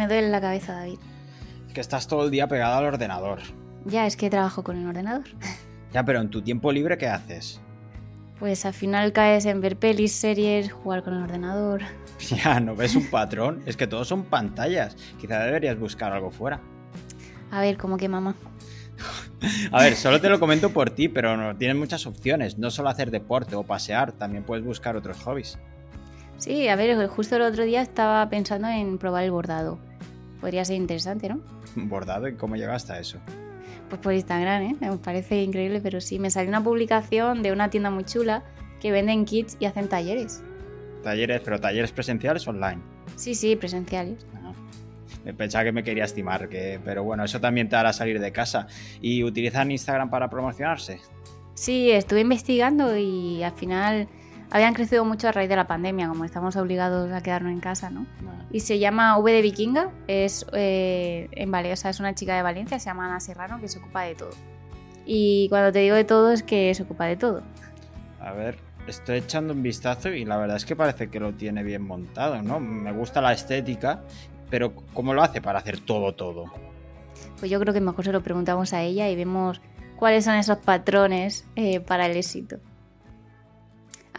me 0.00 0.08
duele 0.08 0.30
la 0.30 0.40
cabeza, 0.40 0.72
David. 0.72 0.98
Que 1.74 1.82
estás 1.82 2.08
todo 2.08 2.24
el 2.24 2.30
día 2.30 2.48
pegado 2.48 2.78
al 2.78 2.86
ordenador. 2.86 3.40
Ya, 3.84 4.06
es 4.06 4.16
que 4.16 4.30
trabajo 4.30 4.64
con 4.64 4.78
el 4.78 4.86
ordenador. 4.86 5.24
Ya, 5.92 6.04
pero 6.04 6.20
en 6.20 6.30
tu 6.30 6.40
tiempo 6.40 6.70
libre, 6.70 6.96
¿qué 6.96 7.08
haces? 7.08 7.60
Pues 8.38 8.64
al 8.64 8.74
final 8.74 9.12
caes 9.12 9.44
en 9.44 9.60
ver 9.60 9.76
pelis, 9.76 10.12
series, 10.12 10.72
jugar 10.72 11.02
con 11.02 11.14
el 11.14 11.22
ordenador. 11.24 11.82
Ya, 12.20 12.60
¿no 12.60 12.76
ves 12.76 12.94
un 12.94 13.10
patrón? 13.10 13.60
Es 13.66 13.76
que 13.76 13.88
todos 13.88 14.06
son 14.06 14.22
pantallas. 14.22 14.96
Quizá 15.20 15.40
deberías 15.40 15.78
buscar 15.78 16.12
algo 16.12 16.30
fuera. 16.30 16.60
A 17.50 17.60
ver, 17.60 17.76
¿cómo 17.76 17.96
que 17.96 18.08
mamá? 18.08 18.36
A 19.72 19.82
ver, 19.82 19.96
solo 19.96 20.20
te 20.20 20.28
lo 20.28 20.38
comento 20.38 20.70
por 20.70 20.90
ti, 20.90 21.08
pero 21.08 21.36
no, 21.36 21.56
tienes 21.56 21.76
muchas 21.76 22.06
opciones. 22.06 22.56
No 22.56 22.70
solo 22.70 22.88
hacer 22.88 23.10
deporte 23.10 23.56
o 23.56 23.64
pasear, 23.64 24.12
también 24.12 24.44
puedes 24.44 24.64
buscar 24.64 24.96
otros 24.96 25.18
hobbies. 25.24 25.58
Sí, 26.36 26.68
a 26.68 26.76
ver, 26.76 27.08
justo 27.08 27.34
el 27.36 27.42
otro 27.42 27.64
día 27.64 27.82
estaba 27.82 28.26
pensando 28.30 28.68
en 28.68 28.96
probar 28.96 29.24
el 29.24 29.32
bordado. 29.32 29.89
Podría 30.40 30.64
ser 30.64 30.76
interesante, 30.76 31.28
¿no? 31.28 31.40
¿Bordado? 31.76 32.28
¿Y 32.28 32.34
cómo 32.34 32.56
llegaste 32.56 32.92
a 32.92 32.98
eso? 33.00 33.18
Pues 33.88 34.00
por 34.00 34.12
Instagram, 34.14 34.62
¿eh? 34.62 34.76
Me 34.80 34.96
parece 34.98 35.42
increíble, 35.42 35.80
pero 35.80 36.00
sí, 36.00 36.18
me 36.18 36.30
salió 36.30 36.48
una 36.48 36.62
publicación 36.62 37.42
de 37.42 37.52
una 37.52 37.70
tienda 37.70 37.90
muy 37.90 38.04
chula 38.04 38.44
que 38.80 38.90
venden 38.92 39.24
kits 39.24 39.56
y 39.60 39.66
hacen 39.66 39.88
talleres. 39.88 40.42
Talleres, 41.02 41.40
pero 41.44 41.60
talleres 41.60 41.92
presenciales 41.92 42.46
o 42.46 42.50
online. 42.50 42.80
Sí, 43.16 43.34
sí, 43.34 43.56
presenciales. 43.56 44.26
Ah, 44.36 44.52
Pensaba 45.36 45.64
que 45.64 45.72
me 45.72 45.82
quería 45.84 46.04
estimar, 46.04 46.48
que, 46.48 46.80
pero 46.84 47.04
bueno, 47.04 47.24
eso 47.24 47.40
también 47.40 47.68
te 47.68 47.76
hará 47.76 47.92
salir 47.92 48.20
de 48.20 48.32
casa. 48.32 48.66
¿Y 49.02 49.22
utilizan 49.22 49.70
Instagram 49.70 50.08
para 50.08 50.30
promocionarse? 50.30 51.00
Sí, 51.54 51.90
estuve 51.90 52.20
investigando 52.20 52.96
y 52.96 53.42
al 53.42 53.52
final 53.52 54.08
habían 54.50 54.74
crecido 54.74 55.04
mucho 55.04 55.28
a 55.28 55.32
raíz 55.32 55.48
de 55.48 55.56
la 55.56 55.66
pandemia, 55.66 56.08
como 56.08 56.24
estamos 56.24 56.56
obligados 56.56 57.12
a 57.12 57.22
quedarnos 57.22 57.52
en 57.52 57.60
casa, 57.60 57.90
¿no? 57.90 58.06
Y 58.50 58.60
se 58.60 58.78
llama 58.78 59.16
V 59.18 59.32
de 59.32 59.42
Vikinga, 59.42 59.90
es 60.08 60.44
eh, 60.52 61.28
en 61.32 61.50
Vale, 61.50 61.72
o 61.72 61.76
sea, 61.76 61.90
es 61.90 62.00
una 62.00 62.14
chica 62.14 62.36
de 62.36 62.42
Valencia, 62.42 62.78
se 62.78 62.86
llama 62.86 63.06
Ana 63.06 63.20
Serrano, 63.20 63.60
que 63.60 63.68
se 63.68 63.78
ocupa 63.78 64.02
de 64.02 64.14
todo. 64.16 64.30
Y 65.06 65.48
cuando 65.48 65.72
te 65.72 65.80
digo 65.80 65.96
de 65.96 66.04
todo 66.04 66.32
es 66.32 66.42
que 66.42 66.74
se 66.74 66.82
ocupa 66.82 67.06
de 67.06 67.16
todo. 67.16 67.42
A 68.20 68.32
ver, 68.32 68.58
estoy 68.86 69.18
echando 69.18 69.52
un 69.52 69.62
vistazo 69.62 70.10
y 70.10 70.24
la 70.24 70.36
verdad 70.36 70.56
es 70.56 70.64
que 70.64 70.76
parece 70.76 71.08
que 71.08 71.20
lo 71.20 71.32
tiene 71.32 71.62
bien 71.62 71.82
montado, 71.82 72.42
¿no? 72.42 72.60
Me 72.60 72.92
gusta 72.92 73.20
la 73.20 73.32
estética, 73.32 74.02
pero 74.50 74.74
¿cómo 74.92 75.14
lo 75.14 75.22
hace 75.22 75.40
para 75.40 75.60
hacer 75.60 75.80
todo, 75.80 76.14
todo? 76.14 76.44
Pues 77.38 77.50
yo 77.50 77.60
creo 77.60 77.72
que 77.72 77.80
mejor 77.80 78.04
se 78.04 78.12
lo 78.12 78.22
preguntamos 78.22 78.72
a 78.72 78.82
ella 78.82 79.08
y 79.08 79.16
vemos 79.16 79.60
cuáles 79.96 80.24
son 80.24 80.34
esos 80.34 80.58
patrones 80.58 81.46
eh, 81.56 81.80
para 81.80 82.06
el 82.06 82.16
éxito. 82.16 82.58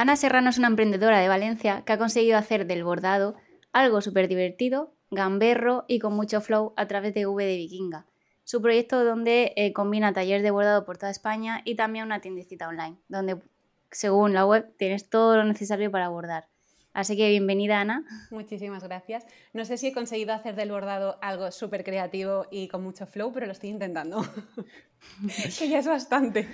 Ana 0.02 0.16
Serrano 0.16 0.50
es 0.50 0.58
una 0.58 0.66
emprendedora 0.66 1.20
de 1.20 1.28
Valencia 1.28 1.84
que 1.86 1.94
ha 1.94 2.00
conseguido 2.00 2.36
hacer 2.36 2.66
del 2.66 2.84
bordado 2.84 3.36
algo 3.72 4.02
súper 4.02 4.28
divertido, 4.28 4.96
gamberro 5.12 5.86
y 5.88 6.00
con 6.00 6.16
mucho 6.16 6.42
flow 6.42 6.74
a 6.76 6.88
través 6.88 7.14
de 7.14 7.28
V 7.28 7.46
de 7.46 7.56
Vikinga. 7.56 8.08
Su 8.44 8.64
proyecto 8.64 9.06
donde 9.06 9.54
eh, 9.56 9.74
combina 9.74 10.12
talleres 10.12 10.42
de 10.42 10.50
bordado 10.50 10.86
por 10.86 10.98
toda 10.98 11.12
España 11.12 11.62
y 11.66 11.76
también 11.76 12.06
una 12.06 12.20
tiendecita 12.20 12.68
online, 12.68 12.98
donde 13.10 13.44
según 13.92 14.34
la 14.34 14.44
web 14.44 14.74
tienes 14.76 15.08
todo 15.08 15.38
lo 15.38 15.44
necesario 15.44 15.92
para 15.92 16.10
bordar. 16.10 16.48
Así 16.94 17.16
que 17.16 17.30
bienvenida 17.30 17.80
Ana. 17.80 18.04
Muchísimas 18.32 18.84
gracias. 18.84 19.28
No 19.54 19.66
sé 19.66 19.78
si 19.78 19.90
he 19.90 19.94
conseguido 19.94 20.34
hacer 20.34 20.56
del 20.56 20.72
bordado 20.72 21.20
algo 21.22 21.52
súper 21.52 21.84
creativo 21.84 22.48
y 22.50 22.70
con 22.70 22.82
mucho 22.82 23.06
flow, 23.06 23.32
pero 23.32 23.46
lo 23.46 23.52
estoy 23.52 23.70
intentando. 23.70 24.26
que 25.60 25.70
ya 25.70 25.78
es 25.78 25.86
bastante. 25.86 26.50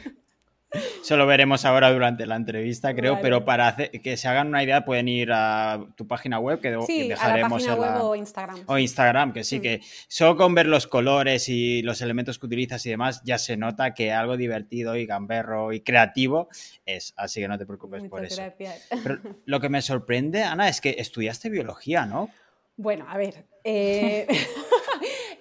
Eso 1.01 1.15
lo 1.15 1.25
veremos 1.25 1.63
ahora 1.63 1.89
durante 1.91 2.25
la 2.25 2.35
entrevista, 2.35 2.93
creo, 2.93 3.13
Vale. 3.13 3.23
pero 3.23 3.45
para 3.45 3.69
hacer- 3.69 3.89
que 4.01 4.17
se 4.17 4.27
hagan 4.27 4.47
una 4.47 4.61
idea 4.63 4.83
pueden 4.83 5.07
ir 5.07 5.31
a 5.31 5.79
tu 5.95 6.05
página 6.07 6.39
web, 6.39 6.59
que 6.59 6.77
Sí, 6.85 6.99
a 6.99 7.03
la 7.03 7.09
dejaremos 7.09 7.63
página 7.63 7.73
en 7.75 7.81
la- 7.81 7.87
web 7.93 8.01
o 8.03 8.15
Instagram. 8.17 8.59
o 8.65 8.77
Instagram, 8.77 9.31
que 9.33 9.43
sí, 9.45 9.59
Mm. 9.59 9.61
que 9.61 9.81
solo 10.09 10.35
con 10.35 10.53
ver 10.53 10.65
los 10.67 10.85
colores 10.85 11.47
y 11.47 11.81
los 11.83 12.01
elementos 12.01 12.37
que 12.37 12.45
utilizas 12.47 12.85
y 12.85 12.89
demás, 12.89 13.21
ya 13.23 13.37
se 13.37 13.55
nota 13.55 13.93
que 13.93 14.11
algo 14.11 14.35
divertido 14.35 14.97
y 14.97 15.05
gamberro 15.05 15.71
y 15.71 15.79
creativo 15.79 16.49
es, 16.85 17.13
así 17.15 17.39
que 17.39 17.47
no 17.47 17.57
te 17.57 17.65
preocupes 17.65 18.03
por 18.09 18.19
Muchas 18.21 18.33
eso. 18.33 18.41
gracias. 18.41 18.87
Pero 19.03 19.19
lo 19.45 19.59
que 19.61 19.69
me 19.69 19.81
sorprende, 19.81 20.43
Ana, 20.43 20.67
es 20.67 20.81
que 20.81 20.95
estudiaste 20.99 21.49
biología, 21.49 22.05
¿no? 22.05 22.29
Bueno, 22.75 23.05
a 23.09 23.17
ver. 23.17 23.45
eh, 23.63 24.27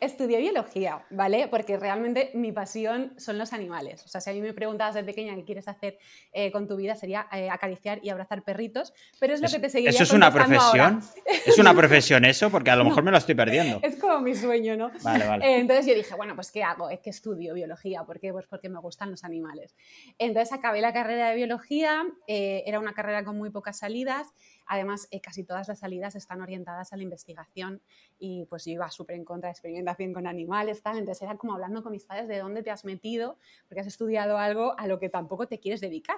Estudié 0.06 0.38
biología, 0.38 1.04
¿vale? 1.10 1.48
Porque 1.48 1.76
realmente 1.76 2.30
mi 2.34 2.52
pasión 2.52 3.12
son 3.16 3.38
los 3.38 3.52
animales. 3.52 4.04
O 4.04 4.08
sea, 4.08 4.20
si 4.20 4.30
a 4.30 4.32
mí 4.32 4.40
me 4.40 4.52
preguntabas 4.52 4.94
de 4.94 5.02
pequeña 5.02 5.34
qué 5.34 5.44
quieres 5.44 5.66
hacer 5.66 5.98
eh, 6.32 6.52
con 6.52 6.68
tu 6.68 6.76
vida, 6.76 6.94
sería 6.94 7.26
eh, 7.32 7.50
acariciar 7.50 7.98
y 8.02 8.10
abrazar 8.10 8.42
perritos. 8.44 8.92
Pero 9.18 9.34
es 9.34 9.40
lo 9.40 9.48
que 9.48 9.58
te 9.58 9.68
seguiría 9.68 9.90
¿Eso 9.90 10.04
es 10.04 10.12
una 10.12 10.32
profesión? 10.32 10.62
ahora. 10.62 11.00
¿Es 11.46 11.58
una 11.58 11.74
profesión 11.74 12.24
eso? 12.24 12.50
Porque 12.50 12.70
a 12.70 12.76
lo 12.76 12.84
mejor 12.84 13.02
me 13.02 13.10
lo 13.10 13.16
estoy 13.18 13.34
perdiendo. 13.34 13.80
Es 13.82 13.96
como 13.96 14.20
mi 14.20 14.34
sueño, 14.34 14.76
¿no? 14.76 14.92
Vale, 15.02 15.26
vale. 15.26 15.44
Eh, 15.44 15.58
Entonces 15.58 15.86
yo 15.86 15.94
dije, 15.94 16.14
bueno, 16.14 16.36
pues 16.36 16.52
¿qué 16.52 16.62
hago? 16.62 16.88
Es 16.88 17.00
que 17.00 17.10
estudio 17.10 17.52
biología. 17.54 18.04
¿Por 18.04 18.20
qué? 18.20 18.32
Pues 18.32 18.46
porque 18.46 18.68
me 18.68 18.78
gustan 18.78 19.10
los 19.10 19.24
animales. 19.24 19.74
Entonces 20.18 20.52
acabé 20.52 20.80
la 20.80 20.92
carrera 20.92 21.30
de 21.30 21.36
biología, 21.36 22.04
era 22.28 22.78
una 22.78 22.92
carrera 22.92 23.24
con 23.24 23.36
muy 23.36 23.50
pocas 23.50 23.78
salidas, 23.78 24.28
además 24.66 25.08
eh, 25.10 25.20
casi 25.20 25.44
todas 25.44 25.68
las 25.68 25.78
salidas 25.78 26.14
están 26.14 26.40
orientadas 26.40 26.92
a 26.92 26.96
la 26.96 27.02
investigación 27.02 27.80
y 28.18 28.44
pues 28.46 28.64
yo 28.64 28.72
iba 28.72 28.90
súper 28.90 29.16
en 29.16 29.24
contra 29.24 29.48
de 29.48 29.52
experimentación 29.52 30.12
con 30.12 30.26
animales, 30.26 30.82
tal, 30.82 30.98
entonces 30.98 31.22
era 31.22 31.36
como 31.36 31.54
hablando 31.54 31.82
con 31.82 31.92
mis 31.92 32.04
padres 32.04 32.28
de 32.28 32.38
dónde 32.38 32.62
te 32.62 32.70
has 32.70 32.84
metido, 32.84 33.38
porque 33.68 33.80
has 33.80 33.86
estudiado 33.86 34.38
algo 34.38 34.78
a 34.78 34.86
lo 34.86 34.98
que 34.98 35.08
tampoco 35.08 35.46
te 35.46 35.58
quieres 35.58 35.80
dedicar. 35.80 36.16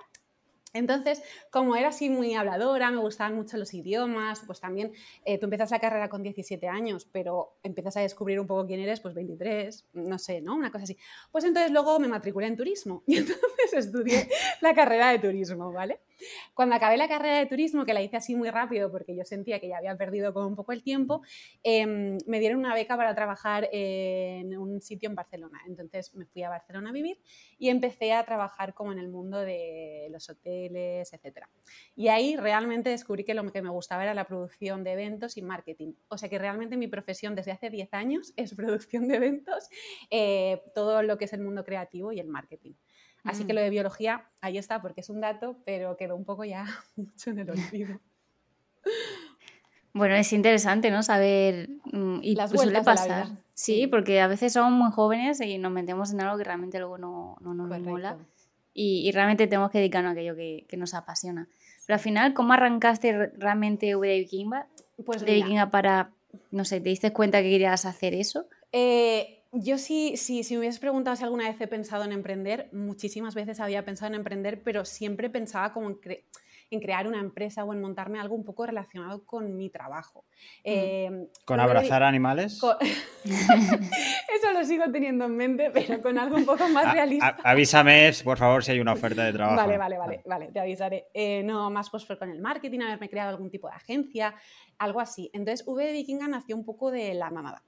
Entonces, 0.75 1.23
como 1.51 1.77
era 1.77 1.89
así 1.89 2.11
muy 2.11 2.35
habladora, 2.35 2.91
me 2.91 2.99
gustaban 2.99 3.35
mucho 3.35 3.57
los 3.57 3.73
idiomas, 3.73 4.43
pues 4.47 4.61
también 4.61 4.93
eh, 5.25 5.39
tú 5.39 5.47
empiezas 5.47 5.71
la 5.71 5.79
carrera 5.81 6.09
con 6.09 6.23
17 6.23 6.69
años, 6.69 7.09
pero 7.11 7.57
empiezas 7.63 7.97
a 7.97 8.01
descubrir 8.01 8.39
un 8.39 8.47
poco 8.47 8.67
quién 8.67 8.81
eres, 8.81 9.01
pues 9.01 9.15
23, 9.15 9.87
no 9.95 10.19
sé, 10.19 10.43
¿no? 10.43 10.55
Una 10.55 10.71
cosa 10.71 10.85
así. 10.85 10.97
Pues 11.33 11.45
entonces 11.45 11.73
luego 11.73 11.99
me 11.99 12.09
matriculé 12.09 12.49
en 12.49 12.57
turismo 12.57 13.03
y 13.07 13.17
entonces 13.17 13.43
estudié 13.77 14.29
la 14.61 14.75
carrera 14.75 15.11
de 15.11 15.19
turismo, 15.19 15.73
¿vale? 15.73 16.01
Cuando 16.55 16.75
acabé 16.75 16.97
la 16.97 17.07
carrera 17.07 17.39
de 17.39 17.47
turismo, 17.47 17.85
que 17.85 17.95
la 17.95 18.03
hice 18.03 18.17
así 18.17 18.35
muy 18.35 18.51
rápido 18.51 18.91
porque 18.91 19.15
yo 19.15 19.25
sentía 19.25 19.61
que 19.61 19.69
ya 19.69 19.79
había 19.79 19.97
perdido 19.97 20.33
como 20.33 20.49
un 20.49 20.57
poco 20.57 20.73
el 20.73 20.83
tiempo, 20.83 21.23
eh, 21.63 21.87
me 21.87 22.41
dieron 22.41 22.59
una 22.59 22.75
beca 22.75 22.97
para 22.97 23.15
trabajar 23.15 23.69
en 23.73 24.57
un 24.59 24.81
sitio 24.81 25.09
en 25.09 25.15
Barcelona. 25.15 25.61
Entonces 25.67 26.15
me 26.15 26.27
fui 26.27 26.43
a 26.43 26.49
Barcelona 26.51 26.91
a 26.91 26.93
vivir 26.93 27.21
y 27.59 27.69
empecé 27.69 28.13
a 28.13 28.25
trabajar 28.25 28.75
como 28.75 28.93
en 28.93 28.99
el 28.99 29.09
mundo 29.09 29.39
de 29.39 30.09
los 30.11 30.29
hoteles, 30.29 31.13
etc. 31.13 31.47
Y 31.95 32.09
ahí 32.09 32.37
realmente 32.37 32.91
descubrí 32.91 33.25
que 33.25 33.35
lo 33.35 33.51
que 33.53 33.63
me 33.63 33.71
gustaba 33.71 34.03
era 34.03 34.15
la 34.15 34.27
producción 34.27 34.83
de 34.85 34.93
eventos 34.93 35.37
y 35.37 35.43
marketing. 35.43 35.93
O 36.09 36.19
sea 36.19 36.29
que 36.29 36.39
realmente 36.39 36.77
mi 36.77 36.89
profesión 36.89 37.35
desde 37.35 37.53
hace 37.53 37.71
10 37.71 37.95
años 37.95 38.33
es 38.37 38.55
producción 38.55 39.09
de 39.09 39.17
eventos, 39.17 39.69
eh, 40.11 40.63
todo 40.75 41.03
lo 41.03 41.17
que 41.17 41.27
es 41.27 41.33
el 41.33 41.41
mundo 41.41 41.65
creativo 41.65 42.13
y 42.13 42.21
el 42.21 42.29
marketing. 42.29 42.73
Así 43.25 43.45
que 43.45 43.53
Mm. 43.53 43.57
lo 43.57 43.63
de 43.63 43.71
biología, 43.71 44.25
ahí 44.41 44.59
está, 44.59 44.81
porque 44.81 45.01
es 45.01 45.11
un 45.11 45.21
dato, 45.21 45.57
pero 45.65 45.97
quedó 45.97 46.17
un 46.17 46.25
poco 46.25 46.45
ya 46.45 46.65
mucho 46.97 47.31
en 47.31 47.39
el 47.41 47.51
olvido. 47.51 47.99
Bueno, 49.93 50.15
es 50.15 50.33
interesante, 50.33 50.91
¿no? 50.91 51.03
Saber. 51.03 51.69
mm, 51.93 52.21
Y 52.23 52.35
Las 52.37 52.51
pues 52.53 52.63
suele 52.63 52.83
pasar. 52.83 53.27
Sí, 53.55 53.81
Sí. 53.83 53.87
porque 53.89 54.21
a 54.21 54.29
veces 54.29 54.53
somos 54.53 54.71
muy 54.73 54.93
jóvenes 54.93 55.41
y 55.41 55.59
nos 55.59 55.73
metemos 55.73 56.13
en 56.13 56.21
algo 56.21 56.39
que 56.39 56.45
realmente 56.45 56.79
luego 56.79 56.99
no, 56.99 57.37
no 57.41 57.55
nos 57.55 57.69
mola. 57.81 58.13
Correcto. 58.13 58.31
Y, 58.75 59.09
y 59.09 59.13
realmente 59.13 59.47
tenemos 59.49 59.71
que 59.71 59.79
dedicarnos 59.79 60.11
a 60.11 60.13
aquello 60.13 60.37
que, 60.37 60.65
que 60.69 60.77
nos 60.77 60.95
apasiona. 60.95 61.49
Pero 61.87 61.95
al 61.95 62.01
final, 62.01 62.35
¿cómo 62.35 62.53
arrancaste 62.53 63.13
re- 63.13 63.33
realmente 63.37 63.97
V 63.97 64.07
de 64.07 64.19
Vikinga? 64.21 64.67
Pues 65.05 65.25
de 65.25 65.33
Vikinga 65.35 65.71
para. 65.71 66.11
No 66.53 66.65
sé, 66.65 66.81
¿te 66.81 66.91
diste 66.91 67.13
cuenta 67.13 67.43
que 67.43 67.51
querías 67.51 67.85
hacer 67.87 68.15
eso? 68.15 68.47
Eh, 68.71 69.38
yo 69.61 69.79
sí, 69.79 70.17
sí, 70.17 70.45
si 70.45 70.55
me 70.55 70.61
hubieses 70.61 70.81
preguntado 70.81 71.17
si 71.17 71.25
alguna 71.25 71.49
vez 71.49 71.61
he 71.61 71.67
pensado 71.67 72.05
en 72.05 72.13
emprender, 72.13 72.69
muchísimas 72.73 73.35
veces 73.35 73.61
había 73.61 73.85
pensado 73.85 74.09
en 74.09 74.15
emprender, 74.17 74.63
pero 74.63 74.85
siempre 74.85 75.31
pensaba 75.31 75.73
como 75.73 75.89
en, 75.89 75.97
cre- 76.01 76.25
en 76.71 76.81
crear 76.81 77.07
una 77.07 77.19
empresa 77.21 77.65
o 77.65 77.73
en 77.73 77.81
montarme 77.81 78.21
algo 78.21 78.35
un 78.35 78.45
poco 78.45 78.67
relacionado 78.67 79.25
con 79.25 79.57
mi 79.57 79.71
trabajo. 79.71 80.25
Eh, 80.65 81.29
¿Con 81.45 81.61
abrazar 81.61 82.03
animales? 82.03 82.59
con- 82.61 82.77
Eso 83.25 84.53
lo 84.53 84.65
sigo 84.65 84.85
teniendo 84.93 85.25
en 85.25 85.37
mente, 85.37 85.71
pero 85.73 86.01
con 86.01 86.19
algo 86.19 86.37
un 86.37 86.45
poco 86.45 86.69
más 86.69 86.87
A- 86.87 86.93
realista. 86.93 87.27
a- 87.43 87.51
avísame, 87.51 88.11
por 88.25 88.39
favor, 88.39 88.65
si 88.65 88.73
hay 88.73 88.81
una 88.81 88.93
oferta 88.93 89.25
de 89.25 89.33
trabajo. 89.33 89.57
Vale, 89.57 89.79
vale, 89.79 89.99
vale, 89.99 90.23
vale, 90.27 90.47
te 90.53 90.61
avisaré. 90.61 91.07
Eh, 91.15 91.43
no, 91.43 91.71
más 91.71 91.91
pues 91.91 92.05
fue 92.07 92.19
con 92.19 92.31
el 92.31 92.41
marketing, 92.41 92.81
haberme 92.81 93.09
creado 93.09 93.31
algún 93.31 93.51
tipo 93.51 93.69
de 93.69 93.75
agencia, 93.75 94.35
algo 94.79 95.01
así. 95.01 95.31
Entonces, 95.33 95.67
V 95.67 95.85
de 95.85 95.93
Vikinga 95.93 96.29
nació 96.29 96.57
un 96.57 96.65
poco 96.65 96.91
de 96.91 97.15
la 97.15 97.31
nada. 97.31 97.63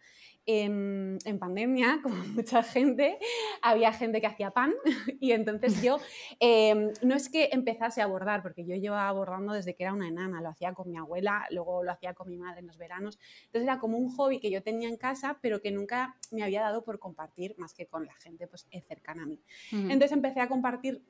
En, 0.52 1.19
en 1.25 1.38
pandemia, 1.38 2.00
como 2.02 2.17
mucha 2.35 2.64
gente, 2.64 3.19
había 3.62 3.93
gente 3.93 4.20
que 4.20 4.26
hacía 4.26 4.50
pan 4.50 4.75
y 5.20 5.31
entonces 5.31 5.81
yo 5.81 5.99
eh, 6.41 6.93
no 7.02 7.14
es 7.14 7.29
que 7.29 7.50
empezase 7.52 8.02
a 8.02 8.06
bordar, 8.06 8.43
porque 8.43 8.64
yo 8.64 8.75
llevaba 8.75 9.12
bordando 9.12 9.52
desde 9.52 9.75
que 9.75 9.85
era 9.85 9.93
una 9.93 10.08
enana, 10.08 10.41
lo 10.41 10.49
hacía 10.49 10.75
con 10.75 10.91
mi 10.91 10.97
abuela, 10.97 11.47
luego 11.50 11.85
lo 11.85 11.93
hacía 11.93 12.14
con 12.14 12.29
mi 12.29 12.37
madre 12.37 12.61
en 12.61 12.67
los 12.67 12.79
veranos. 12.79 13.19
Entonces 13.44 13.62
era 13.62 13.79
como 13.79 13.97
un 13.97 14.11
hobby 14.17 14.41
que 14.41 14.50
yo 14.50 14.61
tenía 14.61 14.88
en 14.88 14.97
casa, 14.97 15.38
pero 15.41 15.61
que 15.61 15.70
nunca 15.70 16.17
me 16.32 16.43
había 16.43 16.62
dado 16.62 16.82
por 16.82 16.99
compartir 16.99 17.55
más 17.56 17.73
que 17.73 17.87
con 17.87 18.05
la 18.06 18.14
gente 18.14 18.49
pues, 18.49 18.67
eh, 18.73 18.81
cercana 18.81 19.23
a 19.23 19.26
mí. 19.26 19.41
Entonces 19.70 20.12
empecé 20.12 20.41
a 20.41 20.49
compartir 20.49 21.05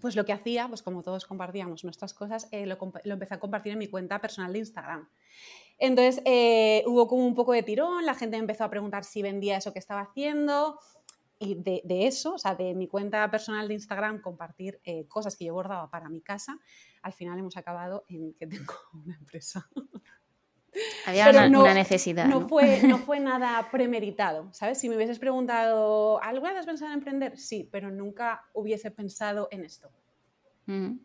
pues 0.00 0.14
lo 0.14 0.24
que 0.24 0.32
hacía, 0.32 0.68
pues 0.68 0.82
como 0.82 1.02
todos 1.02 1.24
compartíamos 1.24 1.82
nuestras 1.84 2.12
cosas, 2.14 2.48
eh, 2.52 2.66
lo 2.66 2.78
empecé 3.14 3.34
a 3.34 3.40
compartir 3.40 3.72
en 3.72 3.78
mi 3.78 3.88
cuenta 3.88 4.20
personal 4.20 4.52
de 4.52 4.58
Instagram. 4.60 5.08
Entonces 5.78 6.22
eh, 6.24 6.82
hubo 6.86 7.06
como 7.06 7.26
un 7.26 7.34
poco 7.34 7.52
de 7.52 7.62
tirón, 7.62 8.06
la 8.06 8.14
gente 8.14 8.36
empezó 8.36 8.64
a 8.64 8.70
preguntar 8.70 9.04
si 9.04 9.22
vendía 9.22 9.56
eso 9.56 9.72
que 9.72 9.78
estaba 9.78 10.02
haciendo 10.02 10.78
y 11.38 11.54
de, 11.54 12.06
eso, 12.06 12.34
o 12.34 12.38
sea, 12.38 12.54
de 12.54 12.74
mi 12.74 12.88
cuenta 12.88 13.30
personal 13.30 13.68
de 13.68 13.74
Instagram, 13.74 14.22
compartir 14.22 14.80
eh, 14.84 15.06
cosas 15.06 15.36
que 15.36 15.44
yo 15.44 15.52
bordaba 15.52 15.90
para 15.90 16.08
mi 16.08 16.22
casa, 16.22 16.58
al 17.02 17.12
final 17.12 17.38
hemos 17.38 17.56
acabado 17.58 18.04
en 18.08 18.32
que 18.34 18.46
tengo 18.46 18.72
una 18.94 19.16
empresa. 19.16 19.68
Había 21.06 21.30
una, 21.30 21.74
necesidad. 21.74 22.26
No, 22.26 22.48
Fue, 22.48 22.82
no 22.88 22.98
fue 22.98 23.20
nada 23.20 23.70
premeditado, 23.70 24.48
¿sabes? 24.52 24.78
Si 24.78 24.88
me 24.88 24.96
hubieses 24.96 25.18
preguntado, 25.18 26.22
¿alguna 26.22 26.52
vez 26.52 26.60
has 26.60 26.66
pensado 26.66 26.90
en 26.90 26.98
emprender? 26.98 27.38
Sí, 27.38 27.68
pero 27.70 27.90
nunca 27.90 28.44
hubiese 28.52 28.90
pensado 28.90 29.48
en 29.50 29.64
esto. 29.64 29.90
Mm. 30.66 30.98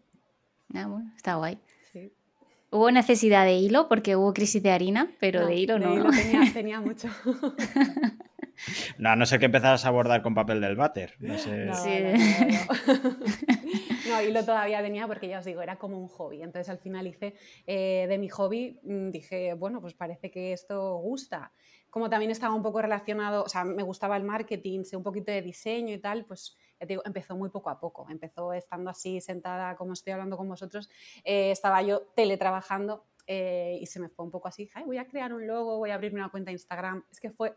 Ah, 0.74 0.88
bueno, 0.88 1.12
está 1.16 1.36
guay. 1.36 1.60
Hubo 2.72 2.90
necesidad 2.90 3.44
de 3.44 3.56
hilo 3.56 3.90
porque 3.90 4.16
hubo 4.16 4.34
crisis 4.34 4.64
de 4.64 4.72
harina, 4.72 5.12
pero 5.20 5.46
de 5.46 5.56
hilo 5.56 5.78
no. 5.78 5.90
De 5.90 5.96
hilo 5.96 6.10
tenía, 6.54 6.80
mucho. 6.80 7.10
No, 8.98 9.16
no 9.18 9.26
sé 9.26 9.40
que 9.40 9.46
empezaras 9.46 9.86
a 9.86 9.92
bordar 9.92 10.22
con 10.22 10.34
papel 10.34 10.62
del 10.62 10.78
váter. 10.78 11.16
No 11.20 11.38
sé. 11.38 11.70
No, 14.10 14.22
hilo 14.22 14.44
todavía 14.44 14.82
tenía 14.82 15.08
porque 15.08 15.30
ya 15.30 15.40
os 15.40 15.46
digo, 15.46 15.62
era 15.62 15.78
como 15.78 15.98
un 15.98 16.08
hobby. 16.10 16.42
Entonces 16.42 16.68
al 16.70 16.80
final 16.80 17.08
hice 17.08 17.36
eh, 17.66 18.08
de 18.10 18.18
mi 18.18 18.28
hobby, 18.28 18.80
mm, 18.84 19.10
dije, 19.10 19.54
bueno, 19.54 19.80
pues 19.80 19.94
parece 19.94 20.30
que 20.32 20.52
esto 20.52 20.98
gusta. 20.98 21.54
Como 21.90 22.10
también 22.10 22.32
estaba 22.32 22.54
un 22.54 22.64
poco 22.64 22.82
relacionado, 22.82 23.44
o 23.44 23.48
sea, 23.48 23.64
me 23.64 23.84
gustaba 23.84 24.18
el 24.18 24.24
marketing, 24.24 24.84
sé 24.84 24.98
un 24.98 25.04
poquito 25.04 25.32
de 25.32 25.42
diseño 25.42 25.94
y 25.94 26.00
tal, 26.00 26.26
pues 26.26 26.58
digo, 26.88 27.02
empezó 27.06 27.36
muy 27.36 27.50
poco 27.50 27.70
a 27.70 27.80
poco. 27.80 28.08
Empezó 28.10 28.54
estando 28.54 28.90
así 28.90 29.22
sentada, 29.22 29.76
como 29.76 29.94
estoy 29.94 30.14
hablando 30.14 30.38
con 30.38 30.48
vosotros, 30.48 30.90
eh, 31.24 31.52
estaba 31.52 31.82
yo 31.82 32.02
teletrabajando 32.16 33.06
eh, 33.28 33.78
y 33.82 33.86
se 33.86 34.00
me 34.00 34.10
fue 34.10 34.26
un 34.26 34.32
poco 34.32 34.48
así, 34.48 34.70
Ay, 34.74 34.84
voy 34.84 34.98
a 34.98 35.08
crear 35.08 35.34
un 35.34 35.48
logo, 35.48 35.78
voy 35.78 35.92
a 35.92 35.96
abrirme 35.96 36.20
una 36.20 36.30
cuenta 36.30 36.50
de 36.50 36.54
Instagram. 36.54 37.04
Es 37.12 37.20
que 37.20 37.30
fue, 37.30 37.56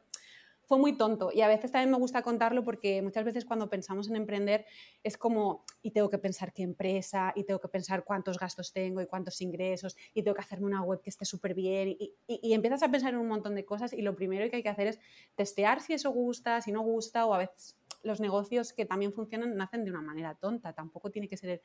fue 0.66 0.78
muy 0.78 0.96
tonto 0.96 1.30
y 1.32 1.42
a 1.42 1.48
veces 1.48 1.70
también 1.70 1.90
me 1.90 1.98
gusta 1.98 2.22
contarlo 2.22 2.64
porque 2.64 3.02
muchas 3.02 3.24
veces 3.24 3.44
cuando 3.44 3.68
pensamos 3.68 4.08
en 4.08 4.16
emprender 4.16 4.64
es 5.02 5.16
como, 5.16 5.64
y 5.82 5.90
tengo 5.90 6.08
que 6.08 6.18
pensar 6.18 6.52
qué 6.52 6.62
empresa, 6.62 7.32
y 7.34 7.44
tengo 7.44 7.60
que 7.60 7.68
pensar 7.68 8.04
cuántos 8.04 8.38
gastos 8.38 8.72
tengo 8.72 9.00
y 9.00 9.06
cuántos 9.06 9.40
ingresos, 9.40 9.96
y 10.14 10.22
tengo 10.22 10.34
que 10.34 10.40
hacerme 10.40 10.66
una 10.66 10.82
web 10.82 11.00
que 11.02 11.10
esté 11.10 11.24
súper 11.24 11.54
bien, 11.54 11.88
y, 11.88 12.14
y, 12.26 12.54
empiezas 12.54 12.82
a 12.82 12.90
pensar 12.90 13.12
en 13.12 13.20
un 13.20 13.28
montón 13.28 13.54
de 13.54 13.64
cosas 13.64 13.92
y 13.92 14.02
lo 14.02 14.14
primero 14.14 14.48
que 14.50 14.56
hay 14.56 14.62
que 14.62 14.68
hacer 14.68 14.86
es 14.86 15.00
testear 15.34 15.80
si 15.80 15.92
eso 15.92 16.10
gusta, 16.10 16.60
si 16.60 16.72
no 16.72 16.82
gusta, 16.82 17.26
o 17.26 17.34
a 17.34 17.38
veces 17.38 17.76
los 18.04 18.20
negocios 18.20 18.72
que 18.72 18.86
también 18.86 19.12
funcionan 19.12 19.56
nacen 19.56 19.84
de 19.84 19.90
una 19.90 20.02
manera 20.02 20.34
tonta. 20.34 20.72
Tampoco 20.72 21.10
tiene 21.10 21.28
que 21.28 21.36
ser 21.36 21.62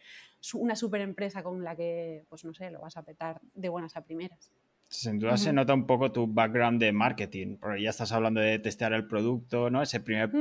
una 0.54 0.76
super 0.76 1.02
empresa 1.02 1.44
con 1.44 1.64
la 1.64 1.76
que, 1.76 2.26
pues 2.30 2.46
no 2.46 2.54
sé, 2.54 2.72
lo 2.72 2.82
vas 2.82 2.98
a 2.98 3.04
petar 3.04 3.40
de 3.54 3.70
buenas 3.70 3.96
a 3.96 4.04
primeras. 4.04 4.52
Sin 4.92 5.20
duda 5.20 5.38
se 5.38 5.54
nota 5.54 5.76
un 5.76 5.86
poco 5.86 6.12
tu 6.12 6.26
background 6.26 6.82
de 6.82 6.92
marketing, 6.92 7.58
porque 7.58 7.84
ya 7.84 7.92
estás 7.92 8.12
hablando 8.12 8.42
de 8.42 8.58
testear 8.58 8.92
el 8.94 9.06
producto, 9.06 9.70
¿no? 9.70 9.84
Ese 9.84 10.00
primer 10.00 10.32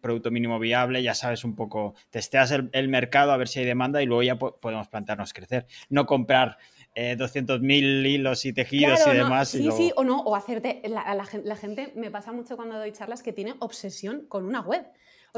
producto 0.00 0.30
mínimo 0.30 0.58
viable, 0.58 1.02
ya 1.02 1.14
sabes 1.14 1.44
un 1.44 1.54
poco, 1.54 1.94
testeas 2.08 2.50
el, 2.50 2.88
mercado 2.88 3.32
a 3.32 3.36
ver 3.36 3.48
si 3.48 3.60
hay 3.60 3.66
demanda 3.66 4.02
y 4.02 4.06
luego 4.06 4.22
ya 4.22 4.38
podemos 4.38 4.88
plantearnos 4.88 5.34
crecer. 5.34 5.66
No 5.90 6.06
comprar 6.06 6.56
eh, 6.94 7.18
200.000 7.18 8.06
hilos 8.06 8.46
y 8.46 8.54
tejidos 8.54 9.06
y 9.06 9.10
demás. 9.10 9.50
sí, 9.50 9.68
sí, 9.72 9.92
o 9.94 10.04
no, 10.04 10.20
o 10.22 10.34
hacerte, 10.34 10.80
la, 10.88 11.14
la, 11.14 11.56
gente, 11.56 11.92
me 11.94 12.10
pasa 12.10 12.32
mucho 12.32 12.56
cuando 12.56 12.78
doy 12.78 12.92
charlas 12.92 13.22
que 13.22 13.34
tiene 13.34 13.56
obsesión 13.58 14.24
con 14.26 14.46
una 14.46 14.62
web 14.62 14.86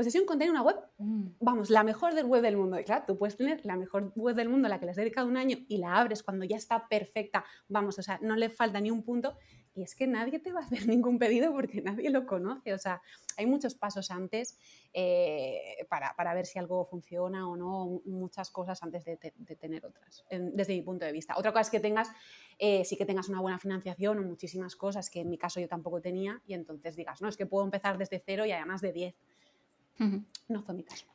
obsesión 0.01 0.25
con 0.27 0.39
tener 0.39 0.51
una 0.51 0.63
web, 0.63 0.77
mm. 0.99 1.29
vamos, 1.41 1.71
la 1.71 1.83
mejor 1.83 2.15
del 2.15 2.27
web 2.27 2.43
del 2.43 2.57
mundo. 2.57 2.79
Y 2.79 2.85
claro, 2.85 3.05
tú 3.07 3.19
puedes 3.19 3.37
tener 3.37 3.65
la 3.65 3.77
mejor 3.77 4.13
web 4.17 4.35
del 4.35 4.49
mundo, 4.49 4.69
la 4.69 4.79
que 4.79 4.87
le 4.87 4.91
has 4.91 4.97
dedicado 4.97 5.27
un 5.29 5.37
año, 5.37 5.59
y 5.69 5.79
la 5.79 5.97
abres 5.97 6.23
cuando 6.23 6.45
ya 6.45 6.57
está 6.57 6.89
perfecta, 6.89 7.45
vamos, 7.69 7.99
o 7.99 8.03
sea, 8.03 8.19
no 8.23 8.37
le 8.37 8.51
falta 8.51 8.81
ni 8.81 8.91
un 8.91 9.03
punto. 9.03 9.37
Y 9.75 9.83
es 9.83 9.95
que 9.95 10.07
nadie 10.07 10.41
te 10.41 10.53
va 10.53 10.61
a 10.61 10.65
hacer 10.65 10.81
ningún 10.89 11.19
pedido 11.19 11.53
porque 11.53 11.81
nadie 11.81 12.11
lo 12.11 12.27
conoce. 12.27 12.75
O 12.75 12.79
sea, 12.79 13.01
hay 13.37 13.47
muchos 13.47 13.75
pasos 13.75 14.11
antes 14.11 14.59
eh, 14.93 15.87
para, 15.89 16.35
ver 16.35 16.47
si 16.47 16.59
algo 16.59 16.85
funciona 16.85 17.49
o 17.49 17.57
no, 17.57 18.03
muchas 18.05 18.51
cosas 18.51 18.83
antes 18.83 19.05
de, 19.05 19.17
tener 19.17 19.87
otras, 19.87 20.25
desde 20.31 20.75
mi 20.75 20.83
punto 20.83 21.05
de 21.05 21.13
vista. 21.13 21.37
Otra 21.37 21.53
cosa 21.53 21.63
es 21.63 21.71
que 21.71 21.81
tengas, 21.81 22.11
eh, 22.59 22.85
sí 22.85 22.97
que 22.97 23.07
tengas 23.07 23.29
una 23.29 23.41
buena 23.41 23.59
financiación 23.59 24.19
o 24.19 24.23
muchísimas 24.23 24.77
cosas 24.77 25.09
que 25.09 25.21
en 25.21 25.31
mi 25.31 25.39
caso 25.39 25.61
yo 25.61 25.69
tampoco 25.69 26.01
tenía 26.01 26.43
y 26.47 26.55
entonces 26.55 26.97
digas, 26.97 27.23
no, 27.23 27.29
es 27.29 27.37
que 27.37 27.47
puedo 27.47 27.65
empezar 27.65 27.99
desde 27.99 28.23
cero 28.25 28.45
y 28.47 28.53
además 28.53 28.81
de 28.81 28.93
10. 28.93 29.15
No 30.49 30.63
fue 30.63 30.75
mi 30.75 30.83
caso. 30.83 31.07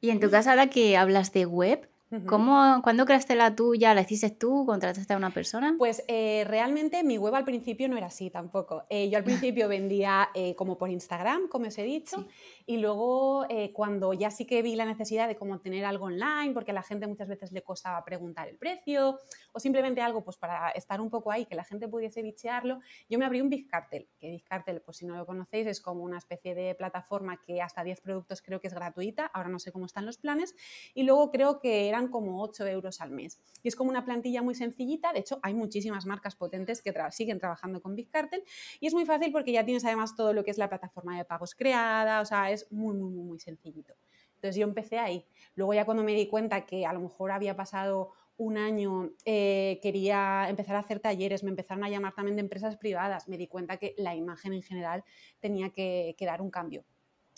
Y 0.00 0.10
en 0.10 0.20
tu 0.20 0.30
caso, 0.30 0.50
ahora 0.50 0.68
que 0.68 0.96
hablas 0.96 1.32
de 1.32 1.46
web, 1.46 1.88
¿Cómo, 2.26 2.80
¿Cuándo 2.82 3.04
creaste 3.04 3.34
la 3.34 3.54
tuya? 3.54 3.92
¿La 3.92 4.00
hiciste 4.00 4.30
tú? 4.30 4.64
¿Contrataste 4.64 5.12
a 5.12 5.16
una 5.18 5.30
persona? 5.30 5.74
Pues 5.76 6.02
eh, 6.08 6.44
realmente 6.46 7.04
mi 7.04 7.18
web 7.18 7.34
al 7.34 7.44
principio 7.44 7.86
no 7.86 7.98
era 7.98 8.06
así 8.06 8.30
tampoco. 8.30 8.84
Eh, 8.88 9.10
yo 9.10 9.18
al 9.18 9.24
principio 9.24 9.68
vendía 9.68 10.30
eh, 10.34 10.54
como 10.54 10.78
por 10.78 10.88
Instagram, 10.88 11.48
como 11.48 11.66
os 11.66 11.76
he 11.76 11.82
dicho, 11.82 12.26
y 12.64 12.78
luego, 12.78 13.44
eh, 13.48 13.72
cuando 13.72 14.12
ya 14.12 14.30
sí 14.30 14.46
que 14.46 14.62
vi 14.62 14.74
la 14.74 14.86
necesidad 14.86 15.28
de 15.28 15.36
como 15.36 15.58
tener 15.60 15.84
algo 15.84 16.06
online, 16.06 16.52
porque 16.54 16.70
a 16.70 16.74
la 16.74 16.82
gente 16.82 17.06
muchas 17.06 17.28
veces 17.28 17.52
le 17.52 17.62
costaba 17.62 18.02
preguntar 18.04 18.48
el 18.48 18.56
precio, 18.56 19.18
o 19.52 19.60
simplemente 19.60 20.00
algo 20.00 20.24
pues 20.24 20.38
para 20.38 20.70
estar 20.70 21.00
un 21.00 21.10
poco 21.10 21.30
ahí, 21.30 21.44
que 21.44 21.54
la 21.54 21.64
gente 21.64 21.88
pudiese 21.88 22.22
bichearlo, 22.22 22.78
yo 23.08 23.18
me 23.18 23.26
abrí 23.26 23.40
un 23.42 23.50
Bizcartel, 23.50 24.08
que 24.18 24.30
Bizcartel, 24.30 24.80
pues 24.80 24.98
si 24.98 25.06
no 25.06 25.16
lo 25.16 25.26
conocéis, 25.26 25.66
es 25.66 25.80
como 25.80 26.02
una 26.02 26.18
especie 26.18 26.54
de 26.54 26.74
plataforma 26.74 27.40
que 27.42 27.60
hasta 27.60 27.84
10 27.84 28.00
productos 28.00 28.40
creo 28.40 28.60
que 28.60 28.68
es 28.68 28.74
gratuita, 28.74 29.26
ahora 29.26 29.50
no 29.50 29.58
sé 29.58 29.72
cómo 29.72 29.86
están 29.86 30.06
los 30.06 30.16
planes, 30.18 30.54
y 30.94 31.04
luego 31.04 31.30
creo 31.30 31.60
que 31.60 31.88
como 32.06 32.40
8 32.40 32.68
euros 32.68 33.00
al 33.00 33.10
mes. 33.10 33.40
Y 33.64 33.68
es 33.68 33.74
como 33.74 33.90
una 33.90 34.04
plantilla 34.04 34.40
muy 34.42 34.54
sencillita, 34.54 35.12
de 35.12 35.18
hecho 35.18 35.40
hay 35.42 35.54
muchísimas 35.54 36.06
marcas 36.06 36.36
potentes 36.36 36.80
que 36.80 36.94
siguen 37.10 37.40
trabajando 37.40 37.82
con 37.82 37.96
Bizcartel, 37.96 38.44
y 38.78 38.86
es 38.86 38.94
muy 38.94 39.04
fácil 39.04 39.32
porque 39.32 39.50
ya 39.50 39.64
tienes 39.64 39.84
además 39.84 40.14
todo 40.14 40.32
lo 40.32 40.44
que 40.44 40.52
es 40.52 40.58
la 40.58 40.68
plataforma 40.68 41.18
de 41.18 41.24
pagos 41.24 41.56
creada, 41.56 42.20
o 42.20 42.24
sea, 42.24 42.52
es 42.52 42.70
muy, 42.70 42.94
muy, 42.96 43.10
muy 43.10 43.40
sencillito. 43.40 43.94
Entonces 44.36 44.56
yo 44.56 44.64
empecé 44.64 44.98
ahí. 44.98 45.26
Luego 45.56 45.74
ya 45.74 45.84
cuando 45.84 46.04
me 46.04 46.14
di 46.14 46.28
cuenta 46.28 46.64
que 46.64 46.86
a 46.86 46.92
lo 46.92 47.00
mejor 47.00 47.32
había 47.32 47.56
pasado 47.56 48.12
un 48.36 48.56
año, 48.56 49.10
eh, 49.24 49.80
quería 49.82 50.46
empezar 50.48 50.76
a 50.76 50.78
hacer 50.78 51.00
talleres, 51.00 51.42
me 51.42 51.50
empezaron 51.50 51.82
a 51.82 51.90
llamar 51.90 52.14
también 52.14 52.36
de 52.36 52.42
empresas 52.42 52.76
privadas, 52.76 53.28
me 53.28 53.36
di 53.36 53.48
cuenta 53.48 53.78
que 53.78 53.96
la 53.98 54.14
imagen 54.14 54.52
en 54.52 54.62
general 54.62 55.04
tenía 55.40 55.70
que, 55.70 56.14
dar 56.20 56.40
un 56.40 56.50
cambio. 56.50 56.84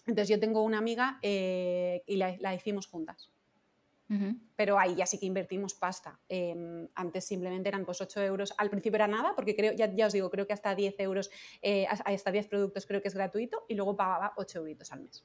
Entonces 0.07 0.29
yo 0.29 0.39
tengo 0.39 0.63
una 0.63 0.77
amiga 0.77 1.19
eh, 1.23 2.03
y 2.07 2.17
la, 2.17 2.55
hicimos 2.55 2.87
juntas. 2.87 3.31
Pero 4.57 4.79
ahí 4.79 4.97
ya 4.97 5.07
sí 5.07 5.19
que 5.19 5.27
invertimos 5.27 5.75
pasta. 5.75 6.19
Em, 6.29 6.89
antes 6.95 7.25
simplemente 7.25 7.69
eran 7.69 7.85
pues 7.85 8.01
8 8.01 8.21
euros. 8.23 8.53
Al 8.59 8.69
principio 8.69 8.97
era 8.97 9.07
nada, 9.07 9.35
porque 9.37 9.55
creo, 9.55 9.73
ya, 9.73 9.95
ya 9.95 10.07
os 10.07 10.13
digo, 10.13 10.31
creo 10.31 10.47
que 10.47 10.53
hasta 10.53 10.75
10 10.75 10.99
euros, 10.99 11.31
eh, 11.63 11.87
hasta 11.87 12.33
10 12.33 12.49
productos 12.49 12.87
creo 12.87 13.01
que 13.01 13.09
es 13.09 13.15
gratuito 13.15 13.65
y 13.69 13.75
luego 13.75 13.97
pagaba 13.97 14.33
8 14.37 14.67
euros 14.67 14.93
al 14.93 15.03
mes. 15.03 15.25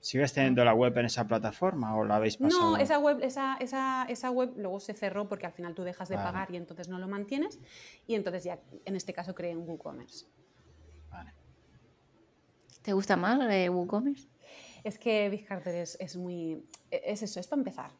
¿Sigues 0.00 0.32
teniendo 0.32 0.64
la 0.64 0.74
web 0.74 0.98
en 0.98 1.06
esa 1.06 1.26
plataforma 1.28 1.94
o 1.94 2.04
la 2.04 2.16
habéis 2.16 2.36
pasado? 2.36 2.72
No, 2.72 2.76
esa 2.76 2.98
web, 2.98 3.20
esa, 3.22 3.56
esa, 3.60 4.04
esa 4.08 4.30
web 4.32 4.52
luego 4.56 4.80
se 4.80 4.94
cerró 4.94 5.28
porque 5.28 5.46
al 5.46 5.52
final 5.52 5.74
tú 5.74 5.84
dejas 5.84 6.08
de 6.08 6.16
pagar 6.16 6.50
y 6.50 6.56
entonces 6.56 6.88
no 6.88 6.98
lo 6.98 7.06
mantienes. 7.06 7.60
Y 8.08 8.16
entonces 8.16 8.42
ya 8.42 8.58
en 8.84 8.96
este 8.96 9.12
caso 9.12 9.32
creé 9.32 9.54
un 9.54 9.68
WooCommerce. 9.68 10.26
Vale. 11.08 11.32
¿Te 12.82 12.92
gusta 12.94 13.14
más 13.14 13.48
eh, 13.52 13.68
WooCommerce? 13.68 14.28
Es 14.82 14.98
que 14.98 15.28
Bizcarter 15.28 15.76
es, 15.76 15.96
es 16.00 16.16
muy. 16.16 16.66
Es 16.90 17.22
eso, 17.22 17.38
es 17.38 17.46
para 17.46 17.60
empezar. 17.60 17.92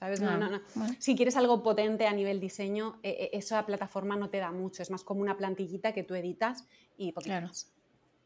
¿Sabes? 0.00 0.20
No, 0.22 0.36
no, 0.38 0.48
no. 0.48 0.60
Si 0.98 1.14
quieres 1.14 1.36
algo 1.36 1.62
potente 1.62 2.06
a 2.06 2.12
nivel 2.12 2.40
diseño, 2.40 2.98
eh, 3.02 3.10
eh, 3.20 3.30
esa 3.34 3.64
plataforma 3.66 4.16
no 4.16 4.30
te 4.30 4.38
da 4.38 4.50
mucho, 4.50 4.82
es 4.82 4.90
más 4.90 5.04
como 5.04 5.20
una 5.20 5.36
plantillita 5.36 5.92
que 5.92 6.02
tú 6.02 6.14
editas 6.14 6.64
y 6.96 7.12
poquito 7.12 7.36
claro. 7.36 7.50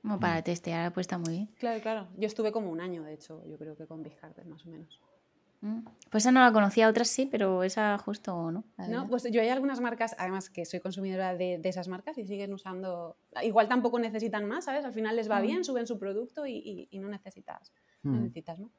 Como 0.01 0.21
para 0.21 0.43
testear, 0.43 0.93
pues 0.93 1.05
está 1.05 1.19
muy 1.19 1.33
bien. 1.33 1.51
Claro, 1.59 1.81
claro. 1.81 2.09
Yo 2.17 2.27
estuve 2.27 2.53
como 2.53 2.71
un 2.71 2.81
año, 2.81 3.03
de 3.03 3.15
hecho, 3.15 3.43
yo 3.47 3.59
creo 3.59 3.75
que 3.75 3.87
con 3.87 4.03
Bizcarter, 4.03 4.47
más 4.47 4.65
o 4.67 4.69
menos. 4.69 5.01
Mm. 5.63 5.81
Pues 6.11 6.25
esa 6.25 6.31
no 6.31 6.41
la 6.41 6.53
conocía, 6.53 6.89
otras 6.89 7.09
sí, 7.09 7.27
pero 7.27 7.65
esa 7.65 7.97
justo 7.99 8.53
no. 8.53 8.65
No, 8.89 9.09
pues 9.09 9.25
yo 9.33 9.41
hay 9.41 9.49
algunas 9.49 9.81
marcas, 9.81 10.15
además 10.19 10.51
que 10.51 10.67
soy 10.67 10.79
consumidora 10.81 11.35
de, 11.35 11.59
esas 11.65 11.89
marcas 11.89 12.19
y 12.19 12.27
siguen 12.27 12.53
usando. 12.53 13.17
Igual 13.43 13.67
tampoco 13.67 13.99
necesitan 13.99 14.45
más, 14.45 14.67
¿sabes? 14.67 14.85
Al 14.85 14.93
final 14.93 15.17
les 15.17 15.29
va 15.29 15.41
mm. 15.41 15.43
bien, 15.43 15.65
suben 15.65 15.87
su 15.87 15.99
producto 15.99 16.47
y, 16.47 16.89
no 16.93 17.09
necesitas. 17.09 17.73
No 18.03 18.13
mm. 18.13 18.21
necesitas, 18.21 18.61
¿no? 18.61 18.71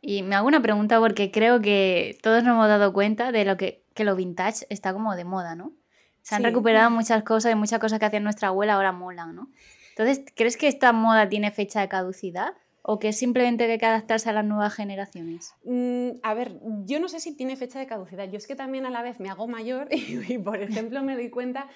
Y 0.00 0.22
me 0.22 0.36
hago 0.36 0.46
una 0.46 0.62
pregunta 0.62 1.00
porque 1.00 1.30
creo 1.30 1.60
que 1.60 2.18
todos 2.22 2.44
nos 2.44 2.54
hemos 2.54 2.68
dado 2.68 2.92
cuenta 2.92 3.32
de 3.32 3.44
lo 3.44 3.56
que, 3.56 3.84
que 3.94 4.04
lo 4.04 4.14
vintage 4.14 4.66
está 4.70 4.92
como 4.92 5.14
de 5.16 5.24
moda, 5.24 5.54
¿no? 5.56 5.72
Se 6.22 6.34
han 6.34 6.44
recuperado 6.44 6.90
muchas 6.90 7.22
cosas 7.22 7.52
y 7.52 7.54
muchas 7.54 7.78
cosas 7.78 7.98
que 7.98 8.04
hacía 8.04 8.20
nuestra 8.20 8.48
abuela 8.48 8.74
ahora 8.74 8.92
molan, 8.92 9.34
¿no? 9.34 9.48
Entonces, 9.90 10.24
¿crees 10.36 10.56
que 10.56 10.68
esta 10.68 10.92
moda 10.92 11.28
tiene 11.28 11.50
fecha 11.50 11.80
de 11.80 11.88
caducidad? 11.88 12.52
¿O 12.82 12.98
que 12.98 13.12
simplemente 13.12 13.70
hay 13.70 13.78
que 13.78 13.86
adaptarse 13.86 14.30
a 14.30 14.32
las 14.32 14.44
nuevas 14.44 14.72
generaciones? 14.74 15.54
Mm, 15.64 16.10
a 16.22 16.34
ver, 16.34 16.58
yo 16.84 17.00
no 17.00 17.08
sé 17.08 17.20
si 17.20 17.34
tiene 17.34 17.56
fecha 17.56 17.78
de 17.78 17.86
caducidad. 17.86 18.30
Yo 18.30 18.38
es 18.38 18.46
que 18.46 18.54
también 18.54 18.86
a 18.86 18.90
la 18.90 19.02
vez 19.02 19.20
me 19.20 19.28
hago 19.28 19.48
mayor 19.48 19.88
y 19.90 20.38
por 20.38 20.62
ejemplo, 20.62 21.02
me 21.02 21.14
doy 21.14 21.30
cuenta 21.30 21.68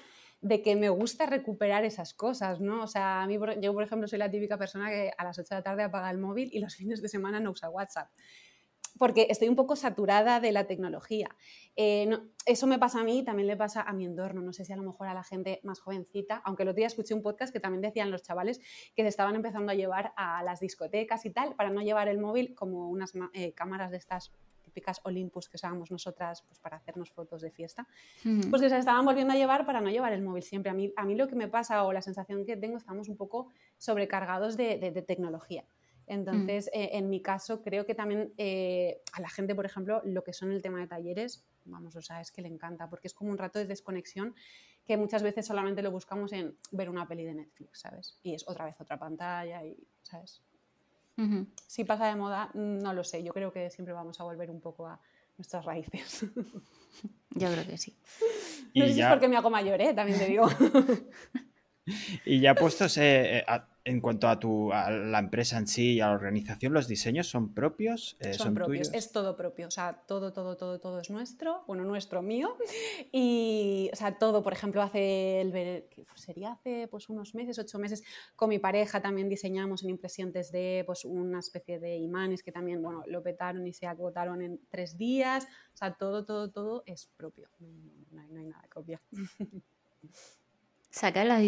de 0.42 0.60
que 0.60 0.74
me 0.74 0.88
gusta 0.90 1.24
recuperar 1.26 1.84
esas 1.84 2.14
cosas, 2.14 2.60
¿no? 2.60 2.82
O 2.82 2.86
sea, 2.88 3.22
a 3.22 3.26
mí, 3.28 3.38
yo, 3.60 3.72
por 3.72 3.84
ejemplo, 3.84 4.08
soy 4.08 4.18
la 4.18 4.30
típica 4.30 4.58
persona 4.58 4.90
que 4.90 5.12
a 5.16 5.24
las 5.24 5.38
8 5.38 5.48
de 5.48 5.58
la 5.60 5.62
tarde 5.62 5.82
apaga 5.84 6.10
el 6.10 6.18
móvil 6.18 6.50
y 6.52 6.58
los 6.58 6.74
fines 6.76 7.00
de 7.00 7.08
semana 7.08 7.40
no 7.40 7.52
usa 7.52 7.70
WhatsApp. 7.70 8.10
porque 8.98 9.28
estoy 9.30 9.48
un 9.48 9.56
poco 9.56 9.74
saturada 9.74 10.38
de 10.38 10.52
la 10.52 10.66
tecnología. 10.66 11.28
Eh, 11.76 12.10
eso 12.44 12.66
me 12.66 12.78
pasa 12.78 13.00
a 13.00 13.04
mí 13.04 13.20
y 13.20 13.24
también 13.24 13.46
le 13.46 13.56
pasa 13.56 13.82
a 13.82 13.92
mi 13.92 14.04
entorno. 14.04 14.42
No 14.42 14.52
sé 14.52 14.64
si 14.64 14.72
a 14.72 14.76
lo 14.76 14.82
mejor 14.82 15.06
a 15.06 15.14
la 15.14 15.24
gente 15.24 15.60
más 15.62 15.80
jovencita, 15.80 16.42
aunque 16.44 16.64
el 16.64 16.68
otro 16.68 16.78
día 16.78 16.88
escuché 16.88 17.14
un 17.14 17.22
podcast 17.22 17.52
que 17.52 17.60
también 17.60 17.80
decían 17.80 18.10
los 18.10 18.22
chavales 18.22 18.58
que 18.94 19.02
se 19.02 19.08
estaban 19.08 19.34
empezando 19.34 19.72
a 19.72 19.74
llevar 19.74 20.12
a 20.16 20.42
las 20.42 20.60
discotecas 20.60 21.24
y 21.24 21.30
tal 21.30 21.54
para 21.54 21.70
no 21.70 21.80
llevar 21.80 22.08
el 22.08 22.18
móvil 22.18 22.54
como 22.54 22.90
unas 22.90 23.12
eh, 23.32 23.54
cámaras 23.54 23.90
de 23.92 23.96
estas 23.96 24.32
típicas 24.72 25.00
Olympus 25.04 25.48
que 25.48 25.56
usábamos 25.56 25.90
nosotras 25.90 26.42
pues, 26.48 26.58
para 26.58 26.78
hacernos 26.78 27.10
fotos 27.10 27.42
de 27.42 27.50
fiesta, 27.50 27.86
pues 28.50 28.62
que 28.62 28.70
se 28.70 28.78
estaban 28.78 29.04
volviendo 29.04 29.34
a 29.34 29.36
llevar 29.36 29.66
para 29.66 29.80
no 29.80 29.90
llevar 29.90 30.12
el 30.12 30.22
móvil 30.22 30.42
siempre. 30.42 30.70
A 30.70 30.74
mí, 30.74 30.92
a 30.96 31.04
mí 31.04 31.14
lo 31.14 31.28
que 31.28 31.36
me 31.36 31.48
pasa 31.48 31.84
o 31.84 31.92
la 31.92 32.00
sensación 32.00 32.46
que 32.46 32.56
tengo, 32.56 32.78
estamos 32.78 33.08
un 33.08 33.16
poco 33.16 33.48
sobrecargados 33.76 34.56
de, 34.56 34.78
de, 34.78 35.02
tecnología. 35.02 35.64
Entonces, 36.06 36.68
eh, 36.72 36.90
en 36.94 37.10
mi 37.10 37.20
caso, 37.20 37.62
creo 37.62 37.86
que 37.86 37.94
también 37.94 38.32
eh, 38.36 39.00
a 39.12 39.20
la 39.20 39.28
gente, 39.28 39.54
por 39.54 39.66
ejemplo, 39.66 40.02
lo 40.04 40.24
que 40.24 40.32
son 40.32 40.50
el 40.50 40.60
tema 40.60 40.80
de 40.80 40.86
talleres, 40.86 41.44
vamos, 41.64 41.94
o 41.94 42.02
sea, 42.02 42.20
es 42.20 42.32
que 42.32 42.42
le 42.42 42.48
encanta, 42.48 42.88
porque 42.88 43.06
es 43.06 43.14
como 43.14 43.30
un 43.30 43.38
rato 43.38 43.58
de 43.58 43.66
desconexión 43.66 44.34
que 44.84 44.96
muchas 44.96 45.22
veces 45.22 45.46
solamente 45.46 45.80
lo 45.80 45.92
buscamos 45.92 46.32
en 46.32 46.56
ver 46.72 46.90
una 46.90 47.06
peli 47.06 47.24
de 47.24 47.34
Netflix, 47.34 47.80
¿sabes? 47.80 48.18
Y 48.22 48.34
es 48.34 48.48
otra 48.48 48.64
vez 48.64 48.80
otra 48.80 48.98
pantalla 48.98 49.64
y, 49.64 49.76
¿sabes? 50.02 50.42
Si 51.66 51.84
pasa 51.84 52.06
de 52.06 52.16
moda, 52.16 52.50
no 52.54 52.92
lo 52.92 53.04
sé. 53.04 53.22
Yo 53.22 53.32
creo 53.32 53.52
que 53.52 53.70
siempre 53.70 53.94
vamos 53.94 54.20
a 54.20 54.24
volver 54.24 54.50
un 54.50 54.60
poco 54.60 54.86
a 54.86 55.00
nuestras 55.38 55.64
raíces. 55.64 56.22
Yo 57.30 57.50
creo 57.50 57.66
que 57.66 57.78
sí. 57.78 57.96
No 58.74 58.86
sé 58.86 58.94
si 58.94 59.00
es 59.00 59.06
porque 59.08 59.28
me 59.28 59.36
hago 59.36 59.50
mayor, 59.50 59.80
¿eh? 59.80 59.94
también 59.94 60.18
te 60.18 60.26
digo. 60.26 60.48
y 62.24 62.40
ya 62.40 62.54
puestos 62.54 62.96
eh, 62.98 63.44
en 63.84 64.00
cuanto 64.00 64.28
a, 64.28 64.38
tu, 64.38 64.72
a 64.72 64.90
la 64.90 65.18
empresa 65.18 65.58
en 65.58 65.66
sí 65.66 65.94
y 65.94 66.00
a 66.00 66.06
la 66.06 66.14
organización, 66.14 66.72
¿los 66.72 66.86
diseños 66.86 67.28
son 67.28 67.52
propios? 67.52 68.16
Eh, 68.20 68.34
son, 68.34 68.54
propios, 68.54 68.92
es 68.92 69.10
todo 69.10 69.36
propio, 69.36 69.66
o 69.66 69.70
sea, 69.70 70.04
todo, 70.06 70.32
todo, 70.32 70.56
todo, 70.56 70.78
todo 70.78 71.00
es 71.00 71.10
nuestro, 71.10 71.64
bueno, 71.66 71.84
nuestro, 71.84 72.22
mío. 72.22 72.56
Y, 73.14 73.90
o 73.92 73.96
sea, 73.96 74.18
todo, 74.18 74.42
por 74.42 74.52
ejemplo, 74.52 74.80
hace, 74.82 75.40
el, 75.40 75.84
sería 76.14 76.52
hace 76.52 76.88
pues 76.88 77.08
unos 77.08 77.34
meses, 77.34 77.58
ocho 77.58 77.78
meses, 77.78 78.02
con 78.36 78.48
mi 78.48 78.58
pareja 78.58 79.00
también 79.02 79.28
diseñamos 79.28 79.82
en 79.82 79.90
impresión 79.90 80.32
de 80.32 80.82
pues 80.86 81.04
una 81.04 81.40
especie 81.40 81.78
de 81.78 81.96
imanes 81.96 82.42
que 82.42 82.52
también, 82.52 82.82
bueno, 82.82 83.02
lo 83.06 83.22
petaron 83.22 83.66
y 83.66 83.72
se 83.72 83.86
agotaron 83.86 84.40
en 84.42 84.60
tres 84.68 84.96
días. 84.96 85.44
O 85.74 85.76
sea, 85.76 85.94
todo, 85.94 86.24
todo, 86.24 86.50
todo 86.50 86.82
es 86.86 87.08
propio, 87.16 87.48
no, 87.58 88.20
hay, 88.20 88.28
no 88.30 88.40
hay 88.40 88.46
nada 88.46 88.62
de 88.62 88.68
copia. 88.68 89.00
¿Sacas 90.92 91.26
la, 91.26 91.42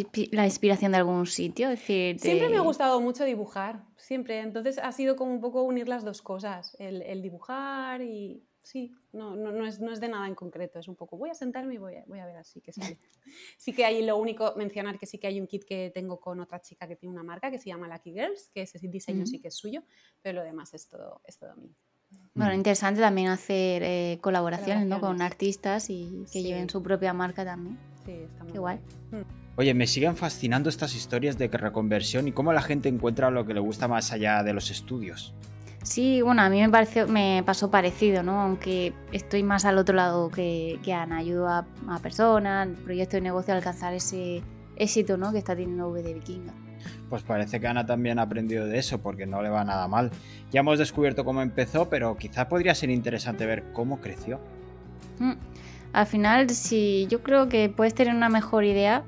inspiración 0.46 0.92
de 0.92 0.98
algún 0.98 1.26
sitio? 1.26 1.68
decir, 1.68 2.18
Siempre 2.18 2.48
me 2.48 2.56
ha 2.56 2.62
gustado 2.62 2.98
mucho 3.02 3.24
dibujar, 3.24 3.84
siempre. 3.98 4.40
Entonces 4.40 4.78
ha 4.78 4.90
sido 4.90 5.16
como 5.16 5.34
un 5.34 5.42
poco 5.42 5.62
unir 5.64 5.86
las 5.86 6.02
dos 6.02 6.22
cosas, 6.22 6.74
el, 6.78 7.20
dibujar 7.20 8.00
y 8.00 8.42
sí, 8.62 8.96
no, 9.12 9.36
no, 9.36 9.52
no, 9.52 9.66
es, 9.66 9.80
no, 9.80 9.92
es, 9.92 10.00
de 10.00 10.08
nada 10.08 10.26
en 10.28 10.34
concreto, 10.34 10.78
es 10.78 10.88
un 10.88 10.96
poco 10.96 11.18
voy 11.18 11.28
a 11.28 11.34
sentarme 11.34 11.74
y 11.74 11.76
voy 11.76 11.96
a, 11.96 12.04
voy 12.06 12.20
a 12.20 12.24
ver 12.24 12.38
así 12.38 12.62
que 12.62 12.72
sale. 12.72 12.98
sí 13.58 13.74
que 13.74 13.84
hay 13.84 14.02
lo 14.02 14.16
único, 14.16 14.54
mencionar 14.56 14.98
que 14.98 15.04
sí 15.04 15.18
que 15.18 15.26
hay 15.26 15.38
un 15.38 15.46
kit 15.46 15.64
que 15.64 15.92
tengo 15.94 16.18
con 16.18 16.40
otra 16.40 16.62
chica 16.62 16.88
que 16.88 16.96
tiene 16.96 17.12
una 17.12 17.22
marca 17.22 17.50
que 17.50 17.58
se 17.58 17.66
llama 17.66 17.86
Lucky 17.86 18.14
Girls, 18.14 18.48
que 18.48 18.62
ese 18.62 18.78
diseño 18.88 19.26
sí 19.26 19.42
que 19.42 19.48
es 19.48 19.56
suyo, 19.56 19.82
pero 20.22 20.38
lo 20.38 20.44
demás 20.44 20.72
es 20.72 20.88
todo, 20.88 21.20
es 21.22 21.36
todo 21.36 21.54
mío. 21.56 21.74
Bueno, 22.32 22.54
interesante 22.54 23.02
también 23.02 23.28
hacer 23.28 23.82
eh, 23.82 24.18
colaboraciones, 24.22 24.86
¿no? 24.86 25.00
con 25.00 25.20
artistas 25.20 25.90
y 25.90 26.24
que 26.32 26.42
lleven 26.42 26.70
su 26.70 26.82
propia 26.82 27.12
marca 27.12 27.44
también. 27.44 27.78
Sí, 28.04 28.12
está 28.12 28.44
muy 28.44 28.52
Igual. 28.54 28.80
Mm. 29.10 29.44
Oye, 29.56 29.72
me 29.72 29.86
siguen 29.86 30.16
fascinando 30.16 30.68
estas 30.68 30.94
historias 30.96 31.38
de 31.38 31.48
reconversión 31.48 32.26
y 32.26 32.32
cómo 32.32 32.52
la 32.52 32.60
gente 32.60 32.88
encuentra 32.88 33.30
lo 33.30 33.46
que 33.46 33.54
le 33.54 33.60
gusta 33.60 33.86
más 33.86 34.12
allá 34.12 34.42
de 34.42 34.52
los 34.52 34.70
estudios. 34.70 35.32
Sí, 35.84 36.22
bueno, 36.22 36.42
a 36.42 36.48
mí 36.48 36.60
me, 36.60 36.70
pareció, 36.70 37.06
me 37.06 37.42
pasó 37.44 37.70
parecido, 37.70 38.22
¿no? 38.22 38.40
Aunque 38.40 38.94
estoy 39.12 39.42
más 39.42 39.64
al 39.64 39.78
otro 39.78 39.94
lado 39.94 40.30
que, 40.30 40.80
que 40.82 40.92
Ana. 40.92 41.18
Ayudo 41.18 41.48
a, 41.48 41.66
personas, 42.02 42.68
proyectos 42.84 43.18
de 43.18 43.20
negocio 43.20 43.54
a 43.54 43.58
alcanzar 43.58 43.94
ese 43.94 44.42
éxito, 44.76 45.16
¿no? 45.16 45.30
Que 45.30 45.38
está 45.38 45.54
teniendo 45.54 45.88
V 45.88 46.02
de 46.02 46.14
Vikinga. 46.14 46.54
Pues 47.08 47.22
parece 47.22 47.60
que 47.60 47.66
Ana 47.66 47.86
también 47.86 48.18
ha 48.18 48.22
aprendido 48.22 48.66
de 48.66 48.78
eso, 48.78 49.00
porque 49.02 49.26
no 49.26 49.42
le 49.42 49.50
va 49.50 49.62
nada 49.62 49.86
mal. 49.86 50.10
Ya 50.50 50.60
hemos 50.60 50.78
descubierto 50.78 51.24
cómo 51.24 51.42
empezó, 51.42 51.88
pero 51.88 52.16
quizá 52.16 52.48
podría 52.48 52.74
ser 52.74 52.90
interesante 52.90 53.46
ver 53.46 53.72
cómo 53.72 54.00
creció. 54.00 54.40
Mm 55.18 55.34
al 55.94 56.06
final, 56.06 56.50
si 56.50 57.06
yo 57.08 57.22
creo 57.22 57.48
que 57.48 57.68
puedes 57.68 57.94
tener 57.94 58.14
una 58.14 58.28
mejor 58.28 58.64
idea, 58.64 59.04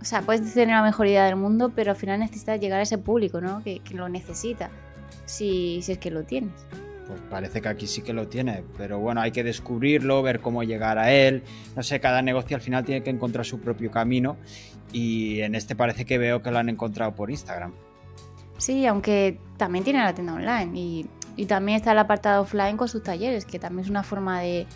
o 0.00 0.04
sea, 0.04 0.22
puedes 0.22 0.54
tener 0.54 0.68
la 0.68 0.82
mejor 0.82 1.08
idea 1.08 1.24
del 1.26 1.34
mundo, 1.34 1.72
pero 1.74 1.90
al 1.90 1.96
final 1.96 2.20
necesitas 2.20 2.60
llegar 2.60 2.78
a 2.78 2.82
ese 2.82 2.96
público, 2.96 3.40
¿no? 3.40 3.60
Que, 3.64 3.82
lo 3.92 4.08
necesita, 4.08 4.70
si, 5.24 5.82
si 5.82 5.92
es 5.92 5.98
que 5.98 6.12
lo 6.12 6.22
tienes. 6.22 6.52
Pues 7.08 7.20
parece 7.28 7.60
que 7.60 7.68
aquí 7.68 7.88
sí 7.88 8.02
que 8.02 8.12
lo 8.12 8.28
tiene, 8.28 8.62
pero 8.78 9.00
bueno, 9.00 9.20
hay 9.20 9.32
que 9.32 9.42
descubrirlo, 9.42 10.22
ver 10.22 10.38
cómo 10.38 10.62
llegar 10.62 10.96
a 10.96 11.12
él. 11.12 11.42
No 11.74 11.82
sé, 11.82 11.98
cada 11.98 12.22
negocio 12.22 12.56
al 12.56 12.62
final 12.62 12.84
tiene 12.84 13.02
que 13.02 13.10
encontrar 13.10 13.44
su 13.44 13.60
propio 13.60 13.90
camino 13.90 14.36
y 14.92 15.40
en 15.40 15.56
este 15.56 15.74
parece 15.74 16.04
que 16.04 16.18
veo 16.18 16.40
que 16.40 16.52
lo 16.52 16.58
han 16.58 16.68
encontrado 16.68 17.16
por 17.16 17.32
Instagram. 17.32 17.72
Sí, 18.58 18.86
aunque 18.86 19.40
también 19.56 19.84
tiene 19.84 19.98
la 19.98 20.14
tienda 20.14 20.34
online 20.34 20.70
y, 20.78 21.06
y 21.34 21.46
también 21.46 21.76
está 21.76 21.90
el 21.90 21.98
apartado 21.98 22.42
offline 22.42 22.76
con 22.76 22.86
sus 22.86 23.02
talleres, 23.02 23.44
que 23.44 23.58
también 23.58 23.86
es 23.86 23.90
una 23.90 24.04
forma 24.04 24.40
de, 24.40 24.68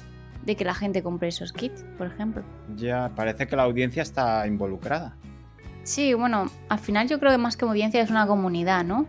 de 0.47 0.57
que 0.57 0.65
la 0.65 0.75
gente 0.75 1.03
compre 1.03 1.29
esos 1.29 1.53
kits, 1.53 1.85
por 1.99 2.07
ejemplo. 2.07 2.45
Ya, 2.77 3.11
parece 3.15 3.47
que 3.47 3.57
la 3.57 3.65
audiencia 3.65 4.03
está 4.03 4.47
involucrada. 4.47 5.17
Sí, 5.83 6.15
bueno, 6.15 6.47
al 6.69 6.79
final 6.79 7.09
yo 7.09 7.19
creo 7.19 7.33
que 7.33 7.39
más 7.39 7.57
que 7.57 7.65
audiencia 7.65 8.01
es 8.01 8.11
una 8.11 8.27
comunidad, 8.27 8.85
¿no? 8.85 9.07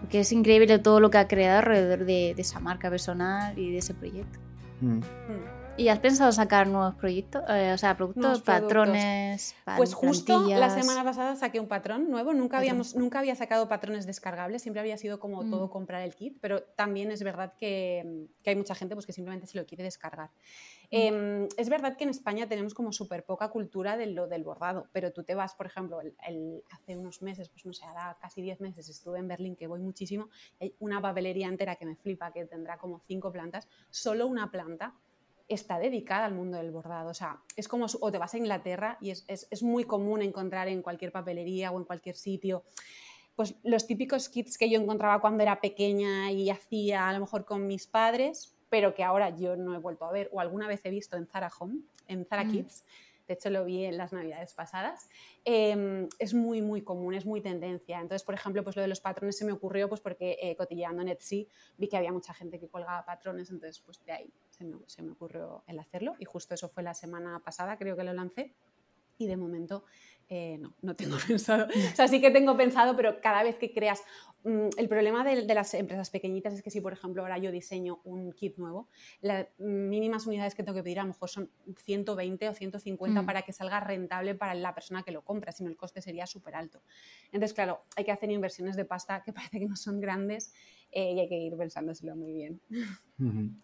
Porque 0.00 0.20
es 0.20 0.32
increíble 0.32 0.78
todo 0.78 1.00
lo 1.00 1.10
que 1.10 1.18
ha 1.18 1.28
creado 1.28 1.58
alrededor 1.58 2.04
de, 2.04 2.30
esa 2.38 2.60
marca 2.60 2.88
personal 2.88 3.58
y 3.58 3.72
de 3.72 3.78
ese 3.78 3.94
proyecto. 3.94 4.38
Mm. 4.80 4.98
Mm. 4.98 5.02
¿Y 5.78 5.88
has 5.88 5.98
pensado 5.98 6.32
sacar 6.32 6.68
nuevos 6.68 6.94
proyectos? 6.94 7.42
Eh, 7.48 7.72
o 7.72 7.78
sea, 7.78 7.96
productos, 7.96 8.40
patrones. 8.42 9.54
Pues 9.76 9.92
justo 9.92 10.48
la 10.48 10.70
semana 10.70 11.04
pasada 11.04 11.36
saqué 11.36 11.60
un 11.60 11.68
patrón 11.68 12.10
nuevo. 12.10 12.32
Nunca, 12.32 12.58
habíamos, 12.58 12.96
nunca 12.96 13.18
había 13.18 13.34
sacado 13.34 13.68
patrones 13.68 14.06
descargables, 14.06 14.62
siempre 14.62 14.80
había 14.80 14.96
sido 14.96 15.20
como 15.20 15.42
mm. 15.42 15.50
todo 15.50 15.70
comprar 15.70 16.02
el 16.02 16.14
kit, 16.14 16.38
pero 16.40 16.62
también 16.62 17.10
es 17.10 17.22
verdad 17.22 17.52
que, 17.58 18.26
que, 18.42 18.50
hay 18.50 18.56
mucha 18.56 18.74
gente 18.74 18.94
pues, 18.94 19.06
que 19.06 19.12
simplemente 19.12 19.46
se 19.46 19.58
lo 19.58 19.66
quiere 19.66 19.84
descargar. 19.84 20.30
Em, 20.90 21.48
es 21.56 21.68
verdad 21.68 21.96
que 21.96 22.04
en 22.04 22.10
España 22.10 22.48
tenemos 22.48 22.74
como 22.74 22.92
súper 22.92 23.24
poca 23.24 23.50
cultura 23.50 23.96
de 23.96 24.06
lo 24.06 24.26
del 24.26 24.44
bordado, 24.44 24.88
pero 24.92 25.12
tú 25.12 25.24
te 25.24 25.34
vas, 25.34 25.54
por 25.54 25.66
ejemplo, 25.66 26.00
hace 26.70 26.96
unos 26.96 27.22
meses, 27.22 27.48
pues 27.48 27.66
no 27.66 27.72
sé, 27.72 27.84
ahora 27.84 28.16
casi 28.20 28.42
10 28.42 28.60
meses 28.60 28.88
estuve 28.88 29.18
en 29.18 29.28
Berlín, 29.28 29.56
que 29.56 29.66
voy 29.66 29.80
muchísimo, 29.80 30.28
hay 30.60 30.74
una 30.78 31.00
papelería 31.00 31.48
entera 31.48 31.76
que 31.76 31.86
me 31.86 31.96
flipa, 31.96 32.32
que 32.32 32.44
tendrá 32.46 32.78
como 32.78 33.00
cinco 33.06 33.32
plantas, 33.32 33.68
solo 33.90 34.26
una 34.26 34.50
planta 34.50 34.94
está 35.48 35.78
dedicada 35.78 36.24
al 36.24 36.34
mundo 36.34 36.58
del 36.58 36.70
bordado. 36.70 37.10
O 37.10 37.14
sea, 37.14 37.42
es 37.56 37.68
como, 37.68 37.86
o 38.00 38.12
te 38.12 38.18
vas 38.18 38.34
a 38.34 38.38
Inglaterra 38.38 38.98
y 39.00 39.10
es, 39.10 39.62
muy 39.62 39.84
común 39.84 40.22
encontrar 40.22 40.68
en 40.68 40.82
cualquier 40.82 41.12
papelería 41.12 41.70
o 41.70 41.78
en 41.78 41.84
cualquier 41.84 42.16
sitio, 42.16 42.64
pues 43.34 43.54
los 43.62 43.86
típicos 43.86 44.28
kits 44.28 44.56
que 44.56 44.70
yo 44.70 44.80
encontraba 44.80 45.20
cuando 45.20 45.42
era 45.42 45.60
pequeña 45.60 46.32
y 46.32 46.48
hacía 46.50 47.08
a 47.08 47.12
lo 47.12 47.20
mejor 47.20 47.44
con 47.44 47.66
mis 47.66 47.86
padres, 47.86 48.55
pero 48.76 48.92
que 48.92 49.02
ahora 49.02 49.30
yo 49.30 49.56
no 49.56 49.74
he 49.74 49.78
vuelto 49.78 50.04
a 50.04 50.12
ver 50.12 50.28
o 50.32 50.38
alguna 50.38 50.68
vez 50.68 50.84
he 50.84 50.90
visto 50.90 51.16
en 51.16 51.26
Zara 51.26 51.50
Home, 51.58 51.80
en 52.08 52.26
Zara 52.26 52.44
mm. 52.44 52.50
Kids. 52.50 52.84
De 53.26 53.32
hecho, 53.32 53.48
lo 53.48 53.64
vi 53.64 53.86
en 53.86 53.96
las 53.96 54.12
navidades 54.12 54.52
pasadas. 54.52 55.08
Em, 55.46 56.10
es 56.18 56.34
muy, 56.34 56.60
muy 56.60 56.82
común, 56.82 57.14
es 57.14 57.24
muy 57.24 57.40
tendencia. 57.40 57.98
Entonces, 58.02 58.22
por 58.22 58.34
ejemplo, 58.34 58.62
pues 58.62 58.76
lo 58.76 58.82
de 58.82 58.88
los 58.88 59.00
patrones 59.00 59.38
se 59.38 59.46
me 59.46 59.52
ocurrió 59.52 59.88
pues 59.88 60.02
porque 60.02 60.36
eh, 60.42 60.56
cotilleando 60.56 61.00
en 61.00 61.08
Etsy 61.08 61.48
vi 61.78 61.88
que 61.88 61.96
había 61.96 62.12
mucha 62.12 62.34
gente 62.34 62.60
que 62.60 62.68
colgaba 62.68 63.02
patrones, 63.06 63.48
entonces 63.48 63.80
pues 63.80 64.04
de 64.04 64.12
ahí 64.12 64.30
se 64.50 64.66
me, 64.66 64.76
se 64.84 65.00
me 65.00 65.12
ocurrió 65.12 65.64
el 65.66 65.78
hacerlo. 65.78 66.14
Y 66.18 66.26
justo 66.26 66.52
eso 66.52 66.68
fue 66.68 66.82
la 66.82 66.92
semana 66.92 67.40
pasada, 67.42 67.78
creo 67.78 67.96
que 67.96 68.04
lo 68.04 68.12
lancé. 68.12 68.52
Y 69.16 69.26
de 69.26 69.38
momento 69.38 69.84
eh, 70.28 70.58
no, 70.58 70.74
no 70.82 70.96
tengo 70.96 71.16
pensado. 71.26 71.66
O 71.66 71.96
sea, 71.96 72.08
sí 72.08 72.20
que 72.20 72.30
tengo 72.30 72.56
pensado, 72.56 72.96
pero 72.96 73.20
cada 73.20 73.42
vez 73.42 73.56
que 73.56 73.72
creas... 73.72 74.02
Mm, 74.44 74.68
el 74.76 74.88
problema 74.88 75.24
de, 75.24 75.42
las 75.54 75.74
empresas 75.74 76.10
pequeñitas 76.10 76.54
es 76.54 76.62
que 76.62 76.70
si, 76.70 76.80
por 76.80 76.92
ejemplo, 76.92 77.22
ahora 77.22 77.38
yo 77.38 77.50
diseño 77.50 78.00
un 78.04 78.32
kit 78.32 78.56
nuevo, 78.58 78.88
las 79.20 79.46
mínimas 79.58 80.26
unidades 80.26 80.54
que 80.54 80.62
tengo 80.62 80.76
que 80.76 80.84
pedir 80.84 81.00
a 81.00 81.02
lo 81.02 81.08
mejor 81.08 81.28
son 81.28 81.50
120 81.78 82.48
o 82.48 82.54
150 82.54 83.22
mm. 83.22 83.26
para 83.26 83.42
que 83.42 83.52
salga 83.52 83.80
rentable 83.80 84.34
para 84.34 84.54
la 84.54 84.74
persona 84.74 85.02
que 85.02 85.10
lo 85.10 85.24
compra, 85.24 85.50
sino 85.52 85.68
el 85.68 85.76
coste 85.76 86.00
sería 86.00 86.26
súper 86.26 86.54
alto. 86.54 86.80
Entonces, 87.26 87.54
claro, 87.54 87.82
hay 87.96 88.04
que 88.04 88.12
hacer 88.12 88.30
inversiones 88.30 88.76
de 88.76 88.84
pasta 88.84 89.22
que 89.24 89.32
parece 89.32 89.58
que 89.58 89.66
no 89.66 89.76
son 89.76 90.00
grandes 90.00 90.52
eh, 90.96 91.12
y 91.12 91.20
hay 91.20 91.28
que 91.28 91.36
ir 91.36 91.54
pensándoselo 91.58 92.16
muy 92.16 92.32
bien. 92.32 92.58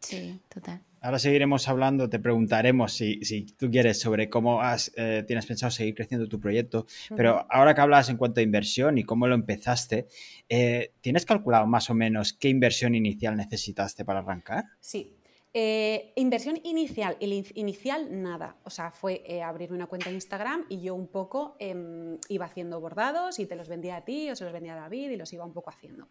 Sí, 0.00 0.38
total. 0.52 0.82
Ahora 1.00 1.18
seguiremos 1.18 1.66
hablando, 1.66 2.10
te 2.10 2.18
preguntaremos 2.18 2.92
si, 2.92 3.24
si 3.24 3.46
tú 3.46 3.70
quieres 3.70 3.98
sobre 3.98 4.28
cómo 4.28 4.60
has, 4.60 4.92
eh, 4.96 5.24
tienes 5.26 5.46
pensado 5.46 5.70
seguir 5.70 5.94
creciendo 5.94 6.28
tu 6.28 6.38
proyecto, 6.38 6.86
pero 7.16 7.46
ahora 7.50 7.74
que 7.74 7.80
hablas 7.80 8.10
en 8.10 8.18
cuanto 8.18 8.40
a 8.40 8.42
inversión 8.42 8.98
y 8.98 9.04
cómo 9.04 9.26
lo 9.26 9.34
empezaste, 9.34 10.08
eh, 10.50 10.92
¿tienes 11.00 11.24
calculado 11.24 11.66
más 11.66 11.88
o 11.88 11.94
menos 11.94 12.34
qué 12.34 12.50
inversión 12.50 12.94
inicial 12.94 13.34
necesitaste 13.34 14.04
para 14.04 14.18
arrancar? 14.20 14.64
Sí, 14.80 15.16
Eh, 15.54 16.14
inversión 16.16 16.58
inicial, 16.64 17.14
inicial 17.20 18.08
nada. 18.22 18.56
O 18.64 18.70
sea, 18.70 18.90
fue 18.90 19.22
eh, 19.26 19.42
abrirme 19.42 19.76
una 19.76 19.86
cuenta 19.86 20.08
en 20.08 20.14
Instagram 20.14 20.64
y 20.70 20.80
yo 20.80 20.94
un 20.94 21.08
poco 21.08 21.56
em, 21.58 22.16
iba 22.30 22.46
haciendo 22.46 22.80
bordados 22.80 23.38
y 23.38 23.44
te 23.44 23.54
los 23.54 23.68
vendía 23.68 23.96
a 23.96 24.00
ti 24.02 24.30
o 24.30 24.34
se 24.34 24.44
los 24.44 24.52
vendía 24.54 24.72
a 24.72 24.80
David 24.80 25.10
y 25.10 25.16
los 25.16 25.30
iba 25.34 25.44
un 25.44 25.52
poco 25.52 25.68
haciendo. 25.68 26.08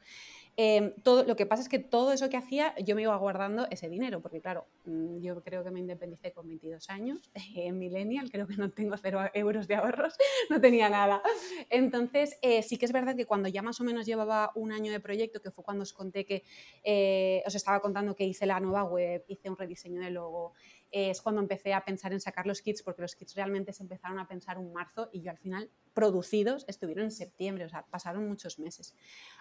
Em, 0.57 0.91
todo, 1.03 1.23
lo 1.23 1.35
que 1.35 1.45
pasa 1.45 1.63
es 1.63 1.69
que 1.69 1.79
todo 1.79 2.11
eso 2.11 2.29
que 2.29 2.37
hacía 2.37 2.75
yo 2.79 2.95
me 2.95 3.03
iba 3.03 3.15
guardando 3.15 3.67
ese 3.71 3.87
dinero, 3.89 4.21
porque 4.21 4.41
claro, 4.41 4.67
mm, 4.85 5.19
yo 5.19 5.41
creo 5.43 5.63
que 5.63 5.71
me 5.71 5.79
independicé 5.79 6.33
con 6.33 6.47
22 6.47 6.89
años, 6.89 7.31
en 7.55 7.79
Millennial, 7.79 8.29
creo 8.29 8.47
que 8.47 8.57
no 8.57 8.69
tengo 8.69 8.97
cero 8.97 9.21
euros 9.33 9.67
de 9.67 9.75
ahorros, 9.75 10.15
no 10.49 10.59
tenía 10.59 10.89
nada. 10.89 11.21
Entonces, 11.69 12.37
eh, 12.41 12.63
sí 12.63 12.77
que 12.77 12.85
es 12.85 12.91
verdad 12.91 13.15
que 13.15 13.25
cuando 13.25 13.47
ya 13.47 13.61
más 13.61 13.79
o 13.79 13.83
menos 13.83 14.05
llevaba 14.05 14.51
un 14.55 14.71
año 14.71 14.91
de 14.91 14.99
proyecto, 14.99 15.41
que 15.41 15.51
fue 15.51 15.63
cuando 15.63 15.83
os 15.83 15.93
conté 15.93 16.25
que 16.25 16.43
eh, 16.83 17.43
os 17.45 17.55
estaba 17.55 17.79
contando 17.79 18.15
que 18.15 18.25
hice 18.25 18.45
la 18.45 18.59
nueva 18.59 18.83
web, 18.83 19.23
hice 19.27 19.49
un 19.49 19.57
rediseño 19.57 20.01
de 20.01 20.11
logo, 20.11 20.53
es 20.91 21.21
cuando 21.21 21.39
empecé 21.39 21.73
a 21.73 21.85
pensar 21.85 22.11
en 22.11 22.19
sacar 22.19 22.45
los 22.45 22.61
kits, 22.61 22.83
porque 22.83 23.01
los 23.01 23.15
kits 23.15 23.33
realmente 23.35 23.71
se 23.71 23.83
empezaron 23.83 24.19
a 24.19 24.27
pensar 24.27 24.57
un 24.57 24.73
marzo 24.73 25.09
y 25.13 25.21
yo 25.21 25.31
al 25.31 25.37
final 25.37 25.69
producidos 25.93 26.65
estuvieron 26.67 27.05
en 27.05 27.11
septiembre, 27.11 27.65
o 27.65 27.69
sea, 27.69 27.85
pasaron 27.89 28.27
muchos 28.27 28.59
meses. 28.59 28.95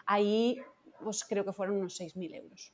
Ahí 0.07 0.61
pues 1.02 1.25
creo 1.25 1.45
que 1.45 1.52
fueron 1.52 1.76
unos 1.76 2.00
6.000 2.00 2.35
euros 2.35 2.73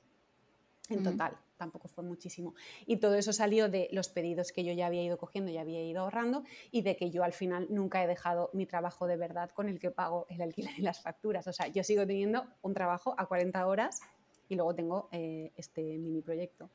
en 0.88 1.02
total, 1.02 1.36
tampoco 1.56 1.88
fue 1.88 2.04
muchísimo. 2.04 2.54
Y 2.86 2.98
todo 2.98 3.14
eso 3.14 3.32
salió 3.32 3.68
de 3.68 3.88
los 3.92 4.08
pedidos 4.08 4.52
que 4.52 4.64
yo 4.64 4.72
ya 4.72 4.86
había 4.86 5.02
ido 5.02 5.18
cogiendo, 5.18 5.50
ya 5.50 5.62
había 5.62 5.82
ido 5.82 6.02
ahorrando 6.02 6.44
y 6.70 6.82
de 6.82 6.96
que 6.96 7.10
yo 7.10 7.24
al 7.24 7.32
final 7.32 7.66
nunca 7.70 8.02
he 8.02 8.06
dejado 8.06 8.50
mi 8.52 8.66
trabajo 8.66 9.06
de 9.06 9.16
verdad 9.16 9.50
con 9.50 9.68
el 9.68 9.78
que 9.78 9.90
pago 9.90 10.26
el 10.28 10.42
alquiler 10.42 10.72
y 10.78 10.82
las 10.82 11.00
facturas. 11.00 11.46
O 11.46 11.52
sea, 11.52 11.68
yo 11.68 11.82
sigo 11.82 12.06
teniendo 12.06 12.46
un 12.62 12.74
trabajo 12.74 13.14
a 13.18 13.26
40 13.26 13.66
horas 13.66 14.00
y 14.48 14.54
luego 14.54 14.74
tengo 14.74 15.08
eh, 15.12 15.52
este 15.56 15.82
mini 15.98 16.22
proyecto. 16.22 16.70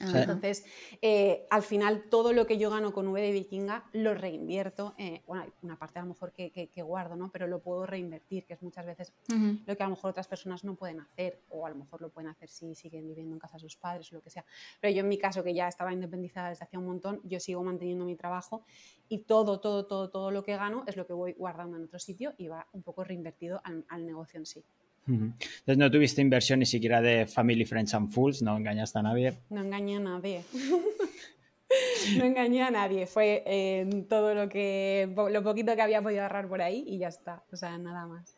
Entonces, 0.00 0.64
eh, 1.02 1.46
al 1.50 1.62
final, 1.62 2.04
todo 2.10 2.32
lo 2.32 2.46
que 2.46 2.58
yo 2.58 2.70
gano 2.70 2.92
con 2.92 3.08
V 3.08 3.20
de 3.20 3.32
Vikinga 3.32 3.84
lo 3.92 4.14
reinvierto. 4.14 4.94
Eh, 4.98 5.22
bueno, 5.26 5.44
hay 5.44 5.52
una 5.62 5.78
parte 5.78 5.98
a 5.98 6.02
lo 6.02 6.08
mejor 6.08 6.32
que, 6.32 6.82
guardo, 6.82 7.16
¿no? 7.16 7.30
Pero 7.32 7.46
lo 7.46 7.60
puedo 7.60 7.86
reinvertir, 7.86 8.44
que 8.46 8.54
es 8.54 8.62
muchas 8.62 8.86
veces 8.86 9.12
lo 9.28 9.76
que 9.76 9.82
a 9.82 9.86
lo 9.86 9.94
mejor 9.94 10.10
otras 10.10 10.28
personas 10.28 10.64
no 10.64 10.74
pueden 10.74 11.00
hacer, 11.00 11.42
o 11.48 11.66
a 11.66 11.70
lo 11.70 11.76
mejor 11.76 12.00
lo 12.00 12.10
pueden 12.10 12.30
hacer 12.30 12.48
si 12.48 12.74
siguen 12.74 13.06
viviendo 13.06 13.34
en 13.34 13.38
casa 13.38 13.54
de 13.54 13.60
sus 13.60 13.76
padres 13.76 14.12
o 14.12 14.16
lo 14.16 14.22
que 14.22 14.30
sea. 14.30 14.44
Pero 14.80 14.94
yo, 14.94 15.00
en 15.00 15.08
mi 15.08 15.18
caso, 15.18 15.42
que 15.42 15.54
ya 15.54 15.68
estaba 15.68 15.92
independizada 15.92 16.50
desde 16.50 16.64
hace 16.64 16.78
un 16.78 16.86
montón, 16.86 17.20
yo 17.24 17.40
sigo 17.40 17.62
manteniendo 17.62 18.04
mi 18.04 18.16
trabajo 18.16 18.64
y 19.08 19.18
todo, 19.18 19.60
todo, 19.60 19.86
todo, 19.86 20.10
todo 20.10 20.30
lo 20.30 20.42
que 20.42 20.56
gano 20.56 20.84
es 20.86 20.96
lo 20.96 21.06
que 21.06 21.12
voy 21.12 21.32
guardando 21.32 21.76
en 21.76 21.84
otro 21.84 21.98
sitio 21.98 22.34
y 22.36 22.48
va 22.48 22.66
un 22.72 22.82
poco 22.82 23.04
reinvertido 23.04 23.60
al 23.64 24.06
negocio 24.06 24.38
en 24.38 24.46
sí. 24.46 24.64
Entonces 25.06 25.78
no 25.78 25.90
tuviste 25.90 26.20
inversión 26.20 26.58
ni 26.58 26.66
siquiera 26.66 27.00
de 27.00 27.26
Family, 27.26 27.64
Friends 27.64 27.94
and 27.94 28.10
Fools, 28.10 28.42
no 28.42 28.56
engañaste 28.56 28.98
a 28.98 29.02
nadie. 29.02 29.38
No 29.50 29.62
engañé 29.62 29.96
a 29.96 30.00
nadie. 30.00 30.42
no 32.18 32.24
engañé 32.24 32.62
a 32.62 32.70
nadie, 32.70 33.06
fue 33.06 33.86
todo 34.08 34.34
lo 34.34 34.48
que 34.48 35.08
lo 35.30 35.42
poquito 35.42 35.76
que 35.76 35.82
había 35.82 36.02
podido 36.02 36.22
ahorrar 36.22 36.48
por 36.48 36.62
ahí 36.62 36.84
y 36.86 36.98
ya 36.98 37.08
está, 37.08 37.44
o 37.52 37.56
sea, 37.56 37.78
nada 37.78 38.06
más. 38.06 38.36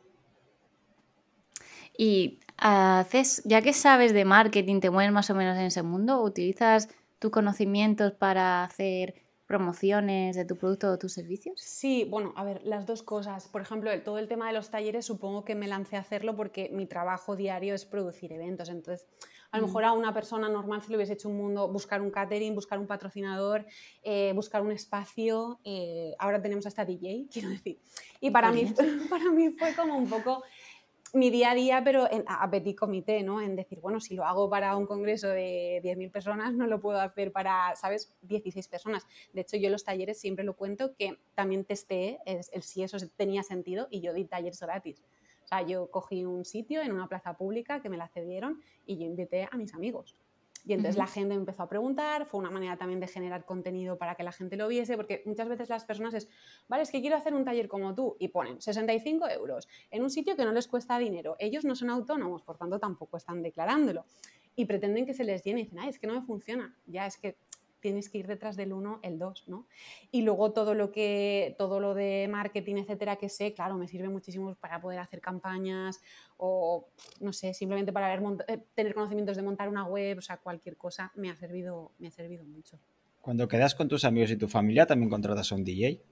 Y 1.97 2.39
haces, 2.57 3.43
ya 3.45 3.63
que 3.63 3.73
sabes 3.73 4.13
de 4.13 4.25
marketing, 4.25 4.81
te 4.81 4.91
mueves 4.91 5.13
más 5.13 5.31
o 5.31 5.35
menos 5.35 5.57
en 5.59 5.65
ese 5.65 5.83
mundo, 5.83 6.23
utilizas 6.23 6.89
tus 7.19 7.31
conocimientos 7.31 8.13
para 8.13 8.63
hacer 8.63 9.15
promociones 9.49 10.37
de 10.37 10.45
tu 10.45 10.57
producto 10.57 10.93
o 10.93 10.99
tus 10.99 11.15
servicios? 11.15 11.59
Sí, 11.59 12.07
bueno, 12.09 12.35
a 12.37 12.45
ver, 12.45 12.61
las 12.65 12.87
dos 12.87 13.03
cosas. 13.03 13.49
Por 13.49 13.63
ejemplo, 13.63 13.91
todo 14.03 14.19
el 14.19 14.29
tema 14.29 14.47
de 14.47 14.53
los 14.53 14.71
talleres, 14.71 15.07
supongo 15.07 15.43
que 15.43 15.55
me 15.55 15.67
lancé 15.67 15.97
a 15.97 16.01
hacerlo 16.01 16.37
porque 16.37 16.69
mi 16.71 16.85
trabajo 16.87 17.35
diario 17.35 17.75
es 17.75 17.87
producir 17.87 18.31
eventos. 18.31 18.69
Entonces, 18.69 19.09
a 19.51 19.57
lo 19.57 19.65
mm. 19.65 19.67
mejor 19.67 19.85
a 19.85 19.93
una 19.93 20.13
persona 20.13 20.51
normal 20.51 20.83
se 20.83 20.91
le 20.91 20.97
hubiese 20.97 21.15
hecho 21.15 21.31
un 21.31 21.39
mundo 21.39 21.67
buscar 21.67 22.03
un 22.03 22.11
catering, 22.11 22.55
buscar 22.55 22.79
un 22.79 22.87
patrocinador, 22.87 23.65
eh, 24.03 24.33
buscar 24.35 24.61
un 24.61 24.71
espacio. 24.71 25.61
Eh, 25.65 26.15
ahora 26.19 26.43
tenemos 26.43 26.67
hasta 26.67 26.85
DJ, 26.85 27.29
quiero 27.33 27.49
decir. 27.49 27.81
Y 28.21 28.31
para 28.31 28.53
mí, 28.53 28.67
para 29.11 29.31
mí 29.33 29.49
fue 29.59 29.75
como 29.75 29.97
un 29.97 30.11
poco 30.11 30.43
mi 31.15 31.31
día 31.31 31.53
a 31.53 31.55
día, 31.55 31.83
pero 31.85 32.11
en, 32.11 32.25
a 32.27 32.51
petit 32.51 32.77
comité, 32.77 33.23
¿no? 33.23 33.41
En 33.41 33.57
decir, 33.57 33.81
bueno, 33.81 34.01
si 34.01 34.15
lo 34.15 34.25
hago 34.25 34.49
para 34.49 34.77
un 34.77 34.87
congreso 34.87 35.29
de 35.29 35.81
10.000 35.83 36.11
personas, 36.11 36.55
no 36.55 36.67
lo 36.67 36.81
puedo 36.81 37.01
hacer 37.01 37.33
para, 37.33 37.75
¿sabes?, 37.77 38.17
16 38.23 38.69
personas. 38.69 39.07
De 39.33 39.43
hecho, 39.43 39.57
yo 39.57 39.67
en 39.67 39.73
los 39.73 39.85
talleres 39.85 40.21
siempre 40.21 40.45
lo 40.45 40.57
cuento 40.57 40.95
que 40.95 41.19
también 41.35 41.65
testé 41.65 42.19
el, 42.27 42.41
el 42.53 42.63
si 42.63 42.83
eso 42.83 42.97
tenía 43.17 43.43
sentido 43.43 43.89
y 43.91 44.01
yo 44.01 44.13
di 44.13 44.25
talleres 44.25 44.61
gratis. 44.61 45.03
O 45.45 45.49
sea, 45.49 45.63
yo 45.63 45.91
cogí 45.91 46.25
un 46.25 46.45
sitio 46.45 46.83
en 46.83 46.93
una 46.93 47.09
plaza 47.09 47.37
pública 47.37 47.81
que 47.81 47.89
me 47.89 47.97
la 47.97 48.09
cedieron 48.09 48.61
y 48.85 48.99
yo 48.99 49.07
invité 49.07 49.49
a 49.51 49.57
mis 49.57 49.73
amigos. 49.75 50.15
Y 50.69 50.75
entonces 50.75 50.99
la 50.99 51.07
gente 51.07 51.31
me 51.31 51.41
empezó 51.41 51.63
a 51.63 51.69
preguntar, 51.69 52.27
fue 52.27 52.39
una 52.39 52.51
manera 52.51 52.77
también 52.77 53.01
de 53.01 53.07
generar 53.07 53.47
contenido 53.47 53.97
para 53.97 54.17
que 54.17 54.23
la 54.23 54.33
gente 54.33 54.55
lo 54.59 54.69
viese, 54.69 54.97
porque 54.99 55.23
muchas 55.25 55.49
veces 55.49 55.71
las 55.71 55.87
personas 55.87 56.13
es, 56.13 56.29
vale, 56.69 56.83
es 56.83 56.91
que 56.91 57.01
quiero 57.01 57.17
hacer 57.17 57.33
un 57.33 57.43
taller 57.43 57.69
como 57.69 57.95
tú 57.95 58.17
y 58.19 58.29
ponen 58.29 58.61
65 58.61 59.31
euros 59.31 59.67
en 59.91 60.03
un 60.03 60.11
sitio 60.11 60.37
que 60.37 60.45
no 60.45 60.53
les 60.53 60.69
cuesta 60.69 60.99
dinero. 60.99 61.37
Ellos 61.39 61.65
no 61.65 61.75
son 61.75 61.89
autónomos, 61.89 62.43
por 62.43 62.59
tanto 62.59 62.79
tampoco 62.79 63.17
están 63.17 63.43
declarándolo. 63.43 64.05
Y 64.57 64.67
pretenden 64.67 65.07
que 65.07 65.15
se 65.15 65.25
les 65.25 65.43
llene 65.43 65.61
y 65.61 65.65
dicen, 65.65 65.79
ay, 65.79 65.89
es 65.89 65.99
que 65.99 66.07
no 66.07 66.13
me 66.13 66.21
funciona. 66.21 66.77
Ya 66.85 67.07
es 67.07 67.17
que 67.17 67.39
tienes 67.81 68.09
que 68.09 68.19
ir 68.19 68.27
detrás 68.27 68.57
del 68.57 68.73
1, 68.73 69.01
el 69.03 69.19
2, 69.19 69.45
¿no? 69.49 69.67
Y 70.11 70.23
luego 70.23 70.53
todo 70.53 70.75
lo 70.75 70.91
que, 70.91 71.55
todo 71.59 71.81
lo 71.81 71.95
de 71.95 72.29
marketing, 72.31 72.77
etcétera, 72.77 73.17
que 73.17 73.29
sé, 73.29 73.53
claro, 73.55 73.77
me 73.77 73.89
sirve 73.89 74.09
muchísimo 74.09 74.55
para 74.57 74.81
poder 74.81 74.99
hacer 74.99 75.21
campañas 75.21 76.01
o, 76.37 76.89
no 77.21 77.33
sé, 77.33 77.55
simplemente 77.55 77.93
para 77.93 78.15
eh, 78.15 78.65
tener 78.75 78.95
conocimientos 78.95 79.37
de 79.37 79.43
montar 79.43 79.69
una 79.69 79.85
web, 79.85 80.19
o 80.19 80.23
sea, 80.23 80.39
cualquier 80.39 80.77
cosa 80.77 81.13
me 81.15 81.31
ha 81.31 81.37
servido, 81.37 81.93
me 81.99 82.09
ha 82.09 82.11
servido 82.11 82.45
mucho. 82.45 82.79
Cuando 83.21 83.49
quedas 83.49 83.75
con 83.75 83.89
tus 83.89 84.05
amigos 84.05 84.31
y 84.31 84.37
tu 84.37 84.49
familia, 84.49 84.87
¿también 84.87 85.11
contratas 85.11 85.51
a 85.53 85.55
un 85.55 85.65
DJ? 85.65 86.03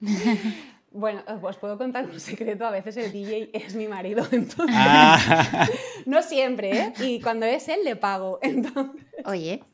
Bueno, 0.94 1.24
os 1.42 1.56
puedo 1.56 1.76
contar 1.76 2.08
un 2.08 2.20
secreto, 2.20 2.64
a 2.64 2.70
veces 2.70 2.96
el 2.96 3.10
DJ 3.10 3.50
es 3.52 3.74
mi 3.74 3.88
marido, 3.88 4.24
entonces... 4.30 4.76
Ah. 4.78 5.68
no 6.06 6.22
siempre, 6.22 6.70
¿eh? 6.70 6.92
Y 7.00 7.20
cuando 7.20 7.46
es 7.46 7.68
él, 7.68 7.80
le 7.84 7.96
pago, 7.96 8.38
entonces... 8.40 9.04
Oye. 9.24 9.64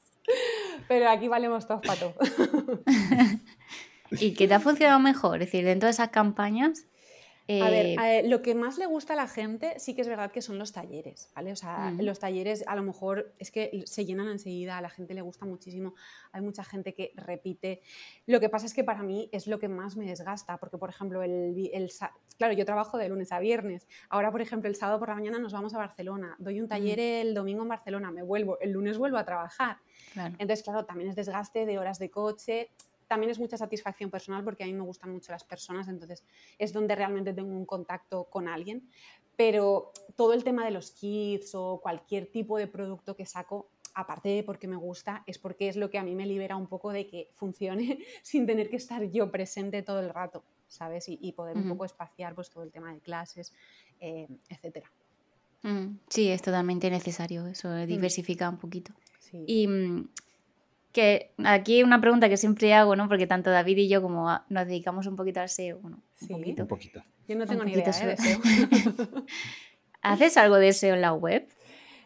Pero 0.91 1.09
aquí 1.09 1.29
valemos 1.29 1.69
todos 1.69 1.83
pato. 1.87 2.15
¿Y 4.11 4.35
qué 4.35 4.49
te 4.49 4.55
ha 4.55 4.59
funcionado 4.59 4.99
mejor? 4.99 5.41
Es 5.41 5.47
decir, 5.47 5.65
dentro 5.65 5.87
de 5.87 5.93
esas 5.93 6.09
campañas, 6.09 6.87
a 7.63 7.71
ver, 7.71 7.87
eh, 7.99 8.29
lo 8.29 8.43
que 8.43 8.55
más 8.55 8.79
le 8.79 8.87
gusta 8.87 9.15
a 9.15 9.17
la 9.17 9.27
gente 9.27 9.79
sí 9.79 9.95
que 9.95 10.03
es 10.03 10.09
verdad 10.09 10.31
que 10.31 10.43
son 10.43 10.59
los 10.59 10.73
talleres, 10.73 11.31
¿vale? 11.35 11.53
O 11.53 11.57
sea, 11.57 11.91
mm. 11.91 12.03
los 12.03 12.19
talleres 12.19 12.65
a 12.67 12.77
lo 12.77 12.83
mejor 12.83 13.33
es 13.39 13.51
que 13.51 13.83
se 13.87 14.05
llenan 14.05 14.29
enseguida, 14.29 14.79
a 14.79 14.81
la 14.81 14.91
gente 14.91 15.15
le 15.15 15.23
gusta 15.23 15.47
muchísimo, 15.47 15.95
hay 16.33 16.43
mucha 16.43 16.65
gente 16.65 16.95
que 16.95 17.13
repite. 17.17 17.83
Lo 18.27 18.41
que 18.41 18.49
pasa 18.49 18.67
es 18.67 18.75
que 18.75 18.85
para 18.85 19.03
mí 19.03 19.29
es 19.33 19.47
lo 19.47 19.59
que 19.59 19.69
más 19.69 19.97
me 19.97 20.07
desgasta, 20.07 20.59
porque 20.59 20.79
por 20.79 20.91
ejemplo, 20.91 21.23
el, 21.23 21.71
el 21.73 21.91
claro, 22.39 22.55
yo 22.55 22.65
trabajo 22.65 22.99
de 22.99 23.09
lunes 23.09 23.33
a 23.33 23.39
viernes, 23.39 23.89
ahora 24.09 24.31
por 24.31 24.43
ejemplo 24.43 24.69
el 24.69 24.77
sábado 24.77 24.99
por 24.99 25.09
la 25.09 25.15
mañana 25.15 25.39
nos 25.39 25.53
vamos 25.53 25.75
a 25.75 25.79
Barcelona, 25.79 26.37
doy 26.39 26.61
un 26.61 26.69
taller 26.69 26.99
mm. 26.99 27.27
el 27.29 27.35
domingo 27.35 27.63
en 27.63 27.69
Barcelona, 27.69 28.11
me 28.11 28.23
vuelvo, 28.23 28.59
el 28.61 28.73
lunes 28.73 28.99
vuelvo 28.99 29.17
a 29.17 29.25
trabajar. 29.25 29.79
Entonces, 30.15 30.63
claro, 30.63 30.85
también 30.85 31.11
es 31.11 31.17
desgaste 31.17 31.67
de 31.67 31.79
horas 31.79 31.99
de 31.99 32.11
coche, 32.11 32.71
también 33.11 33.31
es 33.33 33.41
mucha 33.41 33.57
satisfacción 33.57 34.09
personal 34.09 34.45
porque 34.45 34.63
a 34.63 34.67
mí 34.69 34.73
me 34.73 34.85
gustan 34.85 35.11
mucho 35.11 35.33
las 35.33 35.43
personas, 35.43 35.89
entonces 35.89 36.23
es 36.61 36.73
donde 36.73 36.95
realmente 36.95 37.35
tengo 37.35 37.51
un 37.51 37.67
contacto 37.67 38.31
con 38.31 38.47
alguien. 38.47 38.89
Pero 39.37 39.91
todo 40.15 40.33
el 40.33 40.45
tema 40.45 40.65
de 40.65 40.71
los 40.71 40.93
kits 40.93 41.57
o 41.57 41.81
cualquier 41.83 42.31
tipo 42.31 42.57
de 42.57 42.69
producto 42.69 43.17
que 43.17 43.27
saco, 43.27 43.69
aparte 43.95 44.29
de 44.29 44.45
porque 44.45 44.69
me 44.69 44.77
gusta, 44.77 45.25
es 45.27 45.39
porque 45.39 45.69
es 45.69 45.75
lo 45.75 45.91
que 45.91 45.99
a 45.99 46.05
mí 46.05 46.15
me 46.15 46.25
libera 46.25 46.55
un 46.55 46.69
poco 46.69 46.93
de 46.93 47.09
que 47.09 47.33
funcione 47.35 47.99
sin 48.23 48.47
tener 48.47 48.71
que 48.71 48.77
estar 48.77 49.03
yo 49.03 49.29
presente 49.33 49.83
todo 49.83 49.99
el 49.99 50.11
rato, 50.11 50.45
¿sabes? 50.69 51.07
Y, 51.09 51.33
poder 51.33 51.57
un 51.57 51.69
poco 51.69 51.85
espaciar 51.85 52.37
pues, 52.37 52.49
todo 52.49 52.63
el 52.63 52.71
tema 52.71 52.95
de 52.95 53.01
clases, 53.01 53.53
eh, 53.99 54.29
etc. 54.49 54.87
Sí, 56.09 56.29
es 56.29 56.43
totalmente 56.43 56.89
necesario, 56.91 57.49
eso 57.49 57.71
mm. 57.71 57.87
diversifica 57.87 58.49
un 58.49 58.59
poquito. 58.59 58.93
Y 59.33 59.67
mm, 59.67 60.09
que 60.93 61.33
aquí 61.45 61.83
una 61.83 62.01
pregunta 62.01 62.29
que 62.29 62.37
siempre 62.37 62.75
hago, 62.75 62.97
¿no? 62.97 63.09
Porque 63.09 63.27
tanto 63.27 63.51
David 63.51 63.79
y 63.79 63.89
yo 63.89 64.03
como 64.03 64.41
nos 64.49 64.67
dedicamos 64.67 65.07
un 65.07 65.17
poquito 65.17 65.41
al 65.41 65.49
SEO, 65.49 65.79
bueno, 65.79 66.03
un 66.29 66.67
poquito. 66.67 67.03
Yo 67.29 67.37
no 67.37 67.47
tengo 67.47 67.65
ni 67.65 67.73
idea 67.73 67.85
¿eh? 67.85 68.07
de 68.07 68.17
SEO. 68.17 68.41
¿Haces 70.03 70.37
algo 70.37 70.57
de 70.57 70.73
SEO 70.73 70.95
en 70.95 71.01
la 71.01 71.13
web? 71.13 71.49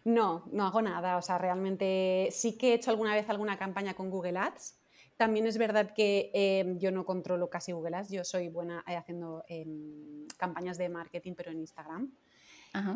No, 0.04 0.44
no 0.52 0.66
hago 0.66 0.82
nada. 0.82 1.16
O 1.16 1.22
sea, 1.22 1.38
realmente 1.38 2.28
sí 2.30 2.58
que 2.58 2.72
he 2.72 2.74
hecho 2.74 2.90
alguna 2.90 3.14
vez 3.14 3.28
alguna 3.30 3.56
campaña 3.56 3.94
con 3.94 4.10
Google 4.10 4.38
Ads. 4.38 4.76
También 5.16 5.46
es 5.46 5.56
verdad 5.56 5.94
que 5.94 6.30
em, 6.34 6.78
yo 6.78 6.90
no 6.90 7.06
controlo 7.06 7.48
casi 7.48 7.72
Google 7.72 7.96
Ads. 7.96 8.10
Yo 8.10 8.24
soy 8.24 8.48
buena 8.48 8.84
eh, 8.86 8.96
haciendo 8.96 9.44
em, 9.48 10.26
campañas 10.36 10.76
de 10.76 10.88
marketing, 10.88 11.32
pero 11.34 11.52
en 11.52 11.60
Instagram. 11.60 12.12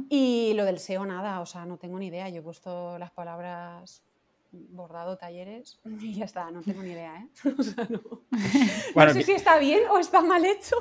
Y 0.09 0.55
lo 0.55 0.65
del 0.65 0.81
SEO 0.81 1.07
nada, 1.07 1.41
o 1.41 1.47
sea, 1.47 1.65
no 1.65 1.79
tengo 1.79 2.01
ni 2.01 2.09
idea. 2.09 2.29
Yo 2.29 2.41
he 2.41 2.43
puesto 2.43 2.99
las 2.99 3.13
palabras 3.13 4.03
bordado 4.53 5.17
talleres 5.17 5.81
y 6.01 6.15
ya 6.15 6.25
está, 6.25 6.51
no 6.51 6.63
tengo 6.63 6.83
ni 6.83 6.91
idea, 6.91 7.17
¿eh? 7.17 7.29
no. 7.89 9.13
sé 9.13 9.23
si 9.23 9.33
está 9.33 9.59
bien 9.59 9.83
o 9.91 9.99
está 9.99 10.21
mal 10.21 10.45
hecho, 10.45 10.77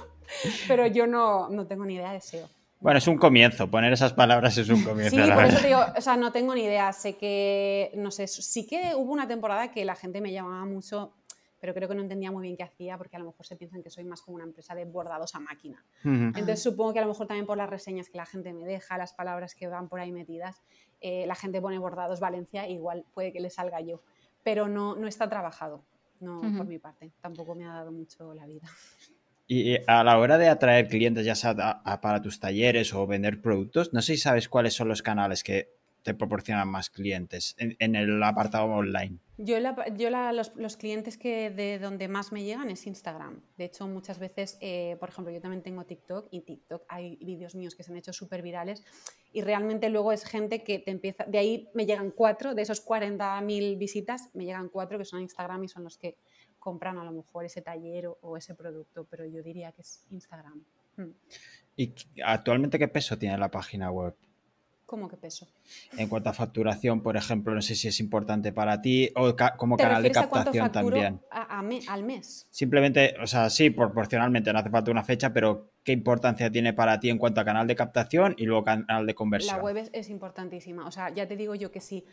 pero 0.67 0.88
yo 0.88 1.08
no, 1.08 1.49
no 1.49 1.67
tengo 1.67 1.86
ni 1.86 1.95
idea 1.95 2.13
de 2.13 2.21
SEO. 2.21 2.49
Bueno, 2.80 2.99
es 2.99 3.08
un 3.08 3.17
comienzo, 3.17 3.71
poner 3.71 3.91
esas 3.91 4.13
palabras 4.13 4.56
es 4.60 4.69
un 4.69 4.84
comienzo. 4.84 5.15
Sí, 5.15 5.32
por 5.32 5.45
eso 5.45 5.60
te 5.60 5.67
digo, 5.67 5.84
o 5.97 6.01
sea, 6.01 6.15
no 6.15 6.32
tengo 6.32 6.53
ni 6.53 6.62
idea, 6.62 6.93
sé 6.93 7.17
que, 7.17 7.91
no 7.95 8.12
sé, 8.12 8.27
sí 8.27 8.67
que 8.67 8.93
hubo 8.95 9.12
una 9.12 9.27
temporada 9.27 9.71
que 9.71 9.84
la 9.84 9.95
gente 9.95 10.21
me 10.21 10.32
llamaba 10.32 10.63
mucho, 10.65 11.12
pero 11.60 11.74
creo 11.74 11.88
que 11.88 11.96
no 11.96 12.02
entendía 12.02 12.32
muy 12.32 12.43
bien 12.43 12.56
qué 12.56 12.63
hacía 12.63 12.98
porque 12.98 13.15
a 13.15 13.20
lo 13.20 13.26
mejor 13.26 13.46
se 13.46 13.56
piensan 13.56 13.84
que 13.84 13.89
soy 13.89 14.04
más 14.04 14.22
como 14.22 14.36
una 14.36 14.43
empresa 14.43 14.76
de 14.76 14.86
bordados 14.86 15.36
a 15.36 15.39
máquina. 15.39 15.84
Entonces 16.04 16.62
supongo 16.62 16.93
que 16.93 17.00
a 17.00 17.02
lo 17.02 17.08
mejor 17.10 17.28
también 17.28 17.46
por 17.46 17.58
las 17.58 17.70
reseñas 17.70 18.10
que 18.10 18.17
la 18.17 18.26
gente 18.26 18.54
me 18.54 18.65
deja, 18.65 18.98
las 18.98 19.13
palabras 19.13 19.56
que 19.56 19.67
van 19.67 19.88
por 19.88 20.00
ahí 20.00 20.12
metidas, 20.12 20.62
eh, 21.02 21.26
la 21.28 21.36
gente 21.36 21.62
pone 21.62 21.78
bordados 21.78 22.20
Valencia, 22.20 22.67
igual 22.67 23.06
puede 23.13 23.32
que 23.34 23.39
le 23.39 23.50
salga 23.50 23.82
yo, 23.82 24.02
pero 24.43 24.67
no, 24.67 24.96
no 24.96 25.08
está 25.08 25.28
trabajado, 25.30 25.84
no 26.20 26.41
por 26.56 26.67
mi 26.67 26.80
parte, 26.80 27.12
tampoco 27.22 27.56
me 27.56 27.65
ha 27.65 27.74
dado 27.74 27.91
mucho 27.91 28.34
la 28.34 28.46
vida. 28.46 28.67
Y 29.50 29.78
a 29.88 30.04
la 30.04 30.17
hora 30.20 30.38
de 30.38 30.50
atraer 30.50 30.89
clientes, 30.89 31.26
ya 31.26 31.34
sea 31.34 31.56
para 32.02 32.22
tus 32.22 32.39
talleres 32.39 32.93
o 32.93 33.08
vender 33.08 33.41
productos, 33.41 33.93
no 33.93 34.02
sé 34.02 34.15
si 34.15 34.22
sabes 34.22 34.50
cuáles 34.50 34.74
son 34.74 34.89
los 34.89 35.02
canales 35.02 35.41
que 35.41 35.77
te 36.08 36.13
proporcionan 36.13 36.70
más 36.70 36.89
clientes 36.89 37.54
en, 37.58 37.96
el 37.96 38.24
apartado 38.24 38.63
online. 38.67 39.20
Yo, 39.38 39.58
yo 39.98 40.10
los, 40.10 40.78
clientes 40.78 41.17
que 41.17 41.50
de 41.50 41.80
donde 41.80 42.08
más 42.08 42.32
me 42.32 42.46
llegan 42.46 42.70
es 42.70 42.88
Instagram. 42.88 43.41
De 43.58 43.65
hecho, 43.65 43.86
muchas 43.89 44.17
veces, 44.17 44.58
eh, 44.62 44.96
por 45.02 45.10
ejemplo, 45.10 45.34
yo 45.34 45.41
también 45.41 45.63
tengo 45.63 45.84
TikTok 45.84 46.30
y 46.32 46.43
TikTok 46.43 46.86
hay 46.88 47.17
vídeos 47.17 47.56
míos 47.56 47.76
que 47.76 47.84
se 47.84 47.91
han 47.91 47.98
hecho 47.98 48.13
súper 48.13 48.41
virales 48.41 48.86
y 49.34 49.41
realmente 49.41 49.89
luego 49.89 50.13
es 50.13 50.24
gente 50.24 50.63
que 50.63 50.80
te 50.80 50.91
empieza, 50.91 51.26
de 51.26 51.39
ahí 51.39 51.70
me 51.74 51.86
llegan 51.86 52.12
cuatro, 52.12 52.56
de 52.56 52.62
esos 52.62 52.88
40.000 52.88 53.78
visitas, 53.78 54.30
me 54.34 54.46
llegan 54.46 54.70
cuatro 54.70 54.98
que 54.98 55.04
son 55.04 55.20
Instagram 55.20 55.65
y 55.65 55.67
son 55.67 55.84
los 55.84 55.98
que 55.98 56.15
compran 56.58 56.98
a 57.00 57.04
lo 57.04 57.12
mejor 57.12 57.43
ese 57.43 57.62
taller 57.62 58.08
o, 58.08 58.38
ese 58.38 58.56
producto, 58.56 59.06
pero 59.10 59.26
yo 59.26 59.43
diría 59.43 59.74
que 59.74 59.82
es 59.82 60.06
Instagram. 60.10 60.63
Hmm. 60.96 61.12
¿Y 61.76 61.93
actualmente 62.24 62.80
qué 62.80 62.88
peso 62.88 63.17
tiene 63.17 63.38
la 63.38 63.52
página 63.52 63.91
web? 63.91 64.15
¿Cómo 64.88 65.10
qué 65.10 65.17
peso? 65.17 65.45
En 65.97 66.08
cuanto 66.08 66.30
a 66.30 66.34
facturación, 66.34 67.04
por 67.04 67.17
ejemplo, 67.17 67.54
no 67.54 67.62
sé 67.62 67.76
si 67.76 67.89
es 67.89 68.00
importante 68.00 68.54
para 68.54 68.82
ti 68.82 69.12
o 69.17 69.36
como 69.58 69.76
canal 69.76 70.02
de 70.02 70.12
captación 70.12 70.71
también. 70.71 71.19
al 71.30 72.04
mes. 72.06 72.47
Simplemente, 72.50 73.13
o 73.21 73.28
sea, 73.28 73.50
sí, 73.50 73.69
proporcionalmente, 73.69 74.54
no 74.54 74.60
hace 74.60 74.69
falta 74.69 74.89
una 74.89 75.04
fecha, 75.04 75.34
pero 75.34 75.73
¿qué 75.84 75.91
importancia 75.91 76.50
tiene 76.50 76.71
para 76.71 77.02
ti 77.02 77.10
en 77.10 77.17
cuanto 77.17 77.41
a 77.41 77.43
canal 77.43 77.67
de 77.67 77.76
captación 77.76 78.34
y 78.38 78.45
luego 78.45 78.63
canal 78.63 79.06
de 79.06 79.13
conversión? 79.13 79.58
La 79.58 79.62
web 79.62 79.76
es, 79.76 79.89
es 79.91 80.10
importantísima. 80.10 80.88
O 80.88 80.91
sea, 80.91 81.13
ya 81.13 81.28
te 81.28 81.36
digo 81.36 81.54
yo 81.54 81.69
que 81.69 81.82
sí 81.82 82.06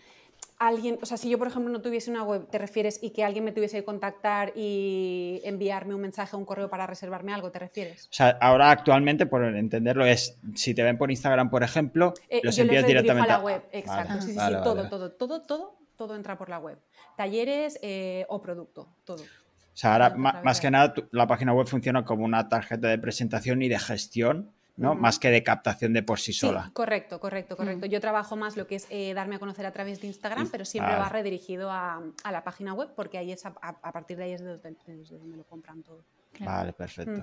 alguien, 0.58 0.98
o 1.02 1.06
sea, 1.06 1.16
si 1.16 1.28
yo 1.28 1.38
por 1.38 1.48
ejemplo 1.48 1.72
no 1.72 1.80
tuviese 1.80 2.10
una 2.10 2.22
web, 2.22 2.48
¿te 2.48 2.58
refieres 2.58 2.98
y 3.02 3.10
que 3.10 3.24
alguien 3.24 3.44
me 3.44 3.52
tuviese 3.52 3.78
que 3.78 3.84
contactar 3.84 4.52
y 4.54 5.40
enviarme 5.44 5.94
un 5.94 6.00
mensaje 6.00 6.36
o 6.36 6.38
un 6.38 6.44
correo 6.44 6.70
para 6.70 6.86
reservarme 6.86 7.32
algo, 7.32 7.50
¿te 7.50 7.58
refieres? 7.58 8.06
O 8.06 8.12
sea, 8.12 8.38
ahora 8.40 8.70
actualmente, 8.70 9.26
por 9.26 9.44
entenderlo, 9.44 10.06
es 10.06 10.38
si 10.54 10.74
te 10.74 10.82
ven 10.82 10.98
por 10.98 11.10
Instagram, 11.10 11.50
por 11.50 11.62
ejemplo, 11.62 12.14
eh, 12.28 12.40
los 12.42 12.56
envías 12.58 12.86
directamente 12.86 13.30
a 13.30 13.38
la 13.38 13.44
web. 13.44 13.62
Exacto, 13.72 14.20
sí, 14.20 14.32
sí, 14.32 14.38
sí, 14.38 14.52
todo, 14.62 14.88
todo, 14.88 15.12
todo, 15.12 15.42
todo, 15.42 15.76
todo 15.96 16.16
entra 16.16 16.38
por 16.38 16.48
la 16.48 16.58
web. 16.58 16.78
Talleres 17.16 17.78
eh, 17.82 18.26
o 18.28 18.40
producto, 18.40 18.88
todo. 19.04 19.22
O 19.22 19.76
sea, 19.76 19.94
ahora 19.94 20.10
más 20.10 20.60
que 20.60 20.70
nada 20.70 20.94
la 21.10 21.26
página 21.26 21.52
web 21.52 21.66
funciona 21.66 22.04
como 22.04 22.24
una 22.24 22.48
tarjeta 22.48 22.88
de 22.88 22.98
presentación 22.98 23.60
y 23.60 23.68
de 23.68 23.78
gestión 23.80 24.53
¿no? 24.76 24.94
Más 24.94 25.18
que 25.18 25.30
de 25.30 25.42
captación 25.42 25.92
de 25.92 26.02
por 26.02 26.18
sí 26.18 26.32
sola. 26.32 26.70
correcto, 26.72 27.20
correcto, 27.20 27.56
correcto. 27.56 27.86
Yo 27.86 28.00
trabajo 28.00 28.36
más 28.36 28.56
lo 28.56 28.66
que 28.66 28.76
es 28.76 28.86
eh, 28.90 29.14
darme 29.14 29.36
a 29.36 29.38
conocer 29.38 29.66
a 29.66 29.72
través 29.72 30.00
de 30.00 30.08
Instagram, 30.08 30.48
pero 30.50 30.64
siempre 30.64 30.94
va 30.94 31.08
redirigido 31.08 31.70
a, 31.70 32.02
la 32.30 32.44
página 32.44 32.74
web 32.74 32.90
porque 32.94 33.18
ahí 33.18 33.32
es 33.32 33.46
a, 33.46 33.52
partir 33.92 34.16
de 34.16 34.24
ahí 34.24 34.32
es 34.32 34.42
desde, 34.42 35.18
donde 35.18 35.36
lo 35.36 35.44
compran 35.44 35.82
todo. 35.82 36.04
Vale, 36.40 36.72
perfecto. 36.72 37.22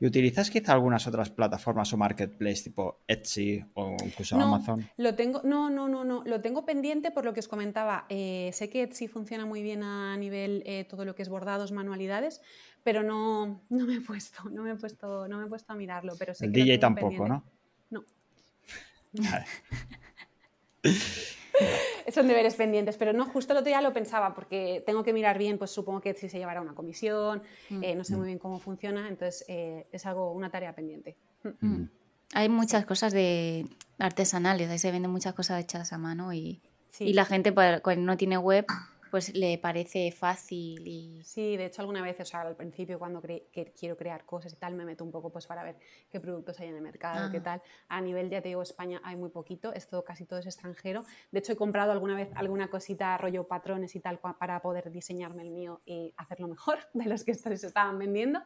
¿Y 0.00 0.06
utilizas 0.06 0.50
quizá 0.50 0.74
algunas 0.74 1.06
otras 1.06 1.30
plataformas 1.30 1.92
o 1.92 1.96
marketplace 1.96 2.64
tipo 2.64 3.00
Etsy 3.06 3.64
o 3.74 3.96
incluso 4.04 4.36
Amazon? 4.36 4.86
Lo 4.98 5.14
tengo, 5.14 5.40
no, 5.44 5.70
no, 5.70 5.88
no, 5.88 6.04
no. 6.04 6.22
Lo 6.24 6.40
tengo 6.40 6.64
pendiente 6.64 7.10
por 7.10 7.24
lo 7.24 7.32
que 7.32 7.40
os 7.40 7.48
comentaba. 7.48 8.04
Eh, 8.08 8.50
sé 8.52 8.68
que 8.68 8.82
Etsy 8.82 9.08
funciona 9.08 9.46
muy 9.46 9.62
bien 9.62 9.82
a 9.82 10.16
nivel 10.16 10.62
eh, 10.66 10.84
todo 10.84 11.04
lo 11.04 11.14
que 11.14 11.22
es 11.22 11.28
bordados, 11.28 11.72
manualidades, 11.72 12.42
pero 12.82 13.02
no, 13.02 13.60
no 13.68 13.86
me 13.86 13.96
he 13.96 14.00
puesto, 14.00 14.44
no 14.50 14.62
me 14.62 14.72
he 14.72 14.76
puesto, 14.76 15.28
no 15.28 15.38
me 15.38 15.46
he 15.46 15.48
puesto 15.48 15.72
a 15.72 15.76
mirarlo. 15.76 16.14
Pero 16.18 16.34
sé 16.34 16.46
El 16.46 16.52
que 16.52 16.64
DJ 16.64 16.78
tampoco, 16.78 17.28
¿no? 17.28 17.44
No. 17.90 18.04
Son 22.12 22.26
deberes 22.26 22.54
pendientes, 22.54 22.96
pero 22.96 23.12
no, 23.12 23.26
justo 23.26 23.52
el 23.52 23.58
otro 23.58 23.68
día 23.68 23.80
lo 23.80 23.92
pensaba 23.92 24.34
porque 24.34 24.82
tengo 24.84 25.04
que 25.04 25.12
mirar 25.12 25.38
bien, 25.38 25.58
pues 25.58 25.70
supongo 25.70 26.00
que 26.00 26.14
si 26.14 26.28
se 26.28 26.38
llevará 26.38 26.60
una 26.60 26.74
comisión, 26.74 27.42
mm. 27.70 27.84
eh, 27.84 27.94
no 27.94 28.04
sé 28.04 28.16
muy 28.16 28.26
bien 28.26 28.38
cómo 28.38 28.58
funciona, 28.58 29.08
entonces 29.08 29.44
eh, 29.48 29.86
es 29.92 30.04
algo, 30.06 30.32
una 30.32 30.50
tarea 30.50 30.74
pendiente. 30.74 31.16
Mm. 31.44 31.66
Mm. 31.66 31.90
Hay 32.34 32.48
muchas 32.48 32.84
cosas 32.86 33.12
de 33.12 33.66
artesanales, 33.98 34.68
ahí 34.70 34.78
se 34.78 34.90
venden 34.90 35.10
muchas 35.10 35.34
cosas 35.34 35.60
hechas 35.60 35.92
a 35.92 35.98
mano 35.98 36.32
y, 36.32 36.60
y 36.98 37.12
la 37.12 37.24
gente 37.24 37.52
cuando 37.54 38.02
no 38.02 38.16
tiene 38.16 38.38
web 38.38 38.66
pues 39.12 39.34
le 39.34 39.58
parece 39.58 40.10
fácil 40.10 40.88
y... 40.88 41.22
Sí, 41.22 41.58
de 41.58 41.66
hecho 41.66 41.82
alguna 41.82 42.00
vez, 42.00 42.18
o 42.18 42.24
sea, 42.24 42.40
al 42.40 42.56
principio 42.56 42.98
cuando 42.98 43.20
que 43.20 43.74
quiero 43.78 43.94
crear 43.94 44.24
cosas 44.24 44.54
y 44.54 44.56
tal, 44.56 44.74
me 44.74 44.86
meto 44.86 45.04
un 45.04 45.10
poco 45.10 45.28
pues 45.28 45.46
para 45.46 45.62
ver 45.62 45.76
qué 46.08 46.18
productos 46.18 46.58
hay 46.60 46.68
en 46.68 46.76
el 46.76 46.80
mercado, 46.80 47.30
qué 47.30 47.42
tal. 47.42 47.60
A 47.88 48.00
nivel, 48.00 48.30
ya 48.30 48.40
te 48.40 48.48
digo, 48.48 48.62
España 48.62 49.02
hay 49.04 49.16
muy 49.16 49.28
poquito, 49.28 49.74
esto 49.74 50.02
casi 50.02 50.24
todo 50.24 50.38
es 50.38 50.46
extranjero. 50.46 51.04
De 51.30 51.40
hecho, 51.40 51.52
he 51.52 51.56
comprado 51.56 51.92
alguna 51.92 52.16
vez 52.16 52.30
alguna 52.34 52.70
cosita, 52.70 53.18
rollo 53.18 53.46
patrones 53.46 53.94
y 53.96 54.00
tal, 54.00 54.18
para 54.18 54.62
poder 54.62 54.90
diseñarme 54.90 55.42
el 55.42 55.50
mío 55.50 55.82
y 55.84 56.14
hacerlo 56.16 56.48
mejor 56.48 56.78
de 56.94 57.04
los 57.04 57.22
que 57.22 57.34
se 57.34 57.52
estaban 57.52 57.98
vendiendo, 57.98 58.40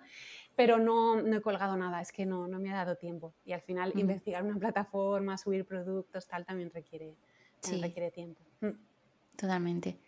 pero 0.56 0.78
no, 0.78 1.22
no, 1.22 1.36
he 1.36 1.40
colgado 1.42 1.76
nada, 1.76 2.00
es 2.00 2.10
que 2.10 2.26
no, 2.26 2.48
no 2.48 2.58
me 2.58 2.72
ha 2.72 2.74
dado 2.74 2.96
tiempo. 2.96 3.34
Y 3.44 3.52
al 3.52 3.60
final, 3.60 3.92
investigar 3.94 4.42
una 4.42 4.58
plataforma, 4.58 5.38
subir 5.38 5.64
productos, 5.64 6.26
tal, 6.26 6.44
también 6.44 6.72
requiere, 6.74 7.14
requiere 7.80 8.10
tiempo. 8.10 8.40
Mm. 8.62 8.72
Totalmente. 9.36 10.00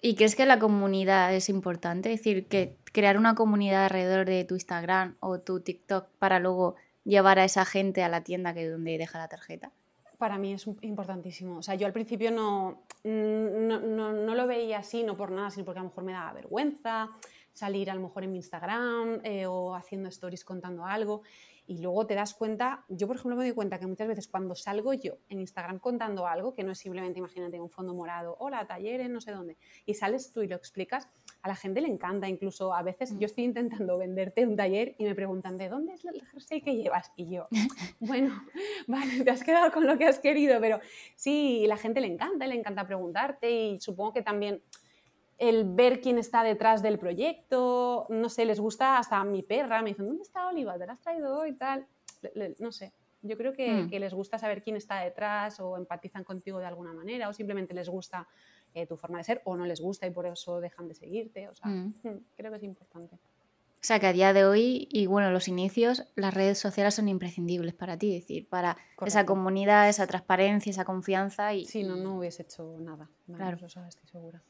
¿Y 0.00 0.14
crees 0.14 0.36
que 0.36 0.46
la 0.46 0.58
comunidad 0.58 1.34
es 1.34 1.48
importante? 1.48 2.12
Es 2.12 2.20
decir, 2.20 2.46
que 2.46 2.76
crear 2.92 3.16
una 3.16 3.34
comunidad 3.34 3.84
alrededor 3.84 4.26
de 4.26 4.44
tu 4.44 4.54
Instagram 4.54 5.16
o 5.20 5.40
tu 5.40 5.60
TikTok 5.60 6.08
para 6.18 6.38
luego 6.38 6.76
llevar 7.04 7.38
a 7.38 7.44
esa 7.44 7.64
gente 7.64 8.02
a 8.02 8.08
la 8.08 8.22
tienda 8.22 8.52
que 8.54 8.66
es 8.66 8.70
donde 8.70 8.98
deja 8.98 9.18
la 9.18 9.28
tarjeta. 9.28 9.70
Para 10.18 10.38
mí 10.38 10.52
es 10.52 10.66
importantísimo. 10.82 11.58
O 11.58 11.62
sea, 11.62 11.74
yo 11.74 11.86
al 11.86 11.92
principio 11.92 12.30
no, 12.30 12.82
no, 13.04 13.80
no, 13.80 14.34
lo 14.34 14.46
veía 14.46 14.78
así, 14.78 15.02
no 15.02 15.14
por 15.14 15.30
nada, 15.30 15.50
sino 15.50 15.64
porque 15.64 15.80
a 15.80 15.82
lo 15.82 15.90
mejor 15.90 16.04
me 16.04 16.12
daba 16.12 16.32
vergüenza 16.32 17.10
salir 17.52 17.90
a 17.90 17.94
lo 17.94 18.02
mejor 18.02 18.24
en 18.24 18.32
mi 18.32 18.38
Instagram 18.38 19.20
eh, 19.24 19.46
o 19.46 19.74
haciendo 19.74 20.08
stories 20.10 20.44
contando 20.44 20.84
algo 20.84 21.22
y 21.66 21.78
luego 21.78 22.06
te 22.06 22.14
das 22.14 22.34
cuenta, 22.34 22.84
yo 22.88 23.06
por 23.06 23.16
ejemplo 23.16 23.36
me 23.36 23.44
doy 23.44 23.54
cuenta 23.54 23.78
que 23.78 23.86
muchas 23.86 24.08
veces 24.08 24.28
cuando 24.28 24.54
salgo 24.54 24.94
yo 24.94 25.18
en 25.28 25.40
Instagram 25.40 25.78
contando 25.78 26.26
algo, 26.26 26.54
que 26.54 26.62
no 26.62 26.72
es 26.72 26.78
simplemente, 26.78 27.18
imagínate, 27.18 27.60
un 27.60 27.70
fondo 27.70 27.94
morado, 27.94 28.36
hola, 28.38 28.66
talleres, 28.66 29.10
no 29.10 29.20
sé 29.20 29.32
dónde, 29.32 29.56
y 29.84 29.94
sales 29.94 30.32
tú 30.32 30.42
y 30.42 30.48
lo 30.48 30.56
explicas, 30.56 31.08
a 31.42 31.48
la 31.48 31.56
gente 31.56 31.80
le 31.80 31.88
encanta, 31.88 32.28
incluso 32.28 32.74
a 32.74 32.82
veces 32.82 33.14
yo 33.18 33.26
estoy 33.26 33.44
intentando 33.44 33.98
venderte 33.98 34.46
un 34.46 34.56
taller 34.56 34.94
y 34.98 35.04
me 35.04 35.14
preguntan, 35.14 35.58
¿de 35.58 35.68
dónde 35.68 35.94
es 35.94 36.04
el 36.04 36.20
jersey 36.26 36.60
que 36.60 36.76
llevas? 36.76 37.12
Y 37.16 37.30
yo, 37.30 37.48
bueno, 38.00 38.44
vale, 38.86 39.22
te 39.22 39.30
has 39.30 39.42
quedado 39.42 39.72
con 39.72 39.86
lo 39.86 39.98
que 39.98 40.06
has 40.06 40.18
querido, 40.18 40.60
pero 40.60 40.80
sí, 41.14 41.64
la 41.66 41.76
gente 41.76 42.00
le 42.00 42.08
encanta, 42.08 42.46
le 42.46 42.54
encanta 42.54 42.86
preguntarte 42.86 43.50
y 43.50 43.80
supongo 43.80 44.12
que 44.12 44.22
también 44.22 44.62
el 45.38 45.64
ver 45.64 46.00
quién 46.00 46.18
está 46.18 46.42
detrás 46.42 46.82
del 46.82 46.98
proyecto, 46.98 48.06
no 48.08 48.28
sé, 48.28 48.44
les 48.44 48.60
gusta 48.60 48.98
hasta 48.98 49.22
mi 49.24 49.42
perra, 49.42 49.82
me 49.82 49.90
dicen, 49.90 50.06
¿dónde 50.06 50.22
está 50.22 50.48
Oliva? 50.48 50.78
¿Te 50.78 50.86
la 50.86 50.92
has 50.94 51.00
traído 51.00 51.38
hoy? 51.38 51.52
Tal, 51.52 51.86
no 52.58 52.72
sé, 52.72 52.92
yo 53.22 53.36
creo 53.36 53.52
mm. 53.52 53.88
que, 53.90 54.00
les 54.00 54.14
gusta 54.14 54.38
saber 54.38 54.62
quién 54.62 54.76
está 54.76 55.00
detrás 55.00 55.60
o 55.60 55.76
empatizan 55.76 56.24
contigo 56.24 56.58
de 56.58 56.66
alguna 56.66 56.92
manera 56.92 57.28
o 57.28 57.32
simplemente 57.32 57.74
les 57.74 57.88
gusta 57.88 58.26
eh, 58.74 58.86
tu 58.86 58.96
forma 58.96 59.18
de 59.18 59.24
ser 59.24 59.42
o 59.44 59.56
no 59.56 59.66
les 59.66 59.80
gusta 59.80 60.06
y 60.06 60.10
por 60.10 60.26
eso 60.26 60.60
dejan 60.60 60.88
de 60.88 60.94
seguirte, 60.94 61.48
o 61.48 61.54
sea, 61.54 61.70
mm. 61.70 61.94
Hmm, 62.02 62.18
creo 62.36 62.50
que 62.50 62.56
es 62.56 62.62
importante. 62.62 63.16
O 63.16 63.86
sea, 63.86 64.00
que 64.00 64.06
a 64.06 64.12
día 64.12 64.32
de 64.32 64.44
hoy, 64.44 64.88
y 64.90 65.06
bueno, 65.06 65.30
los 65.30 65.46
inicios, 65.46 66.06
las 66.16 66.34
redes 66.34 66.58
sociales 66.58 66.94
son 66.94 67.08
imprescindibles 67.08 67.72
para 67.74 67.96
ti, 67.96 68.16
es 68.16 68.22
decir, 68.22 68.48
para 68.48 68.76
esa 69.04 69.24
comunidad, 69.26 69.88
esa 69.88 70.08
transparencia, 70.08 70.70
esa 70.70 70.84
confianza. 70.84 71.54
Y, 71.54 71.66
sí, 71.66 71.84
no, 71.84 71.94
no 71.94 72.18
hubiese 72.18 72.42
hecho 72.42 72.76
nada. 72.80 73.08
claro. 73.26 73.64
Eso 73.64 73.84
estoy 73.84 74.08
segura. 74.08 74.42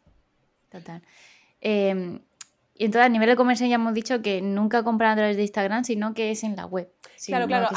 Total. 0.79 1.03
Em, 1.61 2.21
y 2.79 2.85
entonces 2.85 3.07
a 3.07 3.09
nivel 3.09 3.29
de 3.29 3.37
conversión 3.37 3.71
ya 3.71 3.77
hemos 3.77 3.95
dicho 3.95 4.21
que 4.21 4.43
nunca 4.43 4.83
compran 4.83 5.13
a 5.13 5.17
través 5.17 5.37
de 5.37 5.43
Instagram, 5.43 5.85
sino 5.85 6.13
que 6.13 6.31
es 6.31 6.45
en 6.45 6.57
la 6.57 6.67
web. 6.67 6.93
claro, 7.25 7.47
claro, 7.47 7.69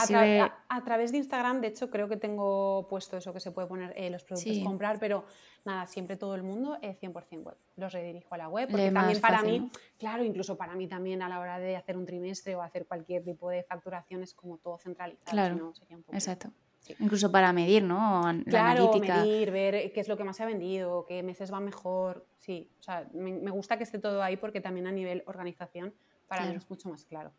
a, 0.68 0.84
través 0.84 1.12
de 1.14 1.20
Instagram, 1.20 1.62
de 1.62 1.68
hecho, 1.70 1.90
creo 1.90 2.10
que 2.10 2.18
tengo 2.18 2.86
puesto 2.90 3.16
eso 3.18 3.32
que 3.32 3.40
se 3.40 3.52
puede 3.52 3.68
poner 3.68 3.94
eh, 3.96 4.10
los 4.10 4.24
productos 4.24 4.60
comprar, 4.60 5.00
pero 5.00 5.26
nada, 5.64 5.86
siempre 5.86 6.18
todo 6.18 6.36
el 6.36 6.44
mundo 6.44 6.78
es 6.82 7.00
100% 7.00 7.44
web. 7.44 7.56
Los 7.78 7.94
redirijo 7.94 8.36
a 8.36 8.38
la 8.38 8.50
web, 8.50 8.68
porque 8.70 8.92
también 8.92 9.22
para 9.22 9.42
mí, 9.42 9.72
claro, 9.98 10.24
incluso 10.24 10.58
para 10.58 10.76
mí 10.76 10.88
también 10.88 11.22
a 11.22 11.30
la 11.30 11.40
hora 11.40 11.60
de 11.60 11.78
hacer 11.78 11.96
un 11.96 12.06
trimestre 12.06 12.56
o 12.56 12.62
hacer 12.62 12.86
cualquier 12.86 13.24
tipo 13.24 13.50
de 13.50 13.64
facturación 13.64 14.24
es 14.24 14.34
como 14.34 14.58
todo 14.58 14.78
centralizado. 14.78 15.32
Claro, 15.32 15.74
exacto. 16.12 16.52
Incluso 17.00 17.32
para 17.32 17.54
medir, 17.54 17.84
¿no? 17.84 18.24
claro, 18.46 18.92
medir, 19.00 19.52
ver 19.52 19.92
qué 19.94 20.00
es 20.00 20.08
lo 20.08 20.18
que 20.18 20.24
más 20.24 20.38
se 20.38 20.44
ha 20.44 20.46
vendido, 20.46 21.06
qué 21.08 21.22
meses 21.24 21.54
va 21.54 21.60
mejor. 21.60 22.26
Sí, 22.40 22.70
o 22.80 22.84
sea, 22.84 23.08
me, 23.14 23.52
gusta 23.52 23.78
que 23.78 23.84
esté 23.84 24.00
todo 24.00 24.24
ahí 24.24 24.38
porque 24.38 24.62
también 24.62 24.88
a 24.88 24.92
nivel 24.92 25.24
organización 25.28 25.94
para 26.28 26.46
mí 26.46 26.56
es 26.56 26.70
mucho 26.70 26.90
más 26.90 27.06
claro. 27.06 27.32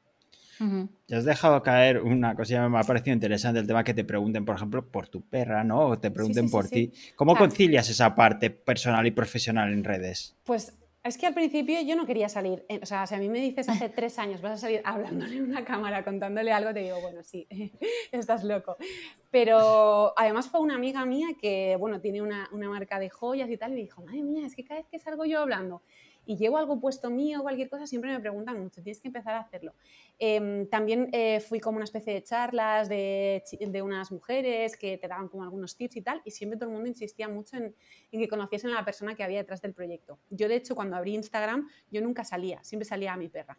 Ya 1.07 1.17
has 1.17 1.25
dejado 1.25 1.63
caer 1.63 2.03
una 2.03 2.35
cosa 2.35 2.63
que 2.63 2.69
me 2.69 2.79
ha 2.79 2.83
parecido 2.83 3.15
interesante, 3.15 3.61
el 3.61 3.67
tema 3.67 3.83
que 3.83 3.95
te 3.95 4.05
pregunten, 4.05 4.45
por 4.45 4.57
ejemplo, 4.57 4.87
por 4.87 5.09
tu 5.09 5.23
perra, 5.23 5.65
¿no? 5.65 5.87
O 5.87 5.99
te 5.99 6.11
pregunten 6.11 6.51
por 6.51 6.69
ti. 6.69 6.93
¿Cómo 7.17 7.35
concilias 7.35 7.89
esa 7.89 8.15
parte 8.15 8.51
personal 8.51 9.07
y 9.07 9.11
profesional 9.11 9.73
en 9.73 9.85
redes? 9.85 10.37
Pues 10.45 10.75
es 11.03 11.17
que 11.17 11.27
al 11.27 11.35
principio 11.35 11.81
yo 11.81 11.97
no 11.97 12.05
quería 12.05 12.29
salir. 12.29 12.67
O 12.83 12.87
sea, 12.87 13.07
si 13.07 13.15
a 13.15 13.19
mí 13.19 13.29
me 13.29 13.41
dices 13.41 13.69
hace 13.69 13.89
tres 13.89 14.19
años 14.19 14.43
vas 14.43 14.53
a 14.53 14.57
salir 14.59 14.83
hablándole 14.85 15.37
en 15.37 15.45
una 15.45 15.65
cámara, 15.65 16.05
contándole 16.05 16.53
algo, 16.53 16.75
te 16.75 16.81
digo, 16.81 17.01
bueno, 17.01 17.23
sí, 17.23 17.47
estás 18.13 18.45
loco. 18.45 18.77
Pero 19.31 20.13
además 20.19 20.49
fue 20.49 20.61
una 20.61 20.75
amiga 20.75 21.05
mía 21.07 21.29
que, 21.41 21.77
bueno, 21.79 22.01
tiene 22.01 22.21
una, 22.21 22.49
una 22.53 22.69
marca 22.69 22.99
de 22.99 23.11
joyas 23.11 23.49
y 23.49 23.57
tal, 23.57 23.73
y 23.73 23.75
me 23.75 23.81
dijo, 23.83 24.03
madre 24.03 24.23
mía, 24.23 24.47
es 24.47 24.57
que 24.57 24.65
cada 24.65 24.81
vez 24.81 24.89
que 24.91 24.99
salgo 24.99 25.25
yo 25.25 25.41
hablando 25.41 25.83
y 26.27 26.37
llevo 26.37 26.59
algo 26.59 26.79
puesto 26.79 27.11
mío 27.11 27.41
o 27.41 27.43
cualquier 27.43 27.69
cosa, 27.69 27.87
siempre 27.87 28.13
me 28.13 28.21
preguntan 28.21 28.61
mucho, 28.61 28.83
tienes 28.83 29.01
que 29.01 29.09
empezar 29.09 29.35
a 29.35 29.41
hacerlo. 29.41 29.75
Em, 30.19 30.69
también 30.69 31.09
eh, 31.13 31.41
fui 31.41 31.61
como 31.61 31.77
una 31.77 31.85
especie 31.85 32.13
de 32.15 32.23
charlas 32.23 32.89
de, 32.89 33.43
de, 33.59 33.83
unas 33.83 34.13
mujeres 34.13 34.77
que 34.77 34.99
te 34.99 35.09
daban 35.09 35.29
como 35.29 35.43
algunos 35.43 35.77
tips 35.77 35.97
y 35.97 36.03
tal, 36.03 36.23
y 36.25 36.31
siempre 36.31 36.59
todo 36.59 36.69
el 36.69 36.75
mundo 36.75 36.89
insistía 36.89 37.29
mucho 37.29 37.57
en, 37.57 37.75
en, 38.13 38.21
que 38.21 38.29
conociesen 38.29 38.71
a 38.71 38.75
la 38.75 38.85
persona 38.85 39.15
que 39.15 39.25
había 39.25 39.39
detrás 39.39 39.63
del 39.63 39.75
proyecto. 39.75 40.19
Yo, 40.29 40.49
de 40.49 40.57
hecho, 40.57 40.75
cuando 40.75 40.97
abrí 40.97 41.15
Instagram, 41.15 41.69
yo 41.91 42.01
nunca 42.01 42.25
salía, 42.25 42.63
siempre 42.63 42.85
salía 42.85 43.13
a 43.13 43.17
mi 43.17 43.29
perra 43.29 43.59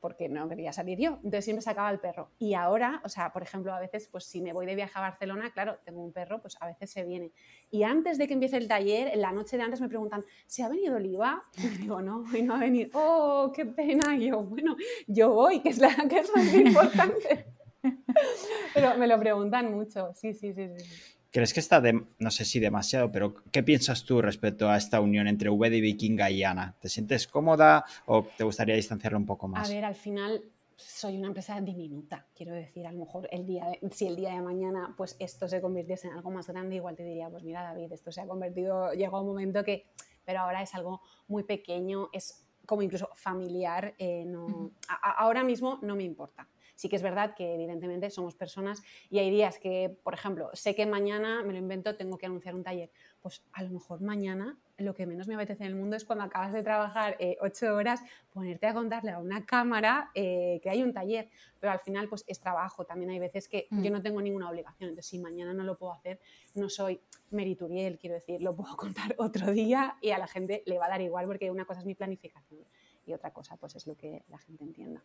porque 0.00 0.28
no 0.28 0.48
quería 0.48 0.72
salir 0.72 0.98
yo. 0.98 1.16
Entonces 1.16 1.44
siempre 1.44 1.62
sacaba 1.62 1.90
el 1.90 2.00
perro. 2.00 2.30
Y 2.38 2.54
ahora, 2.54 3.00
o 3.04 3.08
sea, 3.08 3.32
por 3.32 3.42
ejemplo, 3.42 3.72
a 3.72 3.80
veces, 3.80 4.08
pues 4.10 4.24
si 4.24 4.40
me 4.40 4.52
voy 4.52 4.66
de 4.66 4.74
viaje 4.74 4.92
a 4.96 5.00
Barcelona, 5.00 5.50
claro, 5.52 5.78
tengo 5.84 6.02
un 6.02 6.12
perro, 6.12 6.40
pues 6.40 6.56
a 6.60 6.66
veces 6.66 6.90
se 6.90 7.04
viene. 7.04 7.32
Y 7.70 7.82
antes 7.82 8.18
de 8.18 8.26
que 8.26 8.34
empiece 8.34 8.56
el 8.56 8.68
taller, 8.68 9.08
en 9.08 9.20
la 9.20 9.32
noche 9.32 9.56
de 9.56 9.62
antes 9.62 9.80
me 9.80 9.88
preguntan, 9.88 10.24
¿se 10.46 10.62
ha 10.62 10.68
venido 10.68 10.96
Oliva? 10.96 11.42
Y 11.56 11.68
digo, 11.68 12.00
no, 12.00 12.24
hoy 12.32 12.42
no 12.42 12.54
ha 12.54 12.60
venido. 12.60 12.90
¡Oh, 12.94 13.52
qué 13.54 13.66
pena! 13.66 14.16
Y 14.16 14.28
yo, 14.28 14.42
bueno, 14.42 14.76
yo 15.06 15.32
voy, 15.32 15.60
que 15.60 15.70
es, 15.70 15.78
la, 15.78 15.94
que 16.08 16.18
es 16.18 16.34
más 16.34 16.54
importante. 16.54 17.46
Pero 18.74 18.96
me 18.96 19.06
lo 19.06 19.18
preguntan 19.18 19.72
mucho, 19.72 20.12
sí, 20.14 20.34
sí, 20.34 20.52
sí. 20.52 20.68
sí. 20.76 21.17
¿Crees 21.30 21.52
que 21.52 21.60
está, 21.60 21.80
de, 21.80 22.04
no 22.18 22.30
sé 22.30 22.44
si 22.44 22.58
demasiado, 22.58 23.12
pero 23.12 23.34
qué 23.52 23.62
piensas 23.62 24.04
tú 24.04 24.22
respecto 24.22 24.70
a 24.70 24.78
esta 24.78 25.00
unión 25.00 25.28
entre 25.28 25.50
VD 25.50 25.74
y 25.74 25.80
Vikinga 25.82 26.30
y 26.30 26.42
Ana? 26.42 26.74
¿Te 26.80 26.88
sientes 26.88 27.26
cómoda 27.26 27.84
o 28.06 28.26
te 28.36 28.44
gustaría 28.44 28.74
distanciarla 28.74 29.18
un 29.18 29.26
poco 29.26 29.46
más? 29.46 29.68
A 29.68 29.72
ver, 29.72 29.84
al 29.84 29.94
final 29.94 30.42
soy 30.78 31.18
una 31.18 31.26
empresa 31.26 31.60
diminuta, 31.60 32.24
quiero 32.34 32.52
decir, 32.52 32.86
a 32.86 32.92
lo 32.92 33.00
mejor 33.00 33.28
el 33.32 33.44
día 33.44 33.66
si 33.90 34.06
el 34.06 34.14
día 34.14 34.30
de 34.30 34.40
mañana 34.40 34.94
pues 34.96 35.16
esto 35.18 35.48
se 35.48 35.60
convirtiese 35.60 36.06
en 36.06 36.14
algo 36.14 36.30
más 36.30 36.46
grande, 36.46 36.76
igual 36.76 36.94
te 36.94 37.02
diría, 37.02 37.28
pues 37.28 37.42
mira 37.42 37.64
David, 37.64 37.92
esto 37.92 38.12
se 38.12 38.20
ha 38.20 38.26
convertido, 38.28 38.92
llegó 38.92 39.20
un 39.20 39.26
momento 39.26 39.64
que, 39.64 39.86
pero 40.24 40.40
ahora 40.40 40.62
es 40.62 40.72
algo 40.76 41.02
muy 41.26 41.42
pequeño, 41.42 42.10
es 42.12 42.46
como 42.64 42.82
incluso 42.82 43.10
familiar, 43.14 43.94
eh, 43.98 44.24
no, 44.24 44.70
ahora 45.02 45.42
mismo 45.42 45.80
no 45.82 45.96
me 45.96 46.04
importa. 46.04 46.46
Sí 46.78 46.88
que 46.88 46.94
es 46.94 47.02
verdad 47.02 47.34
que 47.34 47.54
evidentemente 47.54 48.08
somos 48.08 48.36
personas 48.36 48.84
y 49.10 49.18
hay 49.18 49.30
días 49.30 49.58
que, 49.58 49.98
por 50.04 50.14
ejemplo, 50.14 50.48
sé 50.52 50.76
que 50.76 50.86
mañana, 50.86 51.42
me 51.42 51.52
lo 51.52 51.58
invento, 51.58 51.96
tengo 51.96 52.18
que 52.18 52.26
anunciar 52.26 52.54
un 52.54 52.62
taller. 52.62 52.88
Pues 53.20 53.42
a 53.52 53.64
lo 53.64 53.70
mejor 53.70 54.00
mañana 54.00 54.56
lo 54.76 54.94
que 54.94 55.04
menos 55.04 55.26
me 55.26 55.34
apetece 55.34 55.64
en 55.64 55.70
el 55.70 55.74
mundo 55.74 55.96
es 55.96 56.04
cuando 56.04 56.22
acabas 56.22 56.52
de 56.52 56.62
trabajar 56.62 57.16
eh, 57.18 57.36
ocho 57.40 57.74
horas, 57.74 58.00
ponerte 58.32 58.68
a 58.68 58.74
contarle 58.74 59.10
a 59.10 59.18
una 59.18 59.44
cámara 59.44 60.12
eh, 60.14 60.60
que 60.62 60.70
hay 60.70 60.84
un 60.84 60.92
taller. 60.92 61.28
Pero 61.58 61.72
al 61.72 61.80
final, 61.80 62.08
pues 62.08 62.24
es 62.28 62.38
trabajo. 62.38 62.84
También 62.84 63.10
hay 63.10 63.18
veces 63.18 63.48
que 63.48 63.66
yo 63.72 63.90
mm. 63.90 63.92
no 63.92 64.00
tengo 64.00 64.22
ninguna 64.22 64.48
obligación. 64.48 64.90
Entonces, 64.90 65.10
si 65.10 65.18
mañana 65.18 65.52
no 65.52 65.64
lo 65.64 65.76
puedo 65.76 65.92
hacer, 65.92 66.20
no 66.54 66.70
soy 66.70 67.00
merituriel, 67.32 67.98
quiero 67.98 68.14
decir, 68.14 68.40
lo 68.40 68.54
puedo 68.54 68.76
contar 68.76 69.16
otro 69.18 69.50
día 69.50 69.96
y 70.00 70.10
a 70.10 70.18
la 70.18 70.28
gente 70.28 70.62
le 70.64 70.78
va 70.78 70.86
a 70.86 70.90
dar 70.90 71.00
igual 71.00 71.26
porque 71.26 71.50
una 71.50 71.64
cosa 71.64 71.80
es 71.80 71.86
mi 71.86 71.96
planificación 71.96 72.64
y 73.04 73.14
otra 73.14 73.32
cosa 73.32 73.56
pues 73.56 73.74
es 73.74 73.88
lo 73.88 73.96
que 73.96 74.22
la 74.28 74.38
gente 74.38 74.62
entienda. 74.62 75.02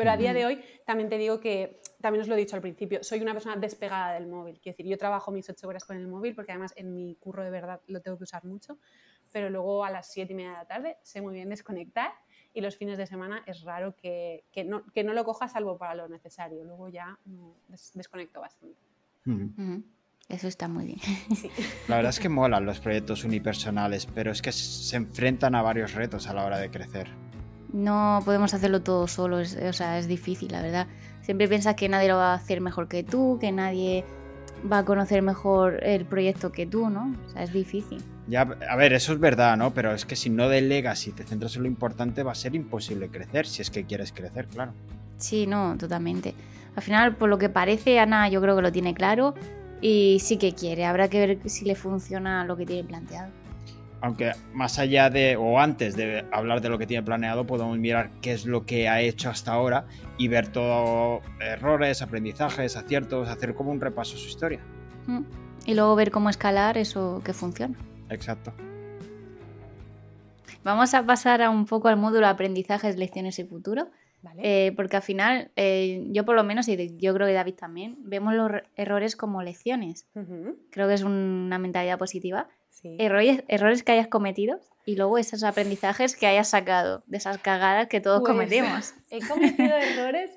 Pero 0.00 0.12
a 0.12 0.16
día 0.16 0.32
de 0.32 0.46
hoy 0.46 0.64
también 0.86 1.10
te 1.10 1.18
digo 1.18 1.40
que, 1.40 1.82
también 2.00 2.22
os 2.22 2.28
lo 2.28 2.34
he 2.34 2.38
dicho 2.38 2.56
al 2.56 2.62
principio, 2.62 3.04
soy 3.04 3.20
una 3.20 3.34
persona 3.34 3.56
despegada 3.56 4.14
del 4.14 4.28
móvil. 4.28 4.58
Quiero 4.58 4.74
decir, 4.74 4.90
yo 4.90 4.96
trabajo 4.96 5.30
mis 5.30 5.46
ocho 5.50 5.68
horas 5.68 5.84
con 5.84 5.94
el 5.98 6.08
móvil 6.08 6.34
porque 6.34 6.52
además 6.52 6.72
en 6.76 6.94
mi 6.94 7.16
curro 7.16 7.44
de 7.44 7.50
verdad 7.50 7.82
lo 7.86 8.00
tengo 8.00 8.16
que 8.16 8.24
usar 8.24 8.46
mucho, 8.46 8.78
pero 9.30 9.50
luego 9.50 9.84
a 9.84 9.90
las 9.90 10.10
siete 10.10 10.32
y 10.32 10.36
media 10.36 10.52
de 10.52 10.56
la 10.56 10.64
tarde 10.64 10.96
sé 11.02 11.20
muy 11.20 11.34
bien 11.34 11.50
desconectar 11.50 12.12
y 12.54 12.62
los 12.62 12.78
fines 12.78 12.96
de 12.96 13.06
semana 13.06 13.42
es 13.46 13.60
raro 13.60 13.94
que, 13.94 14.46
que, 14.50 14.64
no, 14.64 14.86
que 14.86 15.04
no, 15.04 15.12
lo 15.12 15.22
cojas 15.22 15.52
salvo 15.52 15.76
para 15.76 15.94
lo 15.94 16.08
necesario. 16.08 16.64
Luego 16.64 16.88
ya 16.88 17.18
desconecto 17.92 18.40
bastante. 18.40 18.80
Eso 20.30 20.48
está 20.48 20.66
muy 20.66 20.86
bien. 20.86 21.00
La 21.88 21.96
verdad 21.96 22.08
es 22.08 22.20
que 22.20 22.30
molan 22.30 22.64
los 22.64 22.80
proyectos 22.80 23.22
unipersonales, 23.24 24.06
pero 24.06 24.32
es 24.32 24.40
que 24.40 24.52
se 24.52 24.96
enfrentan 24.96 25.54
a 25.54 25.60
varios 25.60 25.92
retos 25.92 26.26
a 26.26 26.32
la 26.32 26.46
hora 26.46 26.56
de 26.56 26.70
crecer 26.70 27.29
no 27.72 28.20
podemos 28.24 28.54
hacerlo 28.54 28.82
todo 28.82 29.06
solo, 29.06 29.38
o 29.38 29.72
sea, 29.72 29.98
es 29.98 30.08
difícil, 30.08 30.52
la 30.52 30.62
verdad. 30.62 30.86
Siempre 31.22 31.48
piensas 31.48 31.74
que 31.74 31.88
nadie 31.88 32.08
lo 32.08 32.16
va 32.16 32.32
a 32.32 32.34
hacer 32.34 32.60
mejor 32.60 32.88
que 32.88 33.02
tú, 33.02 33.38
que 33.40 33.52
nadie 33.52 34.04
va 34.70 34.78
a 34.78 34.84
conocer 34.84 35.22
mejor 35.22 35.82
el 35.84 36.04
proyecto 36.04 36.52
que 36.52 36.66
tú, 36.66 36.90
¿no? 36.90 37.14
O 37.26 37.30
sea, 37.30 37.42
es 37.42 37.52
difícil. 37.52 38.02
Ya, 38.26 38.42
a 38.42 38.76
ver, 38.76 38.92
eso 38.92 39.12
es 39.12 39.20
verdad, 39.20 39.56
¿no? 39.56 39.72
Pero 39.72 39.92
es 39.92 40.04
que 40.04 40.16
si 40.16 40.30
no 40.30 40.48
delegas 40.48 41.06
y 41.06 41.12
te 41.12 41.24
centras 41.24 41.56
en 41.56 41.62
lo 41.62 41.68
importante, 41.68 42.22
va 42.22 42.32
a 42.32 42.36
ser 42.36 42.54
imposible 42.54 43.08
crecer, 43.08 43.46
si 43.46 43.62
es 43.62 43.70
que 43.70 43.84
quieres 43.84 44.12
crecer, 44.12 44.46
claro. 44.46 44.72
Sí, 45.16 45.46
no, 45.46 45.76
totalmente. 45.78 46.34
Al 46.76 46.82
final, 46.82 47.16
por 47.16 47.28
lo 47.28 47.38
que 47.38 47.48
parece, 47.48 47.98
Ana 47.98 48.28
yo 48.28 48.40
creo 48.40 48.56
que 48.56 48.62
lo 48.62 48.72
tiene 48.72 48.94
claro 48.94 49.34
y 49.80 50.18
sí 50.20 50.36
que 50.36 50.52
quiere. 50.52 50.84
Habrá 50.84 51.08
que 51.08 51.26
ver 51.26 51.50
si 51.50 51.64
le 51.64 51.74
funciona 51.74 52.44
lo 52.44 52.56
que 52.56 52.66
tiene 52.66 52.84
planteado 52.84 53.39
aunque 54.00 54.32
más 54.52 54.78
allá 54.78 55.10
de 55.10 55.36
o 55.36 55.58
antes 55.58 55.96
de 55.96 56.24
hablar 56.32 56.60
de 56.60 56.68
lo 56.68 56.78
que 56.78 56.86
tiene 56.86 57.02
planeado, 57.02 57.46
podemos 57.46 57.78
mirar 57.78 58.10
qué 58.22 58.32
es 58.32 58.46
lo 58.46 58.64
que 58.64 58.88
ha 58.88 59.00
hecho 59.00 59.30
hasta 59.30 59.52
ahora 59.52 59.86
y 60.18 60.28
ver 60.28 60.48
todo 60.48 61.20
errores, 61.40 62.02
aprendizajes, 62.02 62.76
aciertos, 62.76 63.28
hacer 63.28 63.54
como 63.54 63.70
un 63.70 63.80
repaso 63.80 64.16
a 64.16 64.18
su 64.18 64.28
historia. 64.28 64.60
Mm. 65.06 65.22
Y 65.66 65.74
luego 65.74 65.94
ver 65.94 66.10
cómo 66.10 66.30
escalar 66.30 66.78
eso 66.78 67.20
que 67.24 67.32
funciona. 67.32 67.76
Exacto. 68.08 68.52
Vamos 70.64 70.94
a 70.94 71.04
pasar 71.04 71.42
a 71.42 71.50
un 71.50 71.66
poco 71.66 71.88
al 71.88 71.96
módulo 71.96 72.26
aprendizajes, 72.26 72.96
lecciones 72.96 73.38
y 73.38 73.44
futuro. 73.44 73.90
Eh, 74.36 74.72
porque 74.76 74.96
al 74.96 75.02
final, 75.02 75.50
eh, 75.56 76.06
yo 76.10 76.26
por 76.26 76.36
lo 76.36 76.44
menos, 76.44 76.68
y 76.68 76.96
yo 76.98 77.14
creo 77.14 77.26
que 77.26 77.32
David 77.32 77.54
también, 77.54 77.96
vemos 78.00 78.34
los 78.34 78.50
errores 78.76 79.16
como 79.16 79.42
lecciones. 79.42 80.06
Creo 80.70 80.88
que 80.88 80.94
es 80.94 81.02
una 81.02 81.58
mentalidad 81.58 81.98
positiva 81.98 82.48
Errores, 82.82 83.44
errores 83.48 83.82
que 83.82 83.92
hayas 83.92 84.08
cometido 84.08 84.60
y 84.86 84.96
luego 84.96 85.18
esos 85.18 85.44
aprendizajes 85.44 86.16
que 86.16 86.26
hayas 86.26 86.48
sacado 86.48 87.02
de 87.06 87.18
esas 87.18 87.38
cagadas 87.38 87.88
que 87.88 88.00
todos 88.00 88.20
pues, 88.20 88.32
cometemos. 88.32 88.94
He 89.10 89.26
cometido 89.26 89.76
errores 89.76 90.30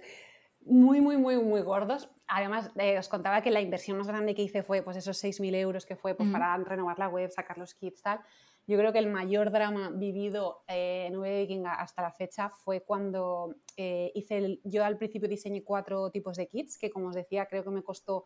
muy, 0.66 1.02
muy, 1.02 1.18
muy, 1.18 1.38
muy 1.38 1.62
gordos. 1.62 2.10
Además, 2.28 2.72
eh, 2.78 2.98
os 2.98 3.10
contaba 3.10 3.42
que 3.42 3.52
la 3.52 3.62
inversión 3.62 3.98
más 3.98 4.08
grande 4.08 4.36
que 4.36 4.42
hice 4.42 4.64
fue 4.64 4.82
pues, 4.82 4.98
esos 4.98 5.24
6.000 5.24 5.56
euros 5.56 5.86
que 5.86 5.96
fue 5.96 6.16
pues, 6.16 6.30
para 6.30 6.56
renovar 6.58 7.00
la 7.00 7.10
web, 7.10 7.30
sacar 7.32 7.58
los 7.58 7.74
kits, 7.74 8.02
tal. 8.02 8.20
Yo 8.66 8.78
creo 8.78 8.94
que 8.94 9.00
el 9.00 9.08
mayor 9.08 9.52
drama 9.52 9.90
vivido 9.90 10.64
eh, 10.68 11.06
en 11.08 11.18
V 11.18 11.42
Vikinga 11.42 11.74
hasta 11.74 12.02
la 12.02 12.12
fecha 12.12 12.50
fue 12.50 12.82
cuando 12.82 13.56
eh, 13.76 14.12
hice 14.16 14.38
el, 14.38 14.62
yo 14.64 14.86
al 14.86 14.98
principio 14.98 15.28
diseñé 15.28 15.64
cuatro 15.64 16.10
tipos 16.12 16.38
de 16.38 16.48
kits, 16.48 16.78
que 16.78 16.90
como 16.90 17.10
os 17.10 17.16
decía, 17.16 17.46
creo 17.48 17.66
que 17.66 17.72
me 17.72 17.84
costó 17.84 18.26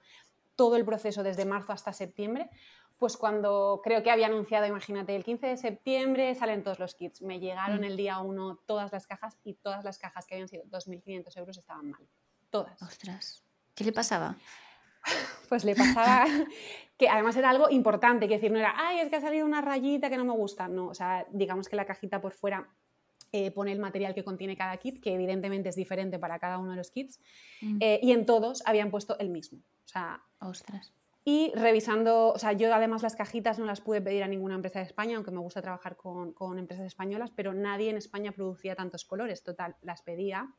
todo 0.56 0.76
el 0.76 0.86
proceso 0.86 1.24
desde 1.24 1.46
marzo 1.46 1.72
hasta 1.72 1.92
septiembre 1.92 2.50
pues 2.98 3.16
cuando 3.18 3.82
creo 3.84 4.02
que 4.02 4.10
había 4.10 4.28
anunciado, 4.28 4.66
imagínate, 4.66 5.16
el 5.16 5.24
15 5.24 5.48
de 5.48 5.58
septiembre 5.58 6.34
salen 6.36 6.64
todos 6.64 6.80
los 6.80 6.96
kits. 6.96 7.22
Me 7.22 7.40
llegaron 7.40 7.82
mm. 7.82 7.84
el 7.84 7.98
día 7.98 8.20
1 8.20 8.60
todas 8.66 8.92
las 8.92 9.06
cajas 9.06 9.38
y 9.44 9.54
todas 9.54 9.84
las 9.84 10.00
cajas 10.00 10.26
que 10.26 10.36
habían 10.36 10.48
sido 10.48 10.64
2.500 10.66 11.38
euros 11.38 11.58
estaban 11.58 11.92
mal. 11.92 12.08
Todas. 12.50 12.82
Ostras. 12.82 13.44
¿Qué 13.76 13.84
le 13.84 13.92
pasaba? 13.92 14.36
Pues 15.48 15.64
le 15.64 15.76
pasaba 15.76 16.26
que 16.98 17.08
además 17.08 17.38
era 17.38 17.50
algo 17.50 17.70
importante, 17.70 18.28
que 18.28 18.34
decir, 18.34 18.52
no 18.52 18.60
era, 18.60 18.74
ay, 18.76 19.00
es 19.00 19.10
que 19.10 19.16
ha 19.16 19.22
salido 19.22 19.46
una 19.46 19.62
rayita 19.62 20.10
que 20.10 20.18
no 20.18 20.26
me 20.26 20.34
gusta. 20.34 20.68
No, 20.68 20.88
o 20.88 20.94
sea, 20.94 21.26
digamos 21.32 21.70
que 21.70 21.78
la 21.78 21.86
cajita 21.86 22.20
por 22.20 22.34
fuera 22.34 22.68
eh, 23.32 23.52
pone 23.52 23.72
el 23.72 23.80
material 23.80 24.14
que 24.14 24.26
contiene 24.26 24.58
cada 24.58 24.76
kit, 24.76 25.02
que 25.02 25.14
evidentemente 25.14 25.70
es 25.70 25.76
diferente 25.78 26.20
para 26.20 26.40
cada 26.40 26.58
uno 26.58 26.72
de 26.72 26.78
los 26.78 26.92
kits, 26.92 27.22
mm. 27.62 27.78
eh, 27.80 28.00
y 28.04 28.12
en 28.12 28.26
todos 28.26 28.62
habían 28.66 28.92
puesto 28.92 29.18
el 29.20 29.30
mismo. 29.30 29.60
O 29.60 29.88
sea, 29.88 30.22
ostras. 30.40 30.92
Y 31.30 31.52
revisando, 31.56 32.30
o 32.30 32.40
sea, 32.40 32.54
yo 32.54 32.74
además 32.74 33.04
las 33.04 33.18
cajitas 33.18 33.60
no 33.60 33.66
las 33.66 33.82
pude 33.82 34.00
pedir 34.00 34.24
a 34.24 34.30
ninguna 34.30 34.56
empresa 34.56 34.80
de 34.80 34.86
España, 34.86 35.18
aunque 35.18 35.30
me 35.30 35.40
gusta 35.40 35.62
trabajar 35.62 35.98
con, 35.98 36.32
con, 36.32 36.58
empresas 36.58 36.86
españolas, 36.86 37.32
pero 37.36 37.54
nadie 37.54 37.90
en 37.90 37.98
España 37.98 38.32
producía 38.32 38.76
tantos 38.76 39.04
colores. 39.04 39.44
Total, 39.44 39.76
las 39.82 40.04
pedía. 40.04 40.56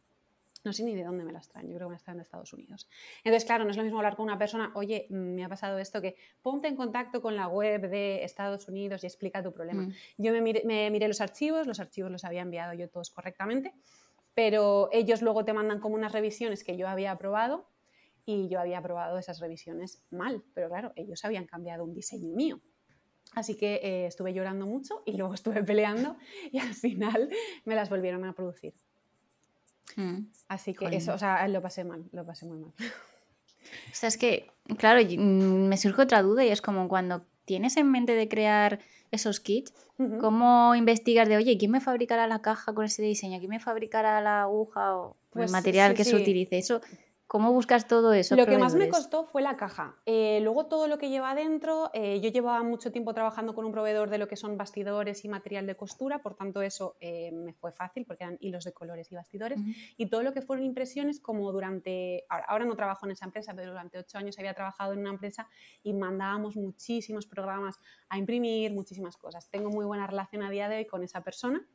No 0.64 0.74
sé 0.74 0.85
ni 0.85 0.94
de 0.94 1.04
dónde 1.04 1.24
me 1.24 1.33
las 1.33 1.48
traen, 1.48 1.68
yo 1.68 1.76
creo 1.76 1.87
que 1.87 1.92
me 1.92 1.94
las 1.94 2.02
traen 2.02 2.18
de 2.18 2.24
Estados 2.24 2.52
Unidos. 2.52 2.87
Entonces, 3.24 3.46
claro, 3.46 3.64
no 3.64 3.70
es 3.70 3.78
lo 3.78 3.83
mismo 3.83 3.96
hablar 3.96 4.14
con 4.14 4.24
una 4.24 4.37
persona, 4.37 4.70
oye, 4.74 5.07
me 5.09 5.42
ha 5.42 5.48
pasado 5.48 5.78
esto, 5.78 6.02
que 6.02 6.16
ponte 6.42 6.68
en 6.68 6.76
contacto 6.76 7.22
con 7.22 7.35
la 7.35 7.48
web 7.48 7.88
de 7.88 8.22
Estados 8.22 8.68
Unidos 8.68 9.02
y 9.04 9.07
explica 9.07 9.42
tu 9.42 9.54
problema. 9.54 9.85
Mm. 9.85 9.94
Yo 10.18 10.33
me 10.33 10.42
miré, 10.42 10.64
me 10.66 10.90
miré 10.90 11.09
los 11.09 11.22
archivos, 11.22 11.66
los 11.66 11.81
archivos 11.81 12.11
los 12.11 12.24
había 12.24 12.42
enviado 12.42 12.74
yo 12.74 12.90
todos 12.90 13.09
correctamente, 13.09 13.72
pero 14.35 14.90
ellos 14.92 15.22
luego 15.22 15.46
te 15.46 15.54
mandan 15.54 15.81
como 15.81 15.94
unas 15.94 16.12
revisiones 16.12 16.62
que 16.62 16.76
yo 16.76 16.88
había 16.88 17.12
aprobado 17.12 17.70
y 18.28 18.46
yo 18.50 18.60
había 18.60 18.82
probado 18.82 19.16
esas 19.16 19.40
revisiones 19.40 20.02
mal, 20.10 20.44
pero 20.52 20.68
claro, 20.68 20.92
ellos 20.96 21.24
habían 21.24 21.46
cambiado 21.46 21.82
un 21.82 21.94
diseño 21.94 22.34
mío. 22.36 22.60
Así 23.32 23.54
que 23.54 23.76
eh, 23.76 24.06
estuve 24.06 24.34
llorando 24.34 24.66
mucho 24.66 25.02
y 25.06 25.16
luego 25.16 25.32
estuve 25.34 25.62
peleando 25.64 26.18
y 26.52 26.58
al 26.58 26.74
final 26.74 27.30
me 27.64 27.74
las 27.74 27.88
volvieron 27.88 28.26
a 28.26 28.34
producir. 28.34 28.74
Mm. 29.96 30.26
Así 30.48 30.74
que 30.74 30.94
eso, 30.94 31.14
o 31.14 31.18
sea, 31.18 31.48
lo 31.48 31.62
pasé 31.62 31.84
mal, 31.84 32.04
lo 32.12 32.26
pasé 32.26 32.44
muy 32.44 32.58
mal. 32.58 32.72
O 32.78 33.94
sea, 33.94 34.08
es 34.08 34.18
que, 34.18 34.50
claro, 34.76 35.00
mm, 35.02 35.66
me 35.66 35.78
surge 35.78 36.02
otra 36.02 36.20
duda 36.20 36.44
y 36.44 36.50
es 36.50 36.60
como 36.60 36.86
cuando 36.86 37.24
tienes 37.46 37.78
en 37.78 37.90
mente 37.90 38.14
de 38.14 38.28
crear 38.28 38.78
esos 39.10 39.40
kits, 39.40 39.72
¿cómo 40.20 40.74
investigas 40.74 41.30
de, 41.30 41.38
oye, 41.38 41.56
quién 41.56 41.70
me 41.70 41.80
fabricará 41.80 42.26
la 42.26 42.42
caja 42.42 42.74
con 42.74 42.84
ese 42.84 43.02
diseño? 43.02 43.38
¿Quién 43.38 43.48
me 43.48 43.60
fabricará 43.60 44.20
la 44.20 44.42
aguja 44.42 44.96
o 44.98 45.12
el 45.12 45.16
pues 45.30 45.50
material 45.50 45.94
que 45.94 46.04
se 46.04 46.14
utilice? 46.14 46.58
Eso 46.58 46.82
¿Cómo 47.28 47.52
buscas 47.52 47.86
todo 47.86 48.14
eso? 48.14 48.36
Lo 48.36 48.46
que 48.46 48.56
más 48.56 48.74
me 48.74 48.88
costó 48.88 49.26
fue 49.26 49.42
la 49.42 49.58
caja. 49.58 49.96
Eh, 50.06 50.40
luego 50.42 50.64
todo 50.64 50.88
lo 50.88 50.96
que 50.96 51.10
lleva 51.10 51.32
adentro, 51.32 51.90
eh, 51.92 52.22
yo 52.22 52.30
llevaba 52.30 52.62
mucho 52.62 52.90
tiempo 52.90 53.12
trabajando 53.12 53.54
con 53.54 53.66
un 53.66 53.72
proveedor 53.72 54.08
de 54.08 54.16
lo 54.16 54.26
que 54.26 54.36
son 54.36 54.56
bastidores 54.56 55.26
y 55.26 55.28
material 55.28 55.66
de 55.66 55.76
costura, 55.76 56.22
por 56.22 56.34
tanto 56.34 56.62
eso 56.62 56.96
eh, 57.00 57.30
me 57.30 57.52
fue 57.52 57.70
fácil 57.70 58.06
porque 58.06 58.24
eran 58.24 58.38
hilos 58.40 58.64
de 58.64 58.72
colores 58.72 59.12
y 59.12 59.14
bastidores. 59.14 59.60
Y 59.98 60.06
todo 60.06 60.22
lo 60.22 60.32
que 60.32 60.40
fueron 60.40 60.64
impresiones, 60.64 61.20
como 61.20 61.52
durante, 61.52 62.24
ahora, 62.30 62.64
no 62.64 62.74
trabajo 62.76 63.04
en 63.04 63.12
esa 63.12 63.26
empresa, 63.26 63.52
pero 63.54 63.72
durante 63.72 63.98
ocho 63.98 64.16
años 64.16 64.38
había 64.38 64.54
trabajado 64.54 64.94
en 64.94 65.00
una 65.00 65.10
empresa 65.10 65.50
y 65.82 65.92
mandábamos 65.92 66.56
muchísimos 66.56 67.26
programas 67.26 67.78
a 68.08 68.16
imprimir, 68.16 68.72
muchísimas 68.72 69.18
cosas. 69.18 69.50
Tengo 69.50 69.68
muy 69.68 69.84
buena 69.84 70.06
relación 70.06 70.42
a 70.42 70.48
día 70.48 70.70
de 70.70 70.78
hoy 70.78 70.86
con 70.86 71.02
esa 71.02 71.22
persona 71.22 71.68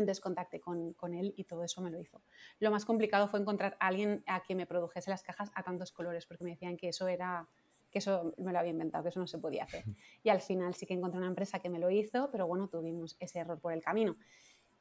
entonces 0.00 0.20
contacté 0.20 0.60
con, 0.60 0.92
con, 0.94 1.14
él 1.14 1.34
y 1.36 1.44
todo 1.44 1.64
eso 1.64 1.80
me 1.80 1.90
lo 1.90 2.00
hizo. 2.00 2.20
Lo 2.60 2.70
más 2.70 2.84
complicado 2.84 3.28
fue 3.28 3.40
encontrar 3.40 3.76
a 3.80 3.88
alguien 3.88 4.22
a 4.26 4.42
que 4.42 4.54
me 4.54 4.66
produjese 4.66 5.10
las 5.10 5.22
cajas 5.22 5.50
a 5.54 5.62
tantos 5.62 5.92
colores, 5.92 6.26
porque 6.26 6.44
me 6.44 6.50
decían 6.50 6.76
que 6.76 6.88
eso 6.88 7.08
era 7.08 7.48
que 7.90 7.98
eso 7.98 8.34
me 8.36 8.52
lo 8.52 8.58
había 8.58 8.70
inventado, 8.70 9.02
que 9.02 9.10
eso 9.10 9.20
no 9.20 9.26
se 9.26 9.38
podía 9.38 9.64
hacer. 9.64 9.84
Y 10.22 10.28
al 10.28 10.40
final 10.40 10.74
sí 10.74 10.86
que 10.86 10.94
encontré 10.94 11.18
una 11.18 11.28
empresa 11.28 11.58
que 11.58 11.70
me 11.70 11.78
lo 11.78 11.90
hizo, 11.90 12.28
pero 12.30 12.46
bueno, 12.46 12.68
tuvimos 12.68 13.16
ese 13.18 13.38
error 13.38 13.58
por 13.58 13.72
el 13.72 13.82
camino. 13.82 14.16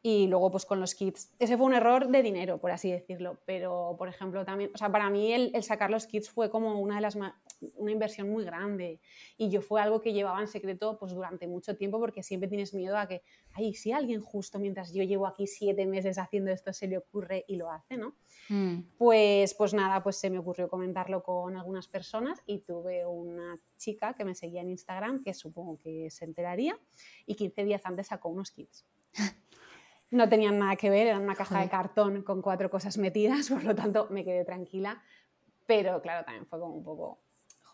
Y 0.01 0.27
luego, 0.27 0.51
pues 0.51 0.65
con 0.65 0.79
los 0.79 0.93
kits, 0.93 1.33
ese 1.39 1.57
fue 1.57 1.65
un 1.65 1.73
error 1.73 2.07
de 2.07 2.21
dinero, 2.21 2.59
por 2.59 2.71
así 2.71 2.91
decirlo. 2.91 3.39
Pero, 3.45 3.95
por 3.97 4.07
ejemplo, 4.07 4.45
también, 4.45 4.71
o 4.73 4.77
sea, 4.77 4.91
para 4.91 5.09
mí 5.09 5.33
el, 5.33 5.51
el 5.53 5.63
sacar 5.63 5.89
los 5.89 6.05
kits 6.05 6.29
fue 6.29 6.49
como 6.49 6.79
una 6.79 6.95
de 6.95 7.01
las 7.01 7.17
una 7.75 7.91
inversión 7.91 8.29
muy 8.29 8.43
grande. 8.43 8.99
Y 9.37 9.49
yo 9.49 9.61
fue 9.61 9.81
algo 9.81 10.01
que 10.01 10.13
llevaba 10.13 10.39
en 10.41 10.47
secreto 10.47 10.97
pues 10.99 11.13
durante 11.13 11.47
mucho 11.47 11.75
tiempo 11.75 11.99
porque 11.99 12.23
siempre 12.23 12.47
tienes 12.47 12.73
miedo 12.73 12.97
a 12.97 13.07
que, 13.07 13.23
ay, 13.53 13.73
si 13.73 13.91
alguien 13.91 14.21
justo 14.21 14.59
mientras 14.59 14.93
yo 14.93 15.03
llevo 15.03 15.27
aquí 15.27 15.47
siete 15.47 15.85
meses 15.85 16.17
haciendo 16.17 16.51
esto 16.51 16.73
se 16.73 16.87
le 16.87 16.97
ocurre 16.97 17.45
y 17.47 17.55
lo 17.55 17.71
hace, 17.71 17.97
¿no? 17.97 18.15
Mm. 18.49 18.81
Pues, 18.97 19.53
pues 19.53 19.73
nada, 19.73 20.03
pues 20.03 20.17
se 20.17 20.29
me 20.29 20.39
ocurrió 20.39 20.69
comentarlo 20.69 21.23
con 21.23 21.55
algunas 21.57 21.87
personas 21.87 22.41
y 22.45 22.59
tuve 22.59 23.05
una 23.05 23.57
chica 23.77 24.13
que 24.13 24.25
me 24.25 24.35
seguía 24.35 24.61
en 24.61 24.69
Instagram 24.69 25.23
que 25.23 25.33
supongo 25.33 25.77
que 25.77 26.09
se 26.09 26.25
enteraría 26.25 26.79
y 27.25 27.35
15 27.35 27.65
días 27.65 27.81
antes 27.85 28.07
sacó 28.07 28.29
unos 28.29 28.51
kits. 28.51 28.85
no 30.11 30.29
tenían 30.29 30.59
nada 30.59 30.75
que 30.75 30.89
ver, 30.89 31.07
era 31.07 31.19
una 31.19 31.35
caja 31.35 31.61
de 31.61 31.69
cartón 31.69 32.23
con 32.23 32.41
cuatro 32.41 32.69
cosas 32.69 32.97
metidas, 32.97 33.49
por 33.49 33.63
lo 33.63 33.75
tanto 33.75 34.07
me 34.09 34.23
quedé 34.23 34.45
tranquila. 34.45 35.01
Pero 35.65 36.01
claro, 36.01 36.23
también 36.23 36.45
fue 36.45 36.59
como 36.59 36.75
un 36.75 36.83
poco, 36.83 37.19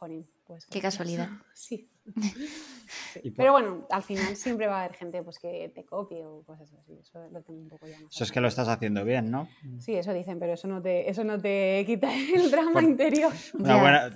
jolín, 0.03 0.25
pues... 0.45 0.65
Qué 0.67 0.81
casualidad. 0.81 1.29
Sí. 1.53 1.89
Pero 3.37 3.53
bueno, 3.53 3.87
al 3.89 4.03
final 4.03 4.35
siempre 4.35 4.67
va 4.67 4.81
a 4.81 4.83
haber 4.83 4.97
gente 4.97 5.23
pues, 5.23 5.39
que 5.39 5.71
te 5.73 5.85
copie 5.85 6.25
o 6.25 6.43
cosas 6.43 6.73
así. 6.73 6.97
Eso 6.99 7.23
lo 7.31 7.41
tengo 7.41 7.61
un 7.61 7.69
poco 7.69 7.87
ya 7.87 7.97
Eso 8.09 8.25
es 8.25 8.31
que 8.31 8.41
lo 8.41 8.49
estás 8.49 8.67
haciendo 8.67 9.05
bien, 9.05 9.31
¿no? 9.31 9.47
Sí, 9.79 9.93
eso 9.93 10.13
dicen, 10.13 10.37
pero 10.39 10.53
eso 10.53 10.67
no 10.67 10.81
te, 10.81 11.09
eso 11.09 11.23
no 11.23 11.39
te 11.39 11.83
quita 11.85 12.13
el 12.13 12.51
drama 12.51 12.81
interior. 12.81 13.31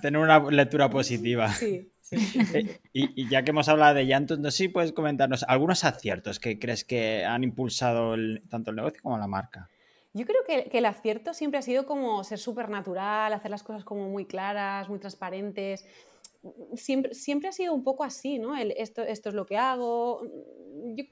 tener 0.02 0.20
una 0.20 0.38
lectura 0.50 0.90
positiva. 0.90 1.48
Sí. 1.48 1.90
Eh, 2.10 2.80
y, 2.92 3.28
ya 3.28 3.42
que 3.42 3.50
hemos 3.50 3.68
hablado 3.68 3.94
de 3.94 4.06
llantos, 4.06 4.38
no 4.38 4.50
sé 4.50 4.56
si 4.56 4.68
puedes 4.68 4.92
comentarnos 4.92 5.42
algunos 5.44 5.84
aciertos 5.84 6.38
que 6.40 6.58
crees 6.58 6.84
que 6.84 7.24
han 7.24 7.44
impulsado 7.44 8.16
tanto 8.48 8.70
el 8.70 8.76
negocio 8.76 9.00
como 9.02 9.18
la 9.18 9.26
marca. 9.26 9.68
Yo 10.18 10.26
creo 10.26 10.42
que, 10.44 10.76
el 10.76 10.84
acierto 10.84 11.32
siempre 11.32 11.58
ha 11.58 11.62
sido 11.62 11.86
como 11.86 12.24
ser 12.24 12.40
súper 12.40 12.68
natural, 12.68 13.32
hacer 13.32 13.52
las 13.52 13.62
cosas 13.62 13.84
como 13.84 14.08
muy 14.08 14.24
claras, 14.24 14.88
muy 14.88 14.98
transparentes. 14.98 15.86
Siempre, 16.74 17.14
siempre 17.14 17.48
ha 17.48 17.52
sido 17.52 17.72
un 17.72 17.84
poco 17.84 18.02
así, 18.02 18.40
¿no? 18.40 18.56
esto, 18.56 19.02
esto 19.02 19.28
es 19.28 19.34
lo 19.36 19.46
que 19.46 19.56
hago. 19.56 20.22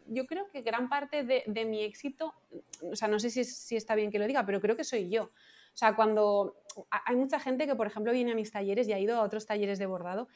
Yo, 0.09 0.27
creo 0.27 0.49
que 0.51 0.61
gran 0.63 0.89
parte 0.89 1.23
de, 1.23 1.65
mi 1.65 1.85
éxito, 1.85 2.35
o 2.83 2.97
sea, 2.97 3.07
no 3.07 3.21
sé 3.21 3.31
si, 3.31 3.45
si 3.45 3.77
está 3.77 3.95
bien 3.95 4.11
que 4.11 4.19
lo 4.19 4.27
diga, 4.27 4.45
pero 4.45 4.61
creo 4.61 4.77
que 4.77 4.83
soy 4.83 5.09
yo. 5.09 5.25
O 5.25 5.79
sea, 5.79 5.95
cuando 5.95 6.57
hay 6.91 7.15
mucha 7.15 7.39
gente 7.39 7.67
que, 7.67 7.77
por 7.77 7.87
ejemplo, 7.87 8.11
viene 8.13 8.33
a 8.33 8.35
mis 8.35 8.51
talleres 8.51 8.89
y 8.89 8.93
ha 8.93 8.99
ido 8.99 9.19
a 9.19 9.23
otros 9.23 9.47
talleres 9.47 9.79
de 9.79 9.87
bordado 9.87 10.27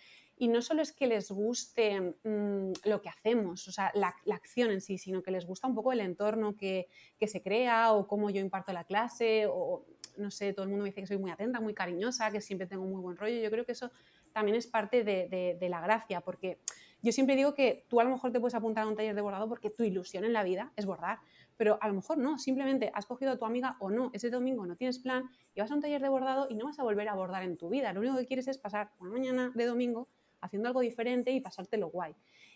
y 0.40 0.48
no 0.48 0.62
solo 0.62 0.80
es 0.80 0.92
que 0.92 1.06
les 1.06 1.30
guste 1.30 2.00
mm, 2.00 2.72
lo 2.86 3.02
que 3.02 3.10
hacemos, 3.10 3.68
o 3.68 3.72
sea, 3.72 3.92
la, 3.94 4.14
acción 4.32 4.70
en 4.70 4.80
sí, 4.80 4.96
sino 4.96 5.22
que 5.22 5.30
les 5.30 5.44
gusta 5.44 5.68
un 5.68 5.74
poco 5.74 5.92
el 5.92 6.00
entorno 6.00 6.56
que, 6.56 6.88
se 7.20 7.42
crea 7.42 7.92
o 7.92 8.08
cómo 8.08 8.30
yo 8.30 8.40
imparto 8.40 8.72
la 8.72 8.84
clase 8.84 9.46
o, 9.46 9.84
no 10.16 10.30
sé, 10.30 10.54
todo 10.54 10.62
el 10.62 10.70
mundo 10.70 10.84
me 10.84 10.88
dice 10.88 11.02
que 11.02 11.06
soy 11.06 11.18
muy 11.18 11.30
atenta, 11.30 11.60
muy 11.60 11.74
cariñosa, 11.74 12.30
que 12.30 12.40
siempre 12.40 12.66
tengo 12.66 12.86
muy 12.86 13.02
buen 13.02 13.18
rollo. 13.18 13.38
Yo 13.38 13.50
creo 13.50 13.66
que 13.66 13.72
eso 13.72 13.90
también 14.32 14.56
es 14.56 14.66
parte 14.66 15.04
de, 15.04 15.58
de 15.60 15.68
la 15.68 15.82
gracia, 15.82 16.22
porque 16.22 16.58
yo 17.02 17.12
siempre 17.12 17.36
digo 17.36 17.52
que 17.52 17.84
tú 17.88 18.00
a 18.00 18.04
lo 18.04 18.10
mejor 18.10 18.32
te 18.32 18.40
puedes 18.40 18.54
apuntar 18.54 18.84
a 18.84 18.88
un 18.88 18.96
taller 18.96 19.14
de 19.14 19.20
bordado 19.20 19.46
porque 19.46 19.68
tu 19.68 19.82
ilusión 19.82 20.24
en 20.24 20.32
la 20.32 20.42
vida 20.42 20.72
es 20.74 20.86
bordar, 20.86 21.18
pero 21.58 21.76
a 21.82 21.88
lo 21.88 21.92
mejor 21.92 22.16
no, 22.16 22.38
simplemente 22.38 22.90
has 22.94 23.04
cogido 23.04 23.32
a 23.32 23.36
tu 23.36 23.44
amiga 23.44 23.76
o 23.80 23.90
no, 23.90 24.10
ese 24.14 24.30
domingo 24.30 24.64
no 24.64 24.74
tienes 24.74 25.00
plan 25.00 25.28
y 25.54 25.60
vas 25.60 25.70
a 25.70 25.74
un 25.74 25.82
taller 25.82 26.00
de 26.00 26.08
bordado 26.08 26.46
y 26.48 26.54
no 26.54 26.64
vas 26.64 26.78
a 26.78 26.82
volver 26.82 27.10
a 27.10 27.14
bordar 27.14 27.42
en 27.42 27.58
tu 27.58 27.68
vida. 27.68 27.92
Lo 27.92 28.00
único 28.00 28.16
que 28.16 28.24
quieres 28.24 28.48
es 28.48 28.56
pasar 28.56 28.90
una 29.00 29.10
mañana 29.10 29.52
de 29.54 29.66
domingo 29.66 30.08
haciendo 30.40 30.68
algo 30.68 30.80
diferente 30.80 31.30
y 31.30 31.40
pasártelo 31.40 31.88
guay. 31.88 32.14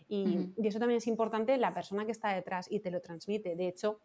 Y, 0.09 0.53
eso 0.63 0.79
también 0.79 0.99
es 0.99 1.07
importante, 1.07 1.57
la 1.57 1.73
persona 1.73 2.05
que 2.05 2.13
está 2.13 2.33
detrás 2.35 2.71
y 2.71 2.81
te 2.81 2.91
lo 2.91 3.01
transmite. 3.01 3.57
De 3.57 3.69
hecho, 3.69 4.01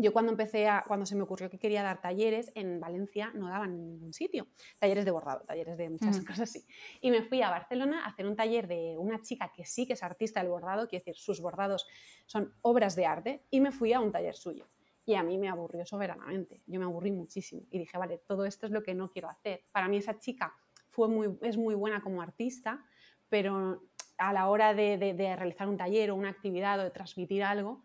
yo 0.00 0.12
cuando 0.12 0.30
empecé 0.30 0.68
a, 0.68 0.84
cuando 0.86 1.06
se 1.06 1.16
me 1.16 1.22
ocurrió 1.22 1.50
que 1.50 1.58
quería 1.58 1.82
dar 1.82 2.00
talleres 2.00 2.52
en 2.54 2.78
Valencia, 2.78 3.32
no 3.34 3.48
daban 3.48 3.74
en 3.74 3.84
ningún 3.84 4.12
sitio. 4.12 4.46
Talleres 4.78 5.04
de 5.04 5.10
bordado, 5.10 5.40
talleres 5.40 5.76
de 5.76 5.90
muchas 5.90 6.20
cosas 6.20 6.40
así. 6.50 6.64
Y 7.00 7.10
me 7.10 7.22
fui 7.22 7.42
a 7.42 7.50
Barcelona 7.50 8.04
a 8.04 8.08
hacer 8.08 8.26
un 8.26 8.36
taller 8.36 8.68
de 8.68 8.96
una 8.96 9.20
chica 9.22 9.52
que 9.54 9.64
sí 9.64 9.86
que 9.86 9.94
es 9.94 10.02
artista 10.04 10.40
del 10.40 10.50
bordado, 10.50 10.88
quiere 10.88 11.04
decir, 11.04 11.16
sus 11.16 11.40
bordados 11.40 11.86
son 12.26 12.54
obras 12.62 12.94
de 12.94 13.06
arte, 13.06 13.42
y 13.50 13.60
me 13.60 13.72
fui 13.72 13.92
a 13.92 14.00
un 14.00 14.12
taller 14.12 14.36
suyo. 14.36 14.68
Y 15.04 15.14
a 15.14 15.22
mí 15.22 15.36
me 15.36 15.48
aburrió 15.48 15.84
soberanamente. 15.84 16.62
Yo 16.66 16.78
me 16.78 16.84
aburrí 16.84 17.10
muchísimo. 17.10 17.62
Y 17.70 17.78
dije, 17.78 17.96
vale, 17.98 18.18
todo 18.18 18.44
esto 18.44 18.66
es 18.66 18.72
lo 18.72 18.82
que 18.82 18.94
no 18.94 19.10
quiero 19.10 19.28
hacer. 19.28 19.64
Para 19.72 19.88
mí 19.88 19.96
esa 19.96 20.18
chica 20.18 20.54
fue 20.90 21.08
muy, 21.08 21.38
es 21.42 21.56
muy 21.56 21.74
buena 21.74 22.02
como 22.02 22.22
artista, 22.22 22.84
pero 23.28 23.82
a 24.18 24.32
la 24.32 24.48
hora 24.48 24.74
de, 24.74 25.14
realizar 25.36 25.68
un 25.68 25.76
taller 25.76 26.10
o 26.10 26.16
una 26.16 26.28
actividad 26.28 26.80
o 26.80 26.84
de 26.84 26.90
transmitir 26.90 27.42
algo, 27.42 27.80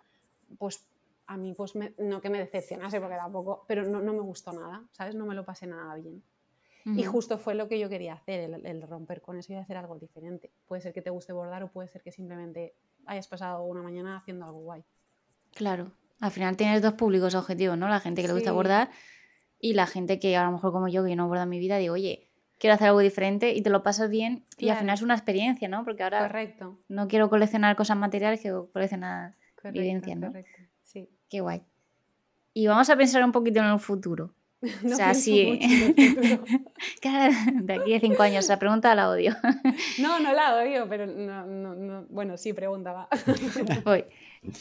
pues 0.57 0.85
a 1.25 1.37
mí 1.37 1.53
pues 1.53 1.73
no 1.97 2.21
que 2.21 2.29
me 2.29 2.39
decepcionase 2.39 2.99
porque 2.99 3.15
tampoco, 3.15 3.63
pero 3.67 3.83
no, 3.83 4.01
me 4.01 4.21
gustó 4.21 4.51
nada, 4.51 4.83
¿sabes? 4.91 5.15
No 5.15 5.25
me 5.25 5.35
lo 5.35 5.45
pasé 5.45 5.67
nada 5.67 5.95
bien. 5.95 6.23
Y 6.85 7.03
justo 7.05 7.37
fue 7.37 7.55
lo 7.55 7.69
que 7.69 7.79
yo 7.79 7.87
quería 7.87 8.13
hacer, 8.13 8.59
el, 8.65 8.81
romper 8.81 9.21
con 9.21 9.37
eso 9.37 9.53
y 9.53 9.55
hacer 9.55 9.77
algo 9.77 9.97
diferente. 9.97 10.51
Puede 10.67 10.81
ser 10.81 10.91
que 10.91 11.01
te 11.01 11.11
guste 11.11 11.31
bordar 11.31 11.63
o 11.63 11.71
puede 11.71 11.87
ser 11.87 12.01
que 12.03 12.11
simplemente 12.11 12.75
hayas 13.05 13.29
pasado 13.29 13.63
una 13.63 13.81
mañana 13.81 14.17
haciendo 14.17 14.43
algo 14.43 14.59
guay. 14.59 14.83
Claro, 15.51 15.93
al 16.19 16.31
final 16.31 16.57
tienes 16.57 16.81
dos 16.81 16.93
públicos 16.93 17.35
objetivos, 17.35 17.77
¿no? 17.77 17.87
La 17.87 18.01
gente 18.01 18.21
que 18.21 18.27
le 18.27 18.33
gusta 18.33 18.51
bordar 18.51 18.89
y 19.59 19.75
la 19.75 19.87
gente 19.87 20.19
que 20.19 20.35
a 20.35 20.43
lo 20.43 20.51
mejor 20.51 20.73
como 20.73 20.89
yo, 20.89 21.05
que 21.05 21.15
no 21.15 21.29
borda 21.29 21.43
en 21.43 21.49
mi 21.49 21.59
vida, 21.59 21.77
digo, 21.77 21.93
oye, 21.93 22.27
quiero 22.63 22.75
hacer 22.75 22.87
algo 22.87 23.01
diferente 23.01 23.51
y 23.51 23.61
te 23.61 23.69
lo 23.69 23.83
pasas 23.83 24.09
bien 24.09 24.45
y 24.57 24.69
al 24.69 24.77
final 24.77 24.93
es 24.93 25.01
una 25.01 25.15
experiencia, 25.15 25.67
¿no? 25.67 25.83
Porque 25.83 26.01
ahora 26.01 26.19
correcto. 26.19 26.79
no 26.87 27.09
quiero 27.09 27.29
coleccionar 27.29 27.75
cosas 27.75 27.97
materiales, 27.97 28.39
quiero 28.39 28.69
coleccionar 28.71 29.35
vivencias, 29.73 30.17
¿no? 30.17 30.27
Correcto. 30.27 30.61
Sí. 30.81 31.09
Qué 31.29 31.41
guay. 31.41 31.61
Y 32.53 32.67
vamos 32.67 32.89
a 32.89 32.95
pensar 32.95 33.21
un 33.21 33.33
poquito 33.33 33.59
en 33.59 33.65
el 33.65 33.79
futuro. 33.79 34.33
o 34.85 34.95
sea, 34.95 35.13
sí. 35.13 35.59
de 37.03 37.73
aquí 37.73 37.95
a 37.95 37.99
cinco 37.99 38.23
años, 38.23 38.45
esa 38.45 38.59
pregunta 38.59 38.95
la 38.95 39.09
odio. 39.09 39.35
no, 39.99 40.21
no 40.21 40.31
la 40.31 40.55
odio, 40.55 40.87
pero 40.87 41.05
no, 41.05 41.45
no, 41.45 42.05
bueno, 42.07 42.37
sí, 42.37 42.53
pregunta, 42.53 43.09
Voy. 43.83 44.05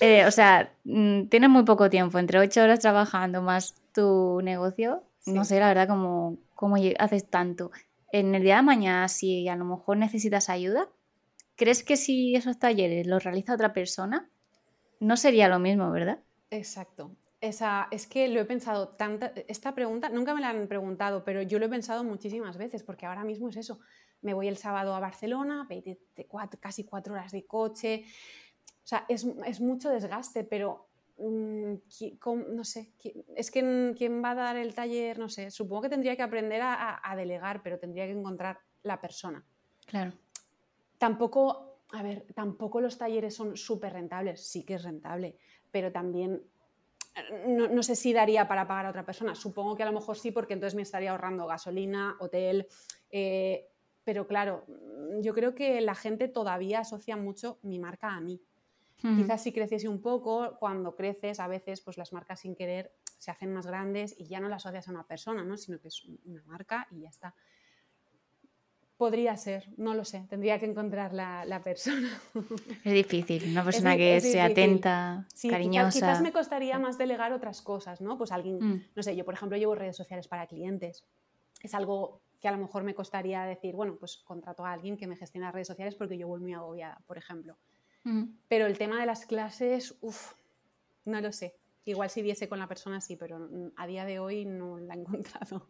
Eh, 0.00 0.24
o 0.26 0.32
sea, 0.32 0.72
mm, 0.82 1.26
tienes 1.26 1.50
muy 1.50 1.62
poco 1.62 1.88
tiempo, 1.88 2.18
entre 2.18 2.40
ocho 2.40 2.64
horas 2.64 2.80
trabajando 2.80 3.42
más 3.42 3.76
tu 3.94 4.40
negocio. 4.42 5.04
No 5.24 5.44
sé, 5.44 5.60
la 5.60 5.68
verdad, 5.68 5.86
cómo, 5.86 6.38
cómo 6.56 6.74
haces 6.98 7.30
tanto 7.30 7.70
en 8.12 8.34
el 8.34 8.42
día 8.42 8.56
de 8.56 8.62
mañana, 8.62 9.08
si 9.08 9.48
a 9.48 9.56
lo 9.56 9.64
mejor 9.64 9.96
necesitas 9.96 10.50
ayuda, 10.50 10.88
¿crees 11.56 11.82
que 11.82 11.96
si 11.96 12.36
esos 12.36 12.58
talleres 12.58 13.06
los 13.06 13.24
realiza 13.24 13.54
otra 13.54 13.72
persona, 13.72 14.30
no 15.00 15.16
sería 15.16 15.48
lo 15.48 15.58
mismo, 15.58 15.90
verdad? 15.90 16.20
Exacto. 16.50 17.16
Esa, 17.40 17.88
es 17.90 18.06
que 18.06 18.28
lo 18.28 18.40
he 18.40 18.44
pensado 18.44 18.90
tanta, 18.90 19.32
esta 19.48 19.74
pregunta 19.74 20.10
nunca 20.10 20.34
me 20.34 20.42
la 20.42 20.50
han 20.50 20.68
preguntado, 20.68 21.24
pero 21.24 21.42
yo 21.42 21.58
lo 21.58 21.66
he 21.66 21.70
pensado 21.70 22.04
muchísimas 22.04 22.56
veces, 22.56 22.84
porque 22.84 23.06
ahora 23.06 23.24
mismo 23.24 23.48
es 23.48 23.56
eso. 23.56 23.80
Me 24.20 24.34
voy 24.34 24.46
el 24.46 24.56
sábado 24.56 24.94
a 24.94 25.00
Barcelona, 25.00 25.66
casi 26.60 26.84
cuatro 26.84 27.14
horas 27.14 27.32
de 27.32 27.44
coche. 27.44 28.04
O 28.84 28.86
sea, 28.86 29.04
es, 29.08 29.26
es 29.46 29.60
mucho 29.60 29.88
desgaste, 29.88 30.44
pero 30.44 30.86
no 31.18 32.64
sé, 32.64 32.92
es 33.36 33.50
que 33.50 33.94
quién 33.96 34.24
va 34.24 34.30
a 34.30 34.34
dar 34.34 34.56
el 34.56 34.74
taller, 34.74 35.18
no 35.18 35.28
sé, 35.28 35.50
supongo 35.50 35.82
que 35.82 35.88
tendría 35.88 36.16
que 36.16 36.22
aprender 36.22 36.60
a, 36.62 37.14
delegar, 37.16 37.62
pero 37.62 37.78
tendría 37.78 38.06
que 38.06 38.12
encontrar 38.12 38.58
la 38.82 39.00
persona. 39.00 39.44
Claro. 39.86 40.12
Tampoco, 40.98 41.80
a 41.92 42.02
ver, 42.02 42.26
tampoco 42.34 42.80
los 42.80 42.98
talleres 42.98 43.34
son 43.34 43.56
súper 43.56 43.92
rentables, 43.92 44.46
sí 44.46 44.64
que 44.64 44.74
es 44.74 44.82
rentable, 44.82 45.36
pero 45.70 45.92
también 45.92 46.42
no, 47.46 47.82
sé 47.82 47.94
si 47.94 48.12
daría 48.12 48.48
para 48.48 48.66
pagar 48.66 48.86
a 48.86 48.90
otra 48.90 49.04
persona. 49.04 49.34
Supongo 49.34 49.76
que 49.76 49.82
a 49.82 49.86
lo 49.86 49.92
mejor 49.92 50.16
sí, 50.16 50.30
porque 50.30 50.54
entonces 50.54 50.74
me 50.74 50.82
estaría 50.82 51.10
ahorrando 51.10 51.46
gasolina, 51.46 52.16
hotel. 52.20 52.66
Eh, 53.10 53.68
pero 54.04 54.26
claro, 54.26 54.64
yo 55.20 55.34
creo 55.34 55.54
que 55.54 55.80
la 55.80 55.94
gente 55.94 56.28
todavía 56.28 56.80
asocia 56.80 57.16
mucho 57.16 57.58
mi 57.62 57.78
marca 57.78 58.14
a 58.14 58.20
mí. 58.20 58.40
Quizás 59.02 59.42
si 59.42 59.52
creciese 59.52 59.88
un 59.88 60.00
poco, 60.00 60.56
cuando 60.60 60.94
creces, 60.94 61.40
a 61.40 61.48
veces 61.48 61.80
pues 61.80 61.98
las 61.98 62.12
marcas 62.12 62.40
sin 62.40 62.54
querer 62.54 62.92
se 63.18 63.30
hacen 63.30 63.52
más 63.52 63.66
grandes 63.66 64.14
y 64.18 64.26
ya 64.26 64.40
no 64.40 64.48
las 64.48 64.64
asocias 64.64 64.88
a 64.88 64.90
una 64.92 65.06
persona, 65.06 65.44
¿no? 65.44 65.56
sino 65.56 65.80
que 65.80 65.88
es 65.88 66.04
una 66.24 66.42
marca 66.44 66.86
y 66.90 67.00
ya 67.00 67.08
está. 67.08 67.34
Podría 68.96 69.36
ser, 69.36 69.68
no 69.76 69.94
lo 69.94 70.04
sé, 70.04 70.26
tendría 70.28 70.60
que 70.60 70.66
encontrar 70.66 71.12
la, 71.12 71.60
persona. 71.64 72.08
Es 72.84 72.92
difícil, 72.92 73.50
una 73.50 73.64
persona 73.64 73.96
que 73.96 74.20
sea 74.20 74.46
atenta, 74.46 75.26
cariñosa. 75.48 75.98
Quizás, 75.98 76.20
me 76.20 76.32
costaría 76.32 76.78
más 76.78 76.98
delegar 76.98 77.32
otras 77.32 77.62
cosas, 77.62 78.00
¿no? 78.00 78.16
Pues 78.16 78.30
alguien, 78.30 78.58
mm. 78.60 78.84
no 78.94 79.02
sé, 79.02 79.16
yo 79.16 79.24
por 79.24 79.34
ejemplo 79.34 79.58
llevo 79.58 79.74
redes 79.74 79.96
sociales 79.96 80.28
para 80.28 80.46
clientes. 80.46 81.04
Es 81.60 81.74
algo 81.74 82.22
que 82.40 82.48
a 82.48 82.52
lo 82.52 82.58
mejor 82.58 82.82
me 82.82 82.94
costaría 82.94 83.44
decir, 83.44 83.74
bueno, 83.74 83.96
pues 83.96 84.18
contrato 84.18 84.64
a 84.64 84.72
alguien 84.72 84.96
que 84.96 85.06
me 85.06 85.16
gestione 85.16 85.46
las 85.46 85.54
redes 85.54 85.68
sociales 85.68 85.94
porque 85.94 86.18
yo 86.18 86.26
voy 86.26 86.40
muy 86.40 86.54
agobiada, 86.54 87.00
por 87.06 87.18
ejemplo. 87.18 87.56
Mm. 88.04 88.24
Pero 88.48 88.66
el 88.66 88.78
tema 88.78 89.00
de 89.00 89.06
las 89.06 89.26
clases, 89.26 89.96
uff, 90.00 90.32
no 91.04 91.20
lo 91.20 91.32
sé. 91.32 91.56
Igual 91.84 92.10
si 92.10 92.22
viese 92.22 92.48
con 92.48 92.58
la 92.58 92.68
persona 92.68 93.00
sí, 93.00 93.16
pero 93.16 93.48
a 93.76 93.86
día 93.86 94.04
de 94.04 94.18
hoy 94.18 94.44
no 94.44 94.78
la 94.78 94.94
he 94.94 94.98
encontrado. 95.00 95.68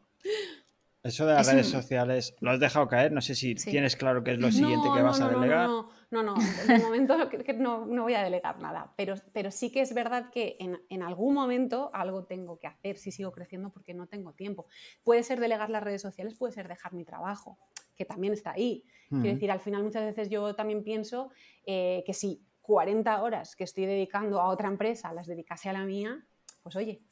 Eso 1.03 1.27
de 1.27 1.35
las 1.35 1.51
redes 1.51 1.67
sociales, 1.67 2.37
¿lo 2.39 2.53
has 2.53 2.61
dejado 2.61 2.87
caer? 2.87 3.11
No 3.11 3.21
sé 3.21 3.35
si 3.35 3.57
tienes 3.57 3.97
claro 3.97 4.23
qué 4.23 4.33
es 4.33 4.39
lo 4.39 4.53
siguiente 4.53 4.89
que 4.95 5.03
vas 5.03 5.21
a 5.21 5.29
delegar. 5.29 5.69
No, 5.69 5.91
no, 6.13 6.23
no, 6.23 6.35
de 6.69 6.79
momento 6.79 7.17
no, 7.57 7.87
no, 7.87 8.03
voy 8.03 8.15
a 8.15 8.23
delegar 8.23 8.61
nada, 8.61 8.93
pero, 8.97 9.17
pero 9.33 9.51
sí 9.51 9.73
que 9.73 9.81
es 9.81 9.95
verdad 9.95 10.31
que 10.31 10.57
en, 10.61 10.81
en, 10.91 11.03
algún 11.03 11.35
momento 11.35 11.91
algo 11.93 12.25
tengo 12.25 12.61
que 12.61 12.69
hacer 12.69 12.99
si 12.99 13.11
sigo 13.11 13.33
creciendo 13.33 13.71
porque 13.71 13.95
no 13.95 14.07
tengo 14.07 14.33
tiempo. 14.33 14.67
Puede 15.03 15.25
ser 15.25 15.41
delegar 15.41 15.71
las 15.71 15.83
redes 15.83 16.03
sociales, 16.03 16.35
puede 16.35 16.53
ser 16.53 16.69
dejar 16.69 16.93
mi 16.93 17.05
trabajo, 17.05 17.59
que 17.97 18.05
también 18.05 18.33
está 18.33 18.53
ahí. 18.53 18.85
Quiero 19.09 19.35
decir, 19.35 19.51
al 19.51 19.61
final 19.61 19.83
muchas 19.83 20.05
veces 20.05 20.31
yo 20.31 20.55
también 20.55 20.83
pienso 20.83 21.31
eh, 21.67 22.03
que 22.07 22.15
si 22.15 22.41
40 22.63 23.23
horas 23.23 23.55
que 23.55 23.65
estoy 23.65 23.85
dedicando 23.85 24.41
a 24.41 24.49
otra 24.49 24.69
empresa 24.69 25.13
las 25.13 25.27
dedicase 25.27 25.69
a 25.69 25.75
la 25.75 25.85
mía, 25.85 26.25
pues 26.63 26.77
oye, 26.77 27.03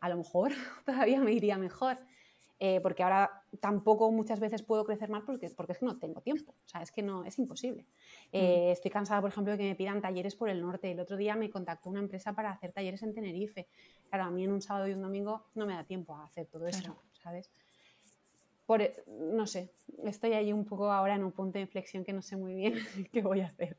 a 0.00 0.08
lo 0.08 0.16
mejor 0.16 0.52
todavía 0.86 1.20
me 1.20 1.32
iría 1.32 1.58
mejor. 1.58 1.98
Eh, 2.64 2.78
porque 2.80 3.02
ahora 3.02 3.42
tampoco 3.58 4.12
muchas 4.12 4.38
veces 4.38 4.62
puedo 4.62 4.84
crecer 4.84 5.10
más 5.10 5.24
porque, 5.24 5.50
porque 5.50 5.72
es 5.72 5.80
que 5.80 5.84
no 5.84 5.98
tengo 5.98 6.20
tiempo, 6.20 6.52
o 6.52 6.68
sea, 6.68 6.80
es 6.80 6.92
que 6.92 7.02
no, 7.02 7.24
es 7.24 7.36
imposible. 7.40 7.86
Eh, 8.30 8.68
mm. 8.68 8.72
Estoy 8.72 8.88
cansada, 8.92 9.20
por 9.20 9.30
ejemplo, 9.30 9.50
de 9.50 9.58
que 9.58 9.64
me 9.64 9.74
pidan 9.74 10.00
talleres 10.00 10.36
por 10.36 10.48
el 10.48 10.62
norte. 10.62 10.92
El 10.92 11.00
otro 11.00 11.16
día 11.16 11.34
me 11.34 11.50
contactó 11.50 11.90
una 11.90 11.98
empresa 11.98 12.34
para 12.34 12.52
hacer 12.52 12.70
talleres 12.70 13.02
en 13.02 13.14
Tenerife. 13.14 13.66
Claro, 14.08 14.26
a 14.26 14.30
mí 14.30 14.44
en 14.44 14.52
un 14.52 14.62
sábado 14.62 14.86
y 14.86 14.92
un 14.92 15.02
domingo 15.02 15.46
no 15.56 15.66
me 15.66 15.74
da 15.74 15.82
tiempo 15.82 16.14
a 16.14 16.22
hacer 16.22 16.46
todo 16.46 16.68
eso, 16.68 17.02
¿sabes? 17.20 17.50
Por, 18.72 18.80
e, 18.80 18.94
no 19.06 19.46
sé, 19.46 19.68
estoy 20.02 20.32
ahí 20.32 20.50
un 20.50 20.64
poco 20.64 20.90
ahora 20.90 21.14
en 21.14 21.24
un 21.24 21.32
punto 21.32 21.58
de 21.58 21.60
inflexión 21.60 22.06
que 22.06 22.14
no 22.14 22.22
sé 22.22 22.38
muy 22.38 22.54
bien 22.54 22.72
qué 23.12 23.20
voy 23.20 23.42
a 23.42 23.46
hacer. 23.48 23.76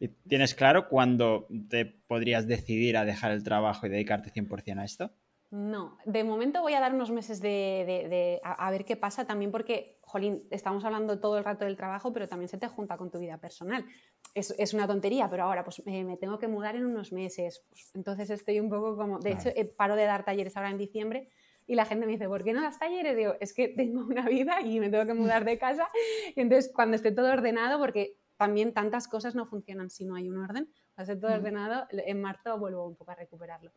¿Y 0.00 0.08
¿Tienes 0.08 0.54
claro 0.54 0.88
cuándo 0.88 1.46
te 1.68 1.84
podrías 1.84 2.46
decidir 2.46 2.96
a 2.96 3.04
dejar 3.04 3.32
el 3.32 3.44
trabajo 3.44 3.84
y 3.84 3.90
dedicarte 3.90 4.30
100% 4.30 4.78
a 4.78 4.84
esto? 4.86 5.10
No, 5.50 5.98
de 6.06 6.24
momento 6.24 6.62
voy 6.62 6.72
a 6.72 6.80
dar 6.80 6.94
unos 6.94 7.10
meses 7.10 7.42
de, 7.42 8.40
a, 8.42 8.70
ver 8.70 8.86
qué 8.86 8.96
pasa 8.96 9.26
también 9.26 9.50
porque, 9.50 9.98
jolín, 10.00 10.44
estamos 10.50 10.82
hablando 10.86 11.20
todo 11.20 11.36
el 11.36 11.44
rato 11.44 11.66
del 11.66 11.76
trabajo, 11.76 12.10
pero 12.10 12.26
también 12.26 12.48
se 12.48 12.56
te 12.56 12.68
junta 12.68 12.96
con 12.96 13.10
tu 13.10 13.18
vida 13.18 13.36
personal. 13.36 13.84
Es, 14.32 14.72
una 14.72 14.86
tontería, 14.86 15.28
pero 15.28 15.42
ahora 15.42 15.62
pues 15.62 15.84
me, 15.84 16.16
tengo 16.16 16.38
que 16.38 16.48
mudar 16.48 16.74
en 16.74 16.86
unos 16.86 17.12
meses. 17.12 17.62
Pues, 17.68 17.90
entonces 17.94 18.30
estoy 18.30 18.60
un 18.60 18.70
poco 18.70 18.96
como, 18.96 19.18
de 19.18 19.32
hecho, 19.32 19.50
paro 19.76 19.94
de 19.94 20.04
dar 20.04 20.24
talleres 20.24 20.56
ahora 20.56 20.70
en 20.70 20.78
diciembre 20.78 21.28
y 21.66 21.74
la 21.74 21.84
gente 21.84 22.06
me 22.06 22.12
dice, 22.12 22.28
¿por 22.28 22.44
qué 22.44 22.52
no 22.52 22.62
das 22.62 22.78
talleres? 22.78 23.16
Digo, 23.16 23.34
es 23.40 23.52
que 23.52 23.68
tengo 23.68 24.04
una 24.06 24.26
vida 24.28 24.60
y 24.60 24.78
me 24.80 24.88
tengo 24.88 25.06
que 25.06 25.14
mudar 25.14 25.44
de 25.44 25.58
casa. 25.58 25.88
Y 26.34 26.40
entonces 26.40 26.70
cuando 26.72 26.96
esté 26.96 27.12
todo 27.12 27.32
ordenado, 27.32 27.78
porque 27.78 28.16
también 28.36 28.72
tantas 28.72 29.08
cosas 29.08 29.34
no 29.34 29.46
funcionan 29.46 29.90
si 29.90 30.04
no 30.04 30.14
hay 30.14 30.28
un 30.28 30.38
orden, 30.38 30.70
cuando 30.94 31.12
esté 31.12 31.20
todo 31.20 31.34
ordenado, 31.34 31.86
en 31.90 32.20
marzo 32.20 32.58
vuelvo 32.58 32.86
un 32.86 32.96
poco 32.96 33.10
a 33.10 33.14
recuperarlo. 33.14 33.72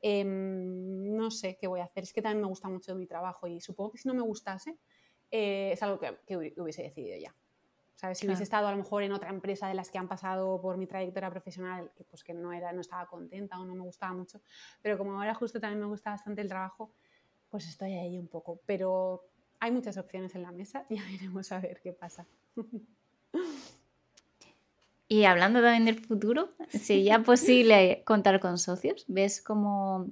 Em, 0.00 1.16
no 1.16 1.30
sé 1.30 1.56
qué 1.60 1.66
voy 1.66 1.80
a 1.80 1.84
hacer. 1.84 2.04
Es 2.04 2.12
que 2.12 2.22
también 2.22 2.42
me 2.42 2.48
gusta 2.48 2.68
mucho 2.68 2.94
mi 2.94 3.06
trabajo 3.06 3.46
y 3.46 3.60
supongo 3.60 3.92
que 3.92 3.98
si 3.98 4.08
no 4.08 4.14
me 4.14 4.22
gustase, 4.22 4.78
eh, 5.30 5.70
es 5.72 5.82
algo 5.82 5.98
que, 5.98 6.36
hubiese 6.56 6.82
decidido 6.82 7.18
ya. 7.18 7.34
¿Sabes? 7.94 8.18
Si 8.18 8.26
hubiese 8.26 8.42
estado 8.42 8.66
a 8.66 8.72
lo 8.72 8.76
mejor 8.76 9.02
en 9.04 9.12
otra 9.12 9.30
empresa 9.30 9.68
de 9.68 9.74
las 9.74 9.90
que 9.90 9.96
han 9.96 10.06
pasado 10.06 10.60
por 10.60 10.76
mi 10.76 10.86
trayectoria 10.86 11.30
profesional, 11.30 11.90
que 11.96 12.04
pues 12.04 12.22
que 12.22 12.34
no, 12.34 12.52
era, 12.52 12.70
no 12.74 12.82
estaba 12.82 13.06
contenta 13.06 13.58
o 13.58 13.64
no 13.64 13.74
me 13.74 13.80
gustaba 13.80 14.12
mucho, 14.12 14.42
pero 14.82 14.98
como 14.98 15.18
ahora 15.18 15.34
justo 15.34 15.58
también 15.58 15.80
me 15.80 15.86
gusta 15.86 16.10
bastante 16.10 16.42
el 16.42 16.48
trabajo, 16.48 16.92
pues 17.50 17.68
estoy 17.68 17.94
ahí 17.94 18.18
un 18.18 18.28
poco. 18.28 18.60
Pero 18.66 19.24
hay 19.60 19.70
muchas 19.70 19.96
opciones 19.96 20.34
en 20.34 20.42
la 20.42 20.52
mesa, 20.52 20.84
ya 20.90 21.02
veremos 21.10 21.52
a 21.52 21.60
ver 21.60 21.80
qué 21.82 21.92
pasa. 21.92 22.26
Y 25.08 25.24
hablando 25.24 25.62
también 25.62 25.84
del 25.84 26.04
futuro, 26.04 26.50
¿sería 26.68 27.22
posible 27.22 28.02
contar 28.04 28.40
con 28.40 28.58
socios? 28.58 29.04
¿Ves 29.06 29.40
cómo 29.40 30.10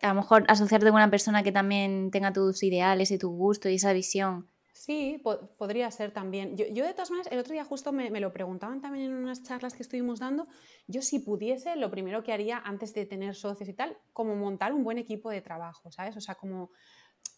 a 0.00 0.08
lo 0.08 0.14
mejor 0.14 0.44
asociarte 0.48 0.86
con 0.86 0.94
una 0.94 1.10
persona 1.10 1.42
que 1.42 1.50
también 1.50 2.12
tenga 2.12 2.32
tus 2.32 2.62
ideales 2.62 3.10
y 3.10 3.18
tu 3.18 3.30
gusto 3.30 3.68
y 3.68 3.74
esa 3.74 3.92
visión? 3.92 4.46
Sí, 4.76 5.22
podría 5.56 5.88
ser 5.92 6.10
también. 6.10 6.56
Yo, 6.56 6.84
de 6.84 6.92
todas 6.94 7.08
maneras, 7.12 7.30
el 7.32 7.38
otro 7.38 7.52
día 7.52 7.64
justo 7.64 7.92
me, 7.92 8.10
lo 8.18 8.32
preguntaban 8.32 8.80
también 8.80 9.04
en 9.04 9.14
unas 9.14 9.44
charlas 9.44 9.72
que 9.72 9.84
estuvimos 9.84 10.18
dando. 10.18 10.48
Yo 10.88 11.00
si 11.00 11.20
pudiese, 11.20 11.76
lo 11.76 11.92
primero 11.92 12.24
que 12.24 12.32
haría 12.32 12.58
antes 12.58 12.92
de 12.92 13.06
tener 13.06 13.36
socios 13.36 13.68
y 13.68 13.72
tal, 13.74 13.96
como 14.12 14.34
montar 14.34 14.72
un 14.72 14.82
buen 14.82 14.98
equipo 14.98 15.30
de 15.30 15.40
trabajo, 15.40 15.92
¿sabes? 15.92 16.16
O 16.16 16.20
sea, 16.20 16.34
como 16.34 16.72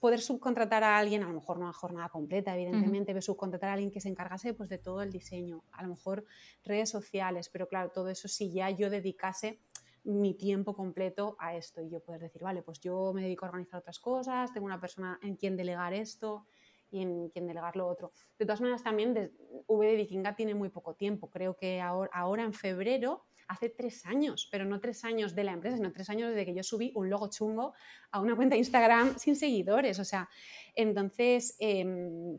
poder 0.00 0.22
subcontratar 0.22 0.82
a 0.82 0.96
alguien, 0.96 1.22
a 1.24 1.28
lo 1.28 1.34
mejor 1.34 1.58
no 1.58 1.68
a 1.68 1.74
jornada 1.74 2.08
completa, 2.08 2.54
evidentemente, 2.54 3.12
pero 3.12 3.20
subcontratar 3.20 3.68
a 3.68 3.72
alguien 3.74 3.90
que 3.90 4.00
se 4.00 4.08
encargase 4.08 4.54
pues, 4.54 4.70
de 4.70 4.78
todo 4.78 5.02
el 5.02 5.12
diseño, 5.12 5.62
a 5.72 5.82
lo 5.82 5.90
mejor 5.90 6.24
redes 6.64 6.88
sociales, 6.88 7.50
pero 7.50 7.68
claro, 7.68 7.90
todo 7.90 8.08
eso 8.08 8.28
si 8.28 8.50
ya 8.50 8.70
yo 8.70 8.88
dedicase 8.88 9.60
mi 10.04 10.32
tiempo 10.32 10.74
completo 10.74 11.36
a 11.38 11.54
esto 11.54 11.82
y 11.82 11.90
yo 11.90 12.00
poder 12.00 12.22
decir, 12.22 12.42
vale, 12.42 12.62
pues 12.62 12.80
yo 12.80 13.12
me 13.12 13.20
dedico 13.20 13.44
a 13.44 13.48
organizar 13.48 13.80
otras 13.80 13.98
cosas, 13.98 14.54
tengo 14.54 14.64
una 14.64 14.80
persona 14.80 15.18
en 15.20 15.36
quien 15.36 15.54
delegar 15.54 15.92
esto 15.92 16.46
y 16.90 17.02
en 17.02 17.28
quien 17.30 17.46
delegar 17.46 17.76
lo 17.76 17.86
otro. 17.86 18.12
De 18.38 18.44
todas 18.44 18.60
maneras, 18.60 18.82
también 18.82 19.32
V 19.66 19.86
de 19.86 19.96
Vikinga 19.96 20.34
tiene 20.36 20.54
muy 20.54 20.68
poco 20.68 20.94
tiempo, 20.94 21.30
creo 21.30 21.56
que 21.56 21.80
ahora, 21.80 22.10
ahora 22.12 22.44
en 22.44 22.52
febrero 22.52 23.24
hace 23.48 23.68
tres 23.68 24.04
años, 24.06 24.48
pero 24.50 24.64
no 24.64 24.80
tres 24.80 25.04
años 25.04 25.34
de 25.34 25.44
la 25.44 25.52
empresa, 25.52 25.76
sino 25.76 25.92
tres 25.92 26.10
años 26.10 26.30
desde 26.30 26.44
que 26.44 26.54
yo 26.54 26.62
subí 26.62 26.92
un 26.94 27.10
logo 27.10 27.28
chungo 27.30 27.74
a 28.10 28.20
una 28.20 28.34
cuenta 28.36 28.54
de 28.54 28.58
Instagram 28.58 29.18
sin 29.18 29.36
seguidores. 29.36 29.98
O 29.98 30.04
sea, 30.04 30.28
entonces, 30.74 31.56
em, 31.58 32.38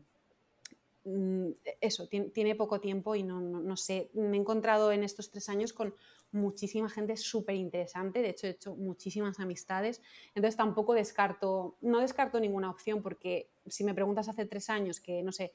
mm, 1.04 1.50
eso, 1.80 2.08
tiene, 2.08 2.54
poco 2.54 2.80
tiempo 2.80 3.14
y 3.14 3.22
no, 3.22 3.40
no, 3.40 3.76
sé, 3.76 4.10
me 4.14 4.36
he 4.36 4.40
encontrado 4.40 4.92
en 4.92 5.02
estos 5.02 5.30
tres 5.30 5.48
años 5.48 5.72
con 5.72 5.94
muchísima 6.32 6.88
gente 6.88 7.16
súper 7.16 7.56
interesante, 7.56 8.20
de 8.20 8.30
hecho 8.30 8.46
he 8.46 8.50
hecho 8.50 8.76
muchísimas 8.76 9.40
amistades, 9.40 10.02
entonces 10.34 10.56
tampoco 10.56 10.94
descarto, 10.94 11.76
no 11.80 12.00
descarto 12.00 12.38
ninguna 12.38 12.70
opción 12.70 13.02
porque 13.02 13.50
si 13.66 13.84
me 13.84 13.94
preguntas 13.94 14.28
hace 14.28 14.46
tres 14.46 14.68
años, 14.70 15.00
que 15.00 15.22
no 15.22 15.32
sé, 15.32 15.52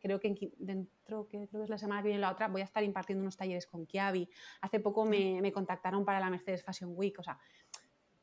creo 0.00 0.20
que 0.20 0.52
dentro, 0.58 1.26
que 1.28 1.46
creo 1.48 1.60
que 1.60 1.64
es 1.64 1.70
la 1.70 1.78
semana 1.78 2.02
que 2.02 2.08
viene 2.08 2.20
la 2.20 2.32
otra, 2.32 2.48
voy 2.48 2.62
a 2.62 2.64
estar 2.64 2.82
impartiendo 2.82 3.22
unos 3.22 3.36
talleres 3.36 3.66
con 3.66 3.86
Kiavi, 3.86 4.28
hace 4.62 4.80
poco 4.80 5.04
me, 5.04 5.40
me 5.42 5.52
contactaron 5.52 6.04
para 6.04 6.20
la 6.20 6.30
Mercedes 6.30 6.62
Fashion 6.62 6.92
Week, 6.94 7.18
o 7.18 7.22
sea, 7.22 7.38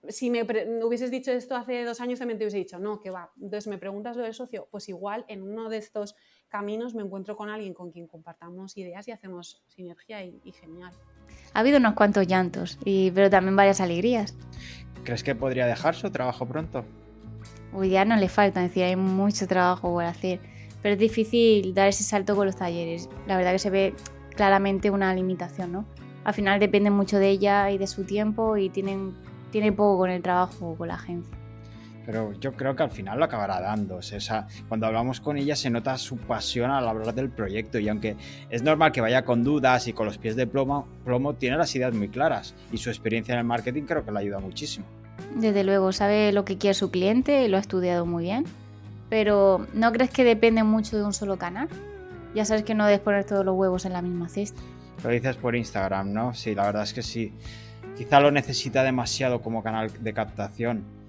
si 0.08 0.32
me 0.32 0.42
hubieses 0.84 1.12
dicho 1.12 1.32
esto 1.32 1.56
hace 1.56 1.84
dos 1.84 2.02
años 2.02 2.18
también 2.18 2.40
te 2.40 2.46
hubiese 2.46 2.58
dicho, 2.58 2.80
no, 2.80 3.00
que 3.00 3.12
va. 3.12 3.32
Entonces 3.36 3.68
me 3.68 3.78
preguntas 3.78 4.18
lo 4.18 4.24
del 4.24 4.34
socio, 4.34 4.68
pues 4.72 4.90
igual 4.90 5.26
en 5.28 5.44
uno 5.44 5.70
de 5.70 5.78
estos 5.78 6.16
caminos 6.48 6.96
me 6.96 7.04
encuentro 7.04 7.38
con 7.38 7.50
alguien 7.50 7.76
con 7.76 7.92
quien 7.92 8.08
compartamos 8.08 8.76
ideas 8.78 9.08
y 9.08 9.12
hacemos 9.12 9.62
sinergia 9.68 10.24
y 10.26 10.52
genial 10.54 10.92
ha 11.54 11.60
habido 11.60 11.78
unos 11.78 11.94
cuantos 11.94 12.28
llantos, 12.28 12.78
y, 12.86 13.12
pero 13.12 13.30
también 13.30 13.56
varias 13.56 13.82
alegrías. 13.82 14.36
¿Crees 15.04 15.24
que 15.24 15.36
podría 15.36 15.66
dejar 15.66 15.96
su 15.96 16.10
trabajo 16.12 16.46
pronto? 16.46 16.86
Hoy 17.74 17.90
ya 17.90 18.06
no 18.06 18.16
le 18.16 18.30
falta, 18.30 18.62
decir, 18.62 18.84
hay 18.84 18.96
mucho 18.96 19.48
trabajo 19.48 19.92
por 19.92 20.04
hacer, 20.04 20.40
pero 20.82 20.94
es 20.94 21.00
difícil 21.00 21.74
dar 21.74 21.88
ese 21.88 22.04
salto 22.04 22.36
con 22.36 22.46
los 22.46 22.56
talleres. 22.56 23.10
La 23.28 23.38
verdad 23.38 23.54
que 23.54 23.60
se 23.60 23.70
ve 23.70 23.94
claramente 24.36 24.90
una 24.90 25.14
limitación, 25.14 25.72
¿no? 25.72 25.86
Al 26.24 26.34
final 26.34 26.60
depende 26.60 26.90
mucho 26.90 27.18
de 27.18 27.30
ella 27.30 27.72
y 27.72 27.78
de 27.78 27.88
su 27.88 28.04
tiempo 28.04 28.58
y 28.58 28.70
tienen, 28.70 29.16
tiene 29.52 29.72
poco 29.72 30.00
con 30.00 30.10
el 30.10 30.22
trabajo 30.22 30.76
con 30.78 30.88
la 30.88 30.96
agencia 30.96 31.41
pero 32.12 32.34
yo 32.34 32.52
creo 32.52 32.76
que 32.76 32.84
al 32.84 32.92
final 32.92 33.20
lo 33.20 33.24
acabará 33.24 33.62
dando. 33.62 33.96
O 33.96 34.02
sea, 34.02 34.46
cuando 34.68 34.86
hablamos 34.86 35.22
con 35.22 35.38
ella 35.38 35.56
se 35.56 35.70
nota 35.70 35.98
su 35.98 36.18
pasión 36.18 36.70
al 36.70 36.86
hablar 36.86 37.16
del 37.16 37.30
proyecto 37.30 37.80
y 37.80 37.88
aunque 37.88 38.18
es 38.50 38.64
normal 38.64 38.92
que 38.92 39.00
vaya 39.00 39.24
con 39.24 39.46
dudas 39.46 39.88
y 39.88 39.94
con 39.94 40.08
los 40.08 40.18
pies 40.18 40.36
de 40.36 40.46
plomo, 40.46 40.90
plomo 41.06 41.36
tiene 41.36 41.56
las 41.56 41.74
ideas 41.74 41.94
muy 41.94 42.10
claras 42.10 42.54
y 42.70 42.80
su 42.80 42.90
experiencia 42.90 43.32
en 43.32 43.40
el 43.40 43.46
marketing 43.46 43.84
creo 43.84 44.04
que 44.04 44.12
le 44.12 44.20
ayuda 44.20 44.40
muchísimo. 44.40 44.86
Desde 45.36 45.64
luego, 45.64 45.94
sabe 45.94 46.34
lo 46.34 46.44
que 46.44 46.58
quiere 46.58 46.74
su 46.74 46.92
cliente, 46.92 47.48
lo 47.48 47.56
ha 47.56 47.62
estudiado 47.62 48.06
muy 48.06 48.26
bien, 48.26 48.44
pero 49.10 49.66
¿no 49.74 49.94
crees 49.94 50.10
que 50.10 50.26
depende 50.26 50.64
mucho 50.64 50.98
de 50.98 51.06
un 51.06 51.14
solo 51.14 51.38
canal? 51.38 51.70
Ya 52.36 52.44
sabes 52.44 52.64
que 52.64 52.76
no 52.76 52.86
debes 52.86 53.00
poner 53.00 53.24
todos 53.24 53.46
los 53.46 53.56
huevos 53.56 53.86
en 53.86 53.94
la 53.94 54.02
misma 54.02 54.28
cesta. 54.28 54.62
Lo 55.02 55.12
dices 55.12 55.38
por 55.38 55.56
Instagram, 55.56 56.12
¿no? 56.12 56.34
Sí, 56.34 56.56
la 56.56 56.66
verdad 56.66 56.84
es 56.84 56.94
que 56.94 57.04
sí. 57.04 57.32
quizá 57.98 58.20
lo 58.20 58.32
necesita 58.32 58.84
demasiado 58.84 59.42
como 59.42 59.64
canal 59.64 59.92
de 59.98 60.14
captación. 60.14 61.01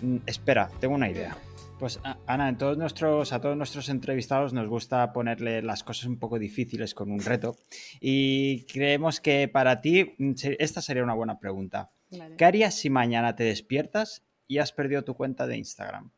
Mm, 0.00 0.18
espera, 0.26 0.70
tengo 0.80 0.94
una 0.94 1.10
idea. 1.10 1.36
Pues 1.78 2.00
Ana, 2.26 2.48
en 2.48 2.58
todos 2.58 2.78
nuestros, 2.78 3.32
a 3.32 3.40
todos 3.40 3.56
nuestros 3.56 3.88
entrevistados 3.88 4.52
nos 4.52 4.68
gusta 4.68 5.12
ponerle 5.12 5.62
las 5.62 5.82
cosas 5.82 6.04
un 6.04 6.18
poco 6.18 6.38
difíciles 6.38 6.94
con 6.94 7.10
un 7.10 7.20
reto 7.20 7.56
y 8.00 8.64
creemos 8.66 9.20
que 9.20 9.48
para 9.48 9.80
ti 9.80 10.14
mm, 10.16 10.32
esta 10.58 10.80
sería 10.80 11.02
una 11.02 11.14
buena 11.14 11.38
pregunta. 11.38 11.90
¿Qué 12.36 12.44
harías 12.44 12.74
si 12.74 12.90
mañana 12.90 13.34
te 13.34 13.44
despiertas 13.44 14.22
y 14.46 14.58
has 14.58 14.70
perdido 14.70 15.02
tu 15.02 15.14
cuenta 15.14 15.46
de 15.46 15.56
Instagram? 15.56 16.10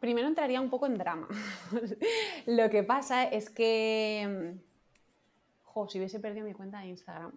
Primero 0.00 0.28
entraría 0.28 0.62
un 0.62 0.70
poco 0.70 0.86
en 0.86 0.96
drama. 0.96 1.28
Lo 2.46 2.70
que 2.70 2.82
pasa 2.82 3.24
es 3.24 3.50
que, 3.50 4.26
mm, 4.26 4.60
jo, 5.64 5.88
si 5.88 5.98
hubiese 5.98 6.20
perdido 6.20 6.46
mi 6.46 6.54
cuenta 6.54 6.80
de 6.80 6.86
Instagram, 6.86 7.32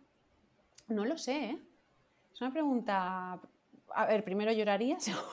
no 0.88 1.06
lo 1.06 1.18
sé, 1.18 1.52
¿eh? 1.52 1.60
Es 2.34 2.42
una 2.42 2.52
pregunta 2.52 3.40
a 3.96 4.06
ver, 4.06 4.24
primero 4.24 4.52
lloraría, 4.52 5.00
seguro. 5.00 5.26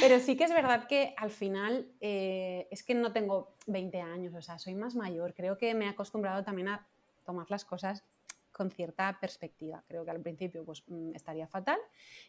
Pero 0.00 0.20
sí 0.20 0.36
que 0.36 0.44
es 0.44 0.50
verdad 0.50 0.86
que 0.86 1.14
al 1.16 1.30
final 1.30 1.86
eh, 2.00 2.68
es 2.70 2.82
que 2.82 2.94
no 2.94 3.12
tengo 3.12 3.54
20 3.66 4.00
años, 4.00 4.34
o 4.34 4.42
sea, 4.42 4.58
soy 4.58 4.74
más 4.74 4.94
mayor. 4.94 5.34
Creo 5.34 5.58
que 5.58 5.74
me 5.74 5.86
he 5.86 5.88
acostumbrado 5.88 6.42
también 6.44 6.68
a 6.68 6.86
tomar 7.24 7.50
las 7.50 7.64
cosas 7.64 8.04
con 8.52 8.70
cierta 8.70 9.18
perspectiva. 9.20 9.82
Creo 9.88 10.04
que 10.04 10.10
al 10.10 10.20
principio 10.20 10.64
pues, 10.64 10.82
mm, 10.86 11.14
estaría 11.14 11.46
fatal 11.46 11.78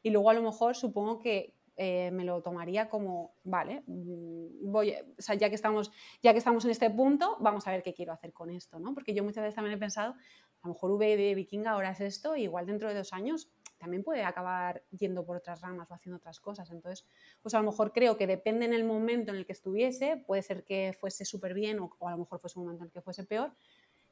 y 0.01 0.09
luego 0.09 0.29
a 0.29 0.33
lo 0.33 0.41
mejor 0.41 0.75
supongo 0.75 1.19
que 1.19 1.53
eh, 1.75 2.11
me 2.11 2.23
lo 2.23 2.41
tomaría 2.41 2.89
como, 2.89 3.35
vale, 3.43 3.83
mm, 3.87 4.71
voy, 4.71 4.93
o 4.93 5.33
ya 5.33 5.49
que, 5.49 5.55
estamos, 5.55 5.91
ya 6.21 6.31
que 6.31 6.37
estamos 6.37 6.63
en 6.65 6.71
este 6.71 6.89
punto, 6.89 7.37
vamos 7.39 7.67
a 7.67 7.71
ver 7.71 7.83
qué 7.83 7.93
quiero 7.93 8.13
hacer 8.13 8.31
con 8.31 8.49
esto, 8.49 8.79
¿no? 8.79 8.93
Porque 8.93 9.13
yo 9.13 9.23
muchas 9.23 9.43
veces 9.43 9.55
también 9.55 9.75
he 9.75 9.79
pensado, 9.79 10.13
a 10.61 10.67
lo 10.67 10.73
mejor 10.73 10.91
V 10.91 11.17
de 11.17 11.35
Vikinga 11.35 11.71
ahora 11.71 11.91
es 11.91 12.01
esto, 12.01 12.35
y 12.35 12.43
igual 12.43 12.65
dentro 12.65 12.89
de 12.89 12.95
dos 12.95 13.13
años 13.13 13.51
también 13.83 14.01
puede 14.01 14.23
acabar 14.23 14.81
yendo 14.91 15.25
por 15.25 15.35
otras 15.35 15.59
ramas 15.59 15.91
o 15.91 15.93
haciendo 15.93 16.15
otras 16.15 16.39
cosas. 16.39 16.71
Entonces, 16.71 17.05
pues 17.41 17.53
a 17.53 17.59
lo 17.59 17.69
mejor 17.69 17.91
creo 17.91 18.15
que 18.15 18.27
depende 18.27 18.63
en 18.65 18.71
el 18.71 18.85
momento 18.85 19.31
en 19.33 19.37
el 19.37 19.45
que 19.45 19.51
estuviese, 19.51 20.23
puede 20.25 20.41
ser 20.41 20.63
que 20.63 20.95
fuese 20.97 21.25
súper 21.25 21.53
bien 21.53 21.79
o, 21.81 21.91
a 22.07 22.11
lo 22.11 22.19
mejor 22.19 22.39
fuese 22.39 22.59
un 22.59 22.65
momento 22.65 22.83
en 22.83 22.87
el 22.87 22.93
que 22.93 23.01
fuese 23.01 23.25
peor, 23.25 23.51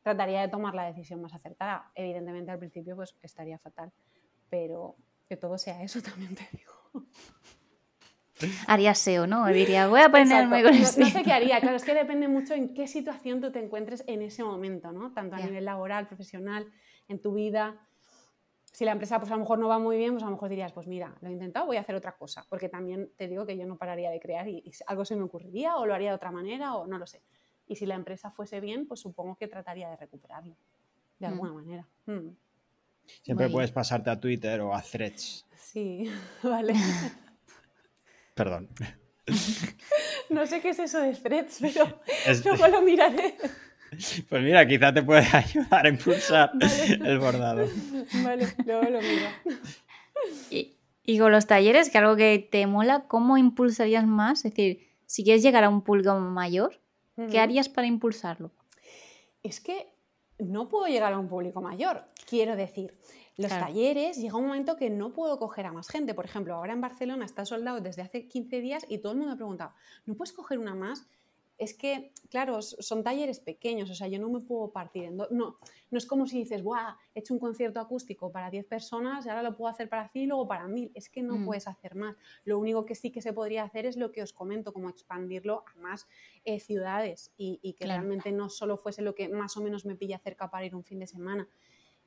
trataría 0.03 0.41
de 0.41 0.49
tomar 0.49 0.75
la 0.75 0.83
decisión 0.83 1.21
más 1.21 1.33
acertada. 1.33 1.89
Evidentemente 1.95 2.51
al 2.51 2.59
principio 2.59 2.97
pues 2.97 3.15
estaría 3.21 3.57
fatal, 3.59 3.93
pero 4.49 4.97
que 5.29 5.37
todo 5.37 5.57
sea 5.57 5.81
eso 5.83 6.01
también 6.03 6.35
te 6.35 6.45
digo. 6.51 6.80
Haría 8.67 8.95
SEO, 8.95 9.27
¿no? 9.27 9.45
Diría, 9.47 9.87
voy 9.87 10.01
a 10.01 10.09
ponerme 10.09 10.63
con 10.63 10.73
eso. 10.73 10.99
No, 10.99 11.05
sé 11.07 11.21
qué 11.21 11.31
haría, 11.31 11.59
claro, 11.59 11.75
es 11.75 11.83
que 11.83 11.93
depende 11.95 12.27
mucho 12.27 12.55
en 12.55 12.73
qué 12.73 12.87
situación 12.87 13.39
tú 13.39 13.51
te 13.51 13.59
encuentres 13.59 14.03
en 14.07 14.23
ese 14.23 14.43
momento, 14.43 14.91
¿no? 14.91 15.13
Tanto 15.13 15.35
a 15.35 15.39
nivel 15.39 15.65
laboral, 15.65 16.07
profesional, 16.07 16.65
en 17.07 17.21
tu 17.21 17.33
vida 17.33 17.79
si 18.71 18.85
la 18.85 18.93
empresa 18.93 19.19
pues 19.19 19.29
a 19.31 19.35
lo 19.35 19.41
mejor 19.41 19.59
no 19.59 19.67
va 19.67 19.79
muy 19.79 19.97
bien, 19.97 20.13
pues 20.13 20.23
a 20.23 20.27
lo 20.27 20.31
mejor 20.31 20.49
dirías, 20.49 20.71
pues 20.71 20.87
mira, 20.87 21.15
lo 21.21 21.27
he 21.27 21.31
intentado, 21.31 21.65
voy 21.65 21.77
a 21.77 21.81
hacer 21.81 21.95
otra 21.95 22.13
cosa, 22.13 22.45
porque 22.49 22.69
también 22.69 23.11
te 23.17 23.27
digo 23.27 23.45
que 23.45 23.57
yo 23.57 23.65
no 23.65 23.77
pararía 23.77 24.09
de 24.09 24.19
crear 24.19 24.47
y, 24.47 24.63
algo 24.87 25.03
se 25.03 25.15
me 25.15 25.23
ocurriría 25.23 25.75
o 25.75 25.85
lo 25.85 25.93
haría 25.93 26.11
de 26.11 26.15
otra 26.15 26.31
manera 26.31 26.75
o 26.75 26.87
no 26.87 26.97
lo 26.97 27.05
sé. 27.05 27.21
Y 27.67 27.75
si 27.75 27.85
la 27.85 27.95
empresa 27.95 28.31
fuese 28.31 28.59
bien, 28.59 28.87
pues 28.87 29.01
supongo 29.01 29.35
que 29.35 29.47
trataría 29.47 29.89
de 29.89 29.97
recuperarlo 29.97 30.55
de 31.19 31.27
mm. 31.27 31.31
alguna 31.31 31.53
manera. 31.53 31.87
Mm. 32.05 32.29
Siempre 33.23 33.49
puedes 33.49 33.71
pasarte 33.71 34.09
a 34.09 34.19
Twitter 34.19 34.61
o 34.61 34.73
a 34.73 34.81
Threads. 34.81 35.45
Sí, 35.57 36.11
vale. 36.43 36.73
Perdón. 38.33 38.69
No 40.29 40.47
sé 40.47 40.61
qué 40.61 40.69
es 40.69 40.79
eso 40.79 40.99
de 40.99 41.13
Threads, 41.13 41.59
pero 41.59 42.01
luego 42.45 42.67
lo 42.67 42.81
miraré. 42.81 43.35
Pues 44.29 44.41
mira, 44.41 44.65
quizá 44.65 44.93
te 44.93 45.03
puede 45.03 45.27
ayudar 45.33 45.85
a 45.85 45.89
impulsar 45.89 46.51
el 46.89 47.19
bordado. 47.19 47.67
Vale, 48.23 48.47
luego 48.65 48.83
lo 48.83 49.01
miro. 49.01 49.27
Y, 50.49 51.19
con 51.19 51.31
los 51.31 51.47
talleres, 51.47 51.89
que 51.89 51.97
algo 51.97 52.15
que 52.15 52.47
te 52.49 52.65
mola, 52.67 53.03
¿cómo 53.07 53.37
impulsarías 53.37 54.07
más? 54.07 54.45
Es 54.45 54.53
decir, 54.53 54.87
si 55.05 55.25
quieres 55.25 55.43
llegar 55.43 55.65
a 55.65 55.69
un 55.69 55.81
público 55.81 56.17
mayor, 56.17 56.79
¿qué 57.29 57.39
harías 57.39 57.67
para 57.67 57.87
impulsarlo? 57.87 58.51
Es 59.43 59.59
que 59.59 59.91
no 60.41 60.67
puedo 60.67 60.87
llegar 60.87 61.13
a 61.13 61.19
un 61.19 61.27
público 61.27 61.61
mayor. 61.61 62.05
Quiero 62.27 62.55
decir, 62.55 62.93
los 63.37 63.49
talleres 63.49 64.17
llega 64.17 64.37
un 64.37 64.47
momento 64.47 64.75
que 64.75 64.89
no 64.89 65.13
puedo 65.13 65.39
coger 65.39 65.65
a 65.65 65.71
más 65.71 65.87
gente. 65.87 66.13
Por 66.13 66.25
ejemplo, 66.25 66.55
ahora 66.55 66.73
en 66.73 66.81
Barcelona 66.81 67.25
está 67.25 67.45
soldado 67.45 67.79
desde 67.79 68.01
hace 68.01 68.27
15 68.27 68.59
días 68.59 68.85
y 68.89 68.99
todo 68.99 69.13
el 69.13 69.17
mundo 69.17 69.29
me 69.29 69.33
ha 69.33 69.37
preguntado, 69.37 69.73
¿no 70.05 70.15
puedes 70.15 70.33
coger 70.33 70.59
una 70.59 70.75
más? 70.75 71.07
Es 71.61 71.75
que, 71.75 72.11
claro, 72.31 72.59
son 72.63 73.03
talleres 73.03 73.39
pequeños, 73.39 73.87
o 73.91 73.93
sea, 73.93 74.07
yo 74.07 74.17
no 74.17 74.29
me 74.29 74.39
puedo 74.39 74.71
partir 74.71 75.03
en 75.03 75.15
No, 75.15 75.27
no 75.29 75.57
es 75.97 76.07
como 76.07 76.25
si 76.25 76.39
dices, 76.39 76.63
¡buah! 76.63 76.95
He 77.13 77.19
hecho 77.19 77.35
un 77.35 77.39
concierto 77.39 77.79
acústico 77.79 78.31
para 78.31 78.49
10 78.49 78.65
personas 78.65 79.27
y 79.27 79.29
ahora 79.29 79.43
lo 79.43 79.55
puedo 79.55 79.69
hacer 79.69 79.87
para 79.87 80.09
100 80.09 80.23
y 80.23 80.27
luego 80.27 80.47
para 80.47 80.67
1000. 80.67 80.91
Es 80.95 81.07
que 81.07 81.21
no 81.21 81.37
mm. 81.37 81.45
puedes 81.45 81.67
hacer 81.67 81.93
más. 81.93 82.15
Lo 82.45 82.57
único 82.57 82.83
que 82.83 82.95
sí 82.95 83.11
que 83.11 83.21
se 83.21 83.31
podría 83.31 83.61
hacer 83.61 83.85
es 83.85 83.95
lo 83.95 84.11
que 84.11 84.23
os 84.23 84.33
comento, 84.33 84.73
como 84.73 84.89
expandirlo 84.89 85.63
a 85.71 85.79
más 85.79 86.07
eh, 86.45 86.59
ciudades 86.59 87.31
y, 87.37 87.75
que 87.77 87.85
realmente 87.85 88.31
no 88.31 88.49
solo 88.49 88.75
fuese 88.75 89.03
lo 89.03 89.13
que 89.13 89.29
más 89.29 89.55
o 89.55 89.61
menos 89.61 89.85
me 89.85 89.93
pilla 89.93 90.17
cerca 90.17 90.49
para 90.49 90.65
ir 90.65 90.73
un 90.73 90.83
fin 90.83 90.97
de 90.97 91.05
semana. 91.05 91.47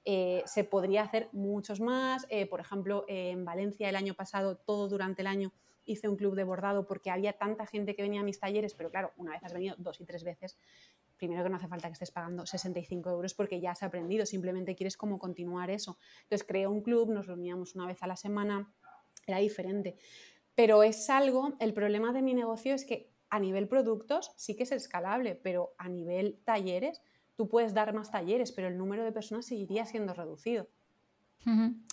Eh, 0.04 0.42
se 0.46 0.64
podría 0.64 1.04
hacer 1.04 1.28
muchos 1.30 1.80
más. 1.80 2.26
Eh, 2.28 2.46
por 2.46 2.58
ejemplo, 2.58 3.04
en 3.06 3.44
Valencia 3.44 3.88
el 3.88 3.94
año 3.94 4.14
pasado, 4.14 4.56
todo 4.56 4.88
durante 4.88 5.22
el 5.22 5.28
año, 5.28 5.52
hice 5.84 6.08
un 6.08 6.16
club 6.16 6.34
de 6.34 6.44
bordado 6.44 6.86
porque 6.86 7.10
había 7.10 7.34
tanta 7.34 7.66
gente 7.66 7.94
que 7.94 8.02
venía 8.02 8.20
a 8.20 8.24
mis 8.24 8.40
talleres, 8.40 8.74
pero 8.74 8.90
claro, 8.90 9.12
una 9.16 9.32
vez 9.32 9.44
has 9.44 9.52
venido 9.52 9.74
dos 9.78 10.00
y 10.00 10.04
tres 10.04 10.24
veces, 10.24 10.58
primero 11.16 11.42
que 11.42 11.50
no 11.50 11.56
hace 11.56 11.68
falta 11.68 11.88
que 11.88 11.94
estés 11.94 12.10
pagando 12.10 12.46
65 12.46 13.10
euros 13.10 13.34
porque 13.34 13.60
ya 13.60 13.72
has 13.72 13.82
aprendido, 13.82 14.26
simplemente 14.26 14.74
quieres 14.74 14.96
como 14.96 15.18
continuar 15.18 15.70
eso. 15.70 15.98
Entonces 16.22 16.46
creé 16.46 16.66
un 16.66 16.82
club, 16.82 17.10
nos 17.10 17.26
reuníamos 17.26 17.74
una 17.74 17.86
vez 17.86 18.02
a 18.02 18.06
la 18.06 18.16
semana, 18.16 18.72
era 19.26 19.38
diferente. 19.38 19.96
Pero 20.54 20.82
es 20.82 21.10
algo, 21.10 21.54
el 21.58 21.74
problema 21.74 22.12
de 22.12 22.22
mi 22.22 22.34
negocio 22.34 22.74
es 22.74 22.84
que 22.84 23.12
a 23.30 23.40
nivel 23.40 23.66
productos 23.66 24.32
sí 24.36 24.54
que 24.54 24.62
es 24.62 24.72
escalable, 24.72 25.34
pero 25.34 25.74
a 25.78 25.88
nivel 25.88 26.40
talleres, 26.44 27.02
tú 27.36 27.48
puedes 27.48 27.74
dar 27.74 27.92
más 27.92 28.10
talleres, 28.10 28.52
pero 28.52 28.68
el 28.68 28.78
número 28.78 29.02
de 29.02 29.12
personas 29.12 29.46
seguiría 29.46 29.86
siendo 29.86 30.14
reducido. 30.14 30.68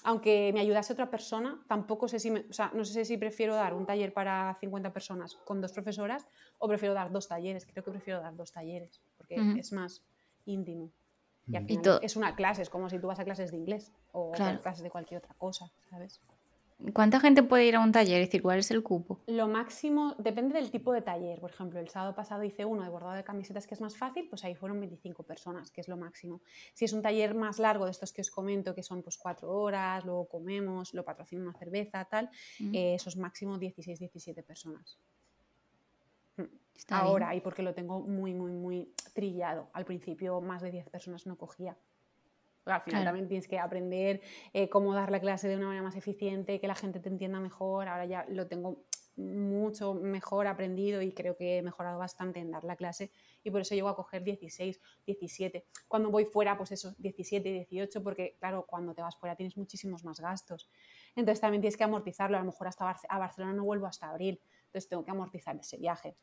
Aunque 0.04 0.52
me 0.54 0.62
ayudase 0.62 0.94
otra 0.94 1.10
persona, 1.10 1.62
tampoco 1.68 2.08
sé 2.08 2.20
si, 2.20 2.32
no 2.32 2.86
sé 2.86 3.06
si 3.06 3.18
prefiero 3.18 3.54
dar 3.56 3.74
un 3.74 3.86
taller 3.86 4.14
para 4.14 4.56
50 4.60 4.94
personas 4.94 5.36
con 5.44 5.60
dos 5.60 5.74
profesoras 5.74 6.26
o 6.58 6.68
prefiero 6.68 6.94
dar 6.94 7.12
dos 7.12 7.28
talleres. 7.28 7.66
Creo 7.66 7.84
que 7.84 7.92
prefiero 7.92 8.22
dar 8.22 8.36
dos 8.36 8.52
talleres 8.52 9.02
porque 9.18 9.36
es 9.58 9.74
más 9.74 10.04
íntimo. 10.46 10.90
Y 11.48 11.56
al 11.58 11.66
final 11.66 12.00
es 12.02 12.16
una 12.16 12.36
clase, 12.36 12.62
es 12.62 12.70
como 12.70 12.90
si 12.90 12.98
tú 13.00 13.08
vas 13.08 13.20
a 13.20 13.26
clases 13.26 13.52
de 13.52 13.58
inglés 13.58 13.92
o 14.14 14.32
clases 14.32 14.84
de 14.84 14.90
cualquier 14.90 15.18
otra 15.18 15.34
cosa, 15.36 15.70
¿sabes? 15.90 16.22
¿Cuánta 16.94 17.20
gente 17.20 17.44
puede 17.44 17.66
ir 17.66 17.76
a 17.76 17.80
un 17.80 17.92
taller? 17.92 18.22
Es 18.22 18.28
decir, 18.28 18.42
¿cuál 18.42 18.60
es 18.60 18.72
el 18.72 18.82
cupo? 18.82 19.20
Lo 19.28 19.48
máximo 19.48 20.16
depende 20.18 20.56
del 20.56 20.72
tipo 20.72 20.92
de 20.94 21.02
taller. 21.02 21.40
Por 21.40 21.52
ejemplo, 21.52 21.80
el 21.80 21.90
sábado 21.90 22.16
pasado 22.16 22.44
hice 22.44 22.66
uno 22.66 22.84
de 22.84 22.90
bordado 22.90 23.16
de 23.16 23.24
camisetas 23.24 23.68
que 23.68 23.76
es 23.76 23.82
más 23.82 23.96
fácil, 23.96 24.28
pues 24.30 24.44
ahí 24.44 24.56
fueron 24.56 24.80
25 24.80 25.24
personas, 25.24 25.72
que 25.72 25.82
es 25.82 25.88
lo 25.88 25.98
máximo. 25.98 26.42
Si 26.74 26.86
es 26.86 26.94
un 26.94 27.02
taller 27.02 27.36
más 27.36 27.60
largo 27.60 27.86
de 27.86 27.92
estos 27.92 28.12
que 28.12 28.22
os 28.22 28.32
comento, 28.32 28.74
que 28.74 28.84
son 28.84 29.04
pues 29.04 29.18
cuatro 29.18 29.52
horas, 29.52 30.04
luego 30.06 30.28
comemos, 30.28 30.94
lo 30.94 31.06
patrocina 31.06 31.44
una 31.44 31.54
cerveza, 31.54 32.04
tal, 32.06 32.30
mm. 32.60 32.76
eh, 32.76 32.96
eso 32.96 33.10
es 33.10 33.18
máximo 33.18 33.58
16, 33.58 34.00
17 34.00 34.44
personas. 34.44 34.98
Mm. 36.38 36.44
Ahora, 36.90 37.36
y 37.36 37.42
porque 37.42 37.62
lo 37.62 37.74
tengo 37.74 38.00
muy, 38.02 38.34
muy, 38.34 38.52
muy 38.52 38.92
trillado. 39.14 39.70
Al 39.74 39.86
principio 39.86 40.42
más 40.42 40.62
de 40.62 40.72
10 40.72 40.90
personas 40.90 41.28
no 41.28 41.38
cogía 41.38 41.78
al 42.66 42.82
final 42.82 43.04
también 43.04 43.28
tienes 43.28 43.48
que 43.48 43.60
aprender 43.60 44.22
eh, 44.54 44.70
cómo 44.70 44.94
dar 44.94 45.12
la 45.12 45.20
clase 45.20 45.48
de 45.48 45.58
una 45.58 45.68
manera 45.68 45.84
más 45.84 45.96
eficiente, 45.96 46.60
que 46.60 46.68
la 46.68 46.76
gente 46.76 47.00
te 47.00 47.10
entienda 47.10 47.40
mejor. 47.40 47.88
Ahora 47.88 48.06
ya 48.06 48.26
lo 48.30 48.48
tengo 48.48 48.86
mucho 49.18 49.94
mejor 49.94 50.48
aprendido 50.48 51.02
y 51.02 51.12
creo 51.12 51.36
que 51.36 51.58
he 51.58 51.62
mejorado 51.62 52.00
bastante 52.00 52.40
en 52.40 52.52
dar 52.52 52.64
la 52.64 52.76
clase 52.76 53.12
y 53.44 53.52
por 53.52 53.62
eso 53.62 53.76
llego 53.76 53.90
a 53.90 53.96
coger 53.96 54.24
16, 54.24 54.80
17. 55.06 55.66
Cuando 55.88 56.10
voy 56.10 56.26
fuera, 56.26 56.58
pues 56.58 56.72
eso, 56.72 56.96
17, 56.98 57.50
18, 57.50 58.04
porque 58.04 58.38
claro, 58.40 58.66
cuando 58.68 58.94
te 58.94 59.02
vas 59.02 59.18
fuera 59.18 59.36
tienes 59.36 59.58
muchísimos 59.58 60.04
más 60.04 60.20
gastos. 60.20 60.70
Entonces 61.16 61.42
también 61.42 61.62
tienes 61.62 61.78
que 61.78 61.84
amortizarlo. 61.84 62.38
A 62.38 62.40
lo 62.40 62.46
mejor 62.46 62.68
hasta 62.68 62.90
a 63.10 63.20
Barcelona 63.20 63.54
no 63.54 63.64
vuelvo 63.64 63.88
hasta 63.88 64.10
abril, 64.10 64.42
entonces 64.66 64.88
tengo 64.88 65.04
que 65.04 65.12
amortizar 65.12 65.56
ese 65.58 65.78
viaje. 65.78 66.16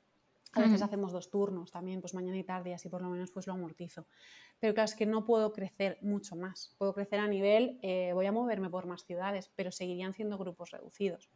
A 0.53 0.61
veces 0.61 0.83
hacemos 0.83 1.13
dos 1.13 1.31
turnos 1.31 1.71
también, 1.71 2.01
pues 2.01 2.15
mañana 2.15 2.39
y 2.39 2.45
tarde, 2.45 2.71
y 2.71 2.73
así 2.73 2.89
por 2.89 3.03
lo 3.03 3.11
menos 3.11 3.31
pues 3.31 3.47
lo 3.47 3.53
amortizo. 3.53 4.07
Pero 4.59 4.75
claro, 4.75 4.87
es 4.87 4.95
que 4.95 5.07
no 5.07 5.25
puedo 5.25 5.53
crecer 5.53 5.99
mucho 6.01 6.37
más. 6.37 6.75
Puedo 6.79 6.95
crecer 6.95 7.21
a 7.21 7.29
nivel, 7.29 7.79
eh, 7.83 8.13
voy 8.15 8.27
a 8.27 8.33
moverme 8.33 8.71
por 8.71 8.87
más 8.87 9.05
ciudades, 9.05 9.51
pero 9.55 9.71
seguirían 9.71 10.15
siendo 10.15 10.39
grupos 10.39 10.71
reducidos. 10.71 11.29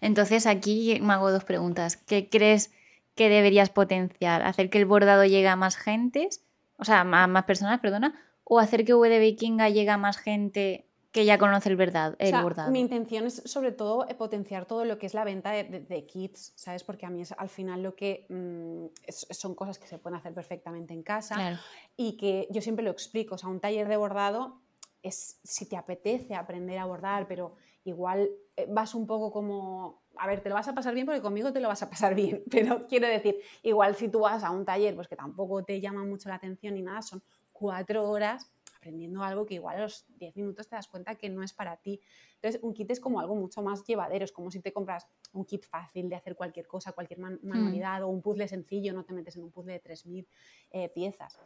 Entonces 0.00 0.46
aquí 0.46 0.98
me 1.00 1.12
hago 1.12 1.30
dos 1.30 1.44
preguntas. 1.44 1.96
¿Qué 1.96 2.28
crees 2.28 2.72
que 3.14 3.28
deberías 3.28 3.70
potenciar? 3.70 4.42
¿Hacer 4.42 4.70
que 4.70 4.78
el 4.78 4.86
bordado 4.86 5.24
llegue 5.24 5.48
a 5.48 5.56
más 5.56 5.76
gentes? 5.76 6.44
O 6.78 6.84
sea, 6.84 7.00
a 7.00 7.26
más 7.26 7.44
personas, 7.44 7.80
perdona. 7.80 8.14
¿O 8.42 8.58
hacer 8.58 8.84
que 8.84 8.94
V 8.94 9.08
de 9.08 9.18
Vikinga 9.18 9.68
llegue 9.68 9.90
a 9.90 9.98
más 9.98 10.16
gente 10.16 10.87
que 11.12 11.24
ya 11.24 11.38
conoce 11.38 11.70
el, 11.70 11.76
verdad, 11.76 12.16
el 12.18 12.42
bordado. 12.42 12.70
Mi 12.70 12.80
intención 12.80 13.26
es 13.26 13.42
sobre 13.46 13.72
todo 13.72 14.06
potenciar 14.18 14.66
todo 14.66 14.84
lo 14.84 14.98
que 14.98 15.06
es 15.06 15.14
la 15.14 15.24
venta 15.24 15.52
de, 15.52 16.06
kits, 16.06 16.52
¿sabes? 16.54 16.84
Porque 16.84 17.06
a 17.06 17.10
mí 17.10 17.22
es 17.22 17.32
al 17.32 17.48
final 17.48 17.82
lo 17.82 17.94
que 17.94 18.26
mm, 18.28 18.86
son 19.10 19.54
cosas 19.54 19.78
que 19.78 19.86
se 19.86 19.98
pueden 19.98 20.18
hacer 20.18 20.34
perfectamente 20.34 20.92
en 20.92 21.02
casa 21.02 21.58
y 21.96 22.16
que 22.16 22.46
yo 22.50 22.60
siempre 22.60 22.84
lo 22.84 22.90
explico. 22.90 23.36
O 23.36 23.38
sea, 23.38 23.48
un 23.48 23.60
taller 23.60 23.88
de 23.88 23.96
bordado 23.96 24.60
es 25.02 25.40
si 25.42 25.66
te 25.66 25.76
apetece 25.76 26.34
aprender 26.34 26.78
a 26.78 26.84
bordar, 26.84 27.26
pero 27.26 27.54
igual 27.84 28.28
eh, 28.56 28.66
vas 28.68 28.94
un 28.94 29.06
poco 29.06 29.32
como 29.32 30.02
a 30.18 30.26
ver, 30.26 30.40
te 30.42 30.48
lo 30.48 30.56
vas 30.56 30.68
a 30.68 30.74
pasar 30.74 30.94
bien 30.94 31.06
porque 31.06 31.22
conmigo 31.22 31.52
te 31.52 31.60
lo 31.60 31.68
vas 31.68 31.82
a 31.82 31.88
pasar 31.88 32.14
bien, 32.14 32.42
pero 32.50 32.86
quiero 32.86 33.06
decir, 33.06 33.36
igual 33.62 33.94
si 33.94 34.08
tú 34.08 34.20
vas 34.20 34.42
a 34.44 34.50
un 34.50 34.64
taller, 34.64 34.94
pues 34.94 35.08
que 35.08 35.16
tampoco 35.16 35.64
te 35.64 35.80
llama 35.80 36.04
mucho 36.04 36.28
la 36.28 36.34
atención 36.34 36.74
ni 36.74 36.82
nada, 36.82 37.02
son 37.02 37.22
cuatro 37.52 38.08
horas 38.08 38.50
aprendiendo 38.78 39.22
algo 39.22 39.44
que 39.44 39.54
igual 39.54 39.76
a 39.76 39.82
los 39.82 40.06
10 40.18 40.36
minutos 40.36 40.68
te 40.68 40.76
das 40.76 40.88
cuenta 40.88 41.16
que 41.16 41.28
no 41.28 41.42
es 41.42 41.52
para 41.52 41.76
ti. 41.76 42.00
Entonces, 42.36 42.60
un 42.62 42.72
kit 42.72 42.90
es 42.90 43.00
como 43.00 43.20
algo 43.20 43.34
mucho 43.34 43.62
más 43.62 43.84
llevadero, 43.84 44.24
es 44.24 44.32
como 44.32 44.50
si 44.50 44.60
te 44.60 44.72
compras 44.72 45.06
un 45.32 45.44
kit 45.44 45.64
fácil 45.64 46.08
de 46.08 46.16
hacer 46.16 46.36
cualquier 46.36 46.66
cosa, 46.66 46.92
cualquier 46.92 47.20
hmm. 47.20 47.40
manualidad 47.42 48.02
o 48.04 48.08
un 48.08 48.22
puzzle 48.22 48.48
sencillo, 48.48 48.92
no 48.92 49.04
te 49.04 49.12
metes 49.12 49.36
en 49.36 49.42
un 49.42 49.50
puzzle 49.50 49.74
de 49.74 49.82
3.000 49.82 50.26
eh, 50.70 50.88
piezas. 50.88 51.38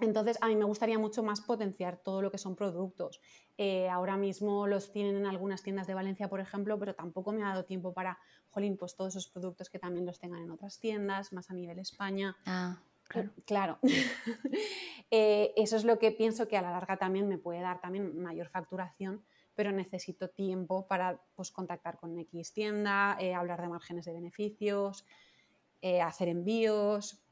Entonces, 0.00 0.38
a 0.40 0.48
mí 0.48 0.56
me 0.56 0.64
gustaría 0.64 0.98
mucho 0.98 1.22
más 1.22 1.40
potenciar 1.40 1.96
todo 1.96 2.22
lo 2.22 2.30
que 2.30 2.38
son 2.38 2.56
productos. 2.56 3.20
Eh, 3.56 3.88
ahora 3.88 4.16
mismo 4.16 4.66
los 4.66 4.90
tienen 4.90 5.16
en 5.16 5.26
algunas 5.26 5.62
tiendas 5.62 5.86
de 5.86 5.94
Valencia, 5.94 6.28
por 6.28 6.40
ejemplo, 6.40 6.78
pero 6.78 6.94
tampoco 6.94 7.32
me 7.32 7.42
ha 7.42 7.48
dado 7.48 7.64
tiempo 7.64 7.92
para, 7.92 8.18
jolín, 8.50 8.76
pues 8.76 8.96
todos 8.96 9.14
esos 9.14 9.28
productos 9.30 9.70
que 9.70 9.78
también 9.78 10.04
los 10.04 10.18
tengan 10.18 10.42
en 10.42 10.50
otras 10.50 10.80
tiendas, 10.80 11.32
más 11.32 11.50
a 11.50 11.54
nivel 11.54 11.78
España. 11.78 12.36
Ah. 12.46 12.80
Claro. 13.44 13.78
Eh, 15.14 15.52
eso 15.56 15.76
es 15.76 15.84
lo 15.84 15.98
que 15.98 16.10
pienso 16.10 16.48
que 16.48 16.56
a 16.56 16.62
la 16.62 16.70
larga 16.70 16.96
también 16.96 17.28
me 17.28 17.36
puede 17.36 17.60
dar 17.60 17.82
también 17.82 18.18
mayor 18.18 18.48
facturación, 18.48 19.22
pero 19.54 19.70
necesito 19.70 20.30
tiempo 20.30 20.86
para 20.86 21.20
pues, 21.34 21.50
contactar 21.50 21.98
con 21.98 22.18
X 22.18 22.54
tienda, 22.54 23.18
eh, 23.20 23.34
hablar 23.34 23.60
de 23.60 23.68
márgenes 23.68 24.06
de 24.06 24.14
beneficios, 24.14 25.04
eh, 25.82 26.00
hacer 26.00 26.28
envíos, 26.28 27.22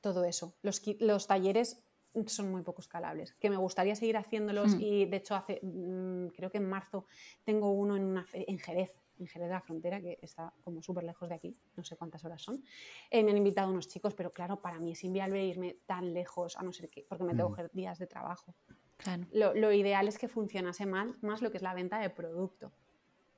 todo 0.00 0.24
eso. 0.24 0.54
Los, 0.62 0.80
los, 0.98 1.26
talleres 1.26 1.84
son 2.26 2.50
muy 2.50 2.62
poco 2.62 2.80
escalables, 2.80 3.34
que 3.34 3.50
me 3.50 3.58
gustaría 3.58 3.94
seguir 3.96 4.16
haciéndolos 4.16 4.76
hmm. 4.76 4.80
y 4.80 5.04
de 5.04 5.16
hecho 5.18 5.34
hace, 5.34 5.60
mm, 5.62 6.28
creo 6.28 6.50
que 6.50 6.56
en 6.56 6.70
marzo 6.70 7.04
tengo 7.44 7.70
uno 7.70 7.96
en, 7.96 8.04
una 8.04 8.26
en 8.32 8.58
Jerez 8.58 8.94
en 9.20 9.26
Jerez 9.26 9.48
de 9.48 9.54
la 9.54 9.60
Frontera, 9.60 10.00
que 10.00 10.18
está 10.22 10.52
como 10.64 10.82
súper 10.82 11.04
lejos 11.04 11.28
de 11.28 11.34
aquí, 11.34 11.56
no 11.76 11.84
sé 11.84 11.96
cuántas 11.96 12.24
horas 12.24 12.42
son. 12.42 12.62
Eh, 13.10 13.22
me 13.22 13.30
han 13.30 13.36
invitado 13.36 13.70
unos 13.70 13.88
chicos, 13.88 14.14
pero 14.14 14.32
claro, 14.32 14.60
para 14.60 14.78
mí 14.78 14.92
es 14.92 15.04
inviable 15.04 15.44
irme 15.44 15.76
tan 15.86 16.12
lejos, 16.12 16.56
a 16.56 16.62
no 16.62 16.72
ser 16.72 16.88
que, 16.88 17.04
porque 17.08 17.24
me 17.24 17.34
tengo 17.34 17.54
que 17.54 17.68
días 17.72 17.98
de 17.98 18.06
trabajo. 18.06 18.54
Claro. 18.96 19.26
Lo, 19.32 19.72
ideal 19.72 20.08
es 20.08 20.18
que 20.18 20.28
funcionase 20.28 20.86
más, 20.86 21.22
más 21.22 21.42
lo 21.42 21.50
que 21.50 21.58
es 21.58 21.62
la 21.62 21.74
venta 21.74 21.98
de 21.98 22.10
producto, 22.10 22.72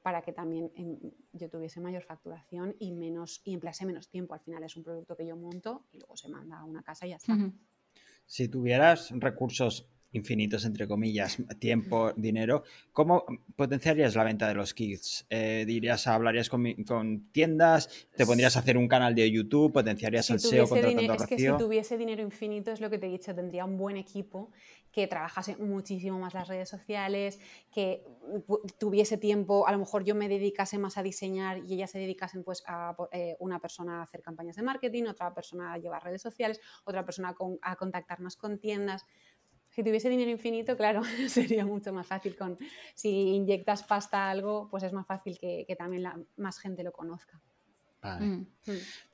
para 0.02 0.22
que 0.22 0.32
también 0.32 0.72
em, 0.74 0.98
yo 1.32 1.48
tuviese 1.48 1.80
mayor 1.80 2.02
facturación 2.02 2.74
y, 2.78 2.90
menos, 2.92 3.40
y 3.44 3.54
emplease 3.54 3.86
menos 3.86 4.08
tiempo. 4.08 4.34
Al 4.34 4.40
final 4.40 4.62
es 4.64 4.76
un 4.76 4.82
producto 4.82 5.16
que 5.16 5.26
yo 5.26 5.36
monto 5.36 5.84
y 5.92 5.98
luego 5.98 6.16
se 6.16 6.28
manda 6.28 6.58
a 6.58 6.64
una 6.64 6.82
casa 6.82 7.06
y 7.06 7.10
ya 7.10 7.16
está. 7.16 7.36
Si 8.26 8.48
tuvieras 8.48 9.10
recursos 9.12 9.91
infinitos, 10.12 10.64
entre 10.64 10.86
comillas, 10.86 11.38
tiempo, 11.58 12.12
dinero, 12.16 12.64
¿cómo 12.92 13.24
potenciarías 13.56 14.14
la 14.14 14.24
venta 14.24 14.48
de 14.48 14.54
los 14.54 14.74
kits? 14.74 15.26
Eh, 15.30 15.64
¿Dirías, 15.66 16.06
hablarías 16.06 16.48
con, 16.48 17.28
tiendas? 17.32 18.06
¿Te 18.16 18.26
pondrías 18.26 18.56
a 18.56 18.60
hacer 18.60 18.76
un 18.76 18.88
canal 18.88 19.14
de 19.14 19.30
YouTube? 19.30 19.72
¿Potenciarías 19.72 20.30
el 20.30 20.40
SEO 20.40 20.68
contratando 20.68 21.14
Es 21.14 21.26
que 21.26 21.38
si 21.38 21.48
tuviese 21.58 21.96
dinero 21.96 22.22
infinito, 22.22 22.70
es 22.70 22.80
lo 22.80 22.90
que 22.90 22.98
te 22.98 23.06
he 23.06 23.10
dicho, 23.10 23.34
tendría 23.34 23.64
un 23.64 23.76
buen 23.76 23.96
equipo 23.96 24.50
que 24.92 25.06
trabajase 25.06 25.56
muchísimo 25.56 26.18
más 26.18 26.34
las 26.34 26.46
redes 26.46 26.68
sociales, 26.68 27.40
que 27.72 28.04
tuviese 28.78 29.16
tiempo, 29.16 29.66
a 29.66 29.72
lo 29.72 29.78
mejor 29.78 30.04
yo 30.04 30.14
me 30.14 30.28
dedicase 30.28 30.76
más 30.78 30.98
a 30.98 31.02
diseñar 31.02 31.58
y 31.58 31.74
ellas 31.74 31.90
se 31.90 31.98
dedicasen 31.98 32.44
pues 32.44 32.62
a 32.66 32.94
eh, 33.10 33.36
una 33.40 33.58
persona 33.58 34.00
a 34.00 34.02
hacer 34.02 34.20
campañas 34.20 34.56
de 34.56 34.62
marketing, 34.62 35.04
otra 35.04 35.32
persona 35.32 35.72
a 35.72 35.78
llevar 35.78 36.04
redes 36.04 36.20
sociales, 36.20 36.60
otra 36.84 37.06
persona 37.06 37.34
a 37.62 37.76
contactar 37.76 38.20
más 38.20 38.36
con 38.36 38.58
tiendas 38.58 39.06
si 39.72 39.82
tuviese 39.82 40.10
dinero 40.10 40.30
infinito, 40.30 40.76
claro, 40.76 41.02
sería 41.28 41.64
mucho 41.64 41.92
más 41.92 42.06
fácil. 42.06 42.36
Con, 42.36 42.58
si 42.94 43.08
inyectas 43.34 43.82
pasta 43.82 44.26
a 44.26 44.30
algo, 44.30 44.68
pues 44.70 44.82
es 44.82 44.92
más 44.92 45.06
fácil 45.06 45.38
que, 45.38 45.74
también 45.76 46.02
la, 46.02 46.20
más 46.36 46.58
gente 46.58 46.82
lo 46.82 46.92
conozca. 46.92 47.40
Vale. 48.02 48.26
Mm. 48.26 48.46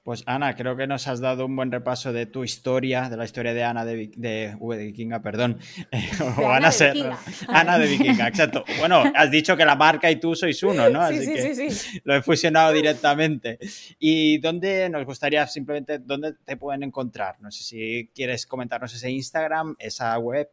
Pues 0.03 0.23
Ana, 0.25 0.57
creo 0.57 0.75
que 0.75 0.87
nos 0.87 1.07
has 1.07 1.21
dado 1.21 1.45
un 1.45 1.55
buen 1.55 1.71
repaso 1.71 2.15
de 2.15 2.25
tu 2.25 2.43
historia, 2.43 3.11
de 3.11 3.19
la 3.19 3.27
historia 3.27 3.53
de 3.53 3.63
Ana 3.63 3.85
de, 3.85 4.11
de 4.17 4.57
de 4.59 4.85
Vikinga, 4.87 5.21
perdón. 5.21 5.59
o 6.39 6.51
Ana, 6.51 6.71
de 6.71 6.93
Vikinga. 6.93 7.19
Ana 7.49 7.79
de 7.79 7.87
Vikinga, 7.87 8.29
exacto. 8.29 8.65
Bueno, 8.79 9.03
has 9.15 9.31
dicho 9.31 9.55
que 9.55 9.67
la 9.67 9.77
marca 9.77 10.11
y 10.11 10.17
tú 10.17 10.35
sois 10.35 10.63
uno, 10.63 10.89
¿no? 10.89 11.03
Así 11.03 11.27
sí, 11.27 11.35
que 11.35 11.55
sí, 11.55 11.71
sí. 11.71 12.01
lo 12.05 12.17
he 12.17 12.23
fusionado 12.23 12.73
directamente. 12.73 13.59
¿Y 13.99 14.39
dónde 14.39 14.89
nos 14.89 15.05
gustaría 15.05 15.47
simplemente, 15.47 15.99
dónde 15.99 16.33
te 16.43 16.57
pueden 16.57 16.83
encontrar? 16.83 17.39
No 17.43 17.51
sé 17.51 17.63
si 17.63 18.11
quieres 18.15 18.47
comentarnos 18.47 18.95
ese 18.95 19.11
Instagram, 19.11 19.77
esa 19.79 20.19
web. 20.19 20.49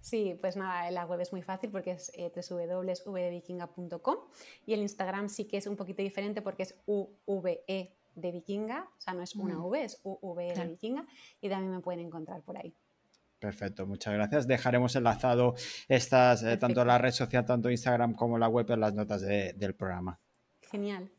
Sí, 0.00 0.36
pues 0.40 0.56
nada, 0.56 0.90
la 0.90 1.04
web 1.04 1.20
es 1.20 1.32
muy 1.32 1.42
fácil 1.42 1.70
porque 1.70 1.92
es 1.92 2.10
eh, 2.14 2.32
www.vdevikinga.com 2.34 4.16
y 4.66 4.72
el 4.72 4.80
Instagram 4.80 5.28
sí 5.28 5.44
que 5.46 5.58
es 5.58 5.66
un 5.66 5.76
poquito 5.76 6.02
diferente 6.02 6.40
porque 6.42 6.62
es 6.62 6.74
UVE 6.86 7.96
de 8.14 8.32
Vikinga, 8.32 8.88
o 8.96 9.00
sea, 9.00 9.14
no 9.14 9.22
es 9.22 9.34
una 9.36 9.62
V, 9.62 9.84
es 9.84 10.00
UVE 10.02 10.54
de 10.54 10.66
Vikinga 10.66 11.06
y 11.40 11.48
también 11.48 11.72
me 11.72 11.80
pueden 11.80 12.00
encontrar 12.00 12.42
por 12.42 12.56
ahí. 12.56 12.74
Perfecto, 13.38 13.86
muchas 13.86 14.14
gracias. 14.14 14.46
Dejaremos 14.46 14.96
enlazado 14.96 15.54
estas, 15.88 16.42
eh, 16.42 16.56
tanto 16.56 16.84
la 16.84 16.98
red 16.98 17.12
social, 17.12 17.44
tanto 17.44 17.70
Instagram 17.70 18.14
como 18.14 18.38
la 18.38 18.48
web 18.48 18.70
en 18.70 18.80
las 18.80 18.94
notas 18.94 19.22
del 19.22 19.74
programa. 19.74 20.18
Genial. 20.62 21.10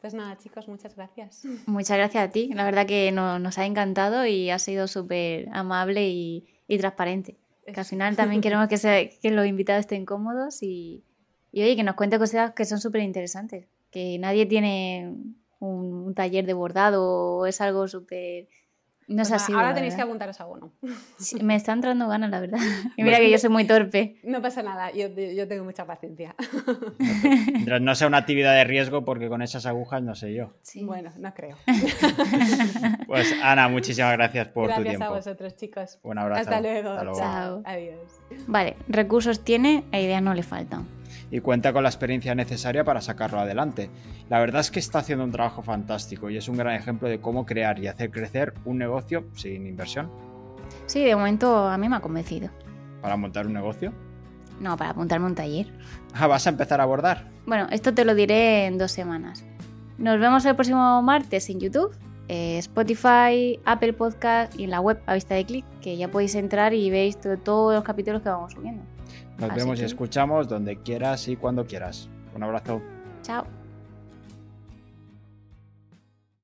Pues 0.00 0.14
nada, 0.14 0.38
chicos, 0.38 0.68
muchas 0.68 0.94
gracias. 0.94 1.44
Muchas 1.66 1.96
gracias 1.96 2.28
a 2.28 2.30
ti. 2.30 2.50
La 2.54 2.64
verdad 2.64 2.86
que 2.86 3.10
nos 3.10 3.58
ha 3.58 3.66
encantado 3.66 4.24
y 4.26 4.48
ha 4.48 4.58
sido 4.58 4.86
súper 4.86 5.48
amable 5.50 6.08
y 6.08 6.78
transparente. 6.78 7.36
Que 7.72 7.80
al 7.80 7.86
final 7.86 8.16
también 8.16 8.40
queremos 8.42 8.68
que, 8.68 9.18
que 9.20 9.30
los 9.30 9.46
invitados 9.46 9.80
estén 9.80 10.06
cómodos 10.06 10.62
y, 10.62 11.04
y 11.52 11.62
oye, 11.62 11.76
que 11.76 11.82
nos 11.82 11.94
cuente 11.94 12.18
cosas 12.18 12.52
que 12.52 12.64
son 12.64 12.80
súper 12.80 13.02
interesantes. 13.02 13.66
Que 13.90 14.18
nadie 14.18 14.46
tiene 14.46 15.14
un, 15.60 16.14
taller 16.14 16.46
de 16.46 16.52
bordado 16.52 17.36
o 17.38 17.46
es 17.46 17.60
algo 17.60 17.88
súper 17.88 18.48
no 19.08 19.22
es 19.22 19.30
pues 19.30 19.42
así. 19.42 19.52
Ahora 19.52 19.74
tenéis 19.74 19.94
que 19.94 20.02
apuntaros 20.02 20.38
a 20.40 20.46
uno. 20.46 20.70
me 21.42 21.56
está 21.56 21.72
entrando 21.72 22.06
ganas, 22.08 22.30
la 22.30 22.40
verdad. 22.40 22.58
Y 22.96 23.02
mira 23.02 23.18
que 23.18 23.30
yo 23.30 23.38
soy 23.38 23.50
muy 23.50 23.64
torpe. 23.66 24.16
No 24.28 24.42
pasa 24.42 24.62
nada, 24.62 24.92
yo, 24.92 25.08
yo 25.08 25.48
tengo 25.48 25.64
mucha 25.64 25.86
paciencia. 25.86 26.34
No 27.80 27.94
sea 27.94 28.06
una 28.06 28.18
actividad 28.18 28.54
de 28.54 28.64
riesgo 28.64 29.04
porque 29.04 29.28
con 29.28 29.40
esas 29.40 29.64
agujas 29.64 30.02
no 30.02 30.14
sé 30.14 30.34
yo. 30.34 30.52
Bueno, 30.82 31.10
no 31.18 31.32
creo. 31.32 31.56
Pues 33.06 33.34
Ana, 33.42 33.68
muchísimas 33.68 34.12
gracias 34.12 34.48
por 34.48 34.68
tu 34.68 34.82
tiempo. 34.82 34.90
Gracias 34.90 35.08
a 35.08 35.10
vosotros, 35.10 35.56
chicos. 35.56 35.98
Un 36.02 36.18
abrazo. 36.18 36.42
Hasta 36.42 36.60
luego. 36.60 36.90
Hasta 36.90 37.04
luego. 37.04 37.18
Chao. 37.18 37.62
Adiós. 37.64 37.98
Vale, 38.46 38.76
recursos 38.88 39.44
tiene, 39.44 39.84
a 39.92 39.98
idea 39.98 40.20
no 40.20 40.34
le 40.34 40.42
faltan 40.42 40.97
y 41.30 41.40
cuenta 41.40 41.72
con 41.72 41.82
la 41.82 41.88
experiencia 41.88 42.34
necesaria 42.34 42.84
para 42.84 43.00
sacarlo 43.00 43.38
adelante. 43.38 43.90
La 44.28 44.40
verdad 44.40 44.60
es 44.60 44.70
que 44.70 44.78
está 44.78 45.00
haciendo 45.00 45.24
un 45.24 45.32
trabajo 45.32 45.62
fantástico 45.62 46.30
y 46.30 46.36
es 46.36 46.48
un 46.48 46.56
gran 46.56 46.74
ejemplo 46.74 47.08
de 47.08 47.20
cómo 47.20 47.46
crear 47.46 47.78
y 47.78 47.86
hacer 47.86 48.10
crecer 48.10 48.54
un 48.64 48.78
negocio 48.78 49.26
sin 49.34 49.66
inversión. 49.66 50.10
Sí, 50.86 51.04
de 51.04 51.14
momento 51.16 51.68
a 51.68 51.76
mí 51.78 51.88
me 51.88 51.96
ha 51.96 52.00
convencido. 52.00 52.50
¿Para 53.00 53.16
montar 53.16 53.46
un 53.46 53.52
negocio? 53.52 53.92
No, 54.60 54.76
para 54.76 54.90
apuntarme 54.90 55.26
un 55.26 55.34
taller. 55.34 55.72
Ah, 56.14 56.26
¿vas 56.26 56.46
a 56.46 56.50
empezar 56.50 56.80
a 56.80 56.84
abordar? 56.84 57.28
Bueno, 57.46 57.68
esto 57.70 57.94
te 57.94 58.04
lo 58.04 58.14
diré 58.14 58.66
en 58.66 58.78
dos 58.78 58.90
semanas. 58.90 59.44
Nos 59.98 60.18
vemos 60.18 60.44
el 60.44 60.54
próximo 60.54 61.00
martes 61.02 61.48
en 61.50 61.60
YouTube, 61.60 61.96
eh, 62.28 62.58
Spotify, 62.58 63.58
Apple 63.64 63.92
Podcast 63.92 64.58
y 64.58 64.64
en 64.64 64.70
la 64.70 64.80
web 64.80 65.00
a 65.06 65.14
vista 65.14 65.34
de 65.34 65.44
clic, 65.44 65.64
que 65.80 65.96
ya 65.96 66.08
podéis 66.08 66.34
entrar 66.34 66.74
y 66.74 66.90
veis 66.90 67.18
todos 67.44 67.74
los 67.74 67.84
capítulos 67.84 68.22
que 68.22 68.28
vamos 68.28 68.52
subiendo. 68.52 68.82
Nos 69.38 69.54
vemos 69.54 69.80
y 69.80 69.84
escuchamos 69.84 70.48
donde 70.48 70.76
quieras 70.76 71.28
y 71.28 71.36
cuando 71.36 71.64
quieras. 71.64 72.08
Un 72.34 72.42
abrazo. 72.42 72.82
Chao. 73.22 73.46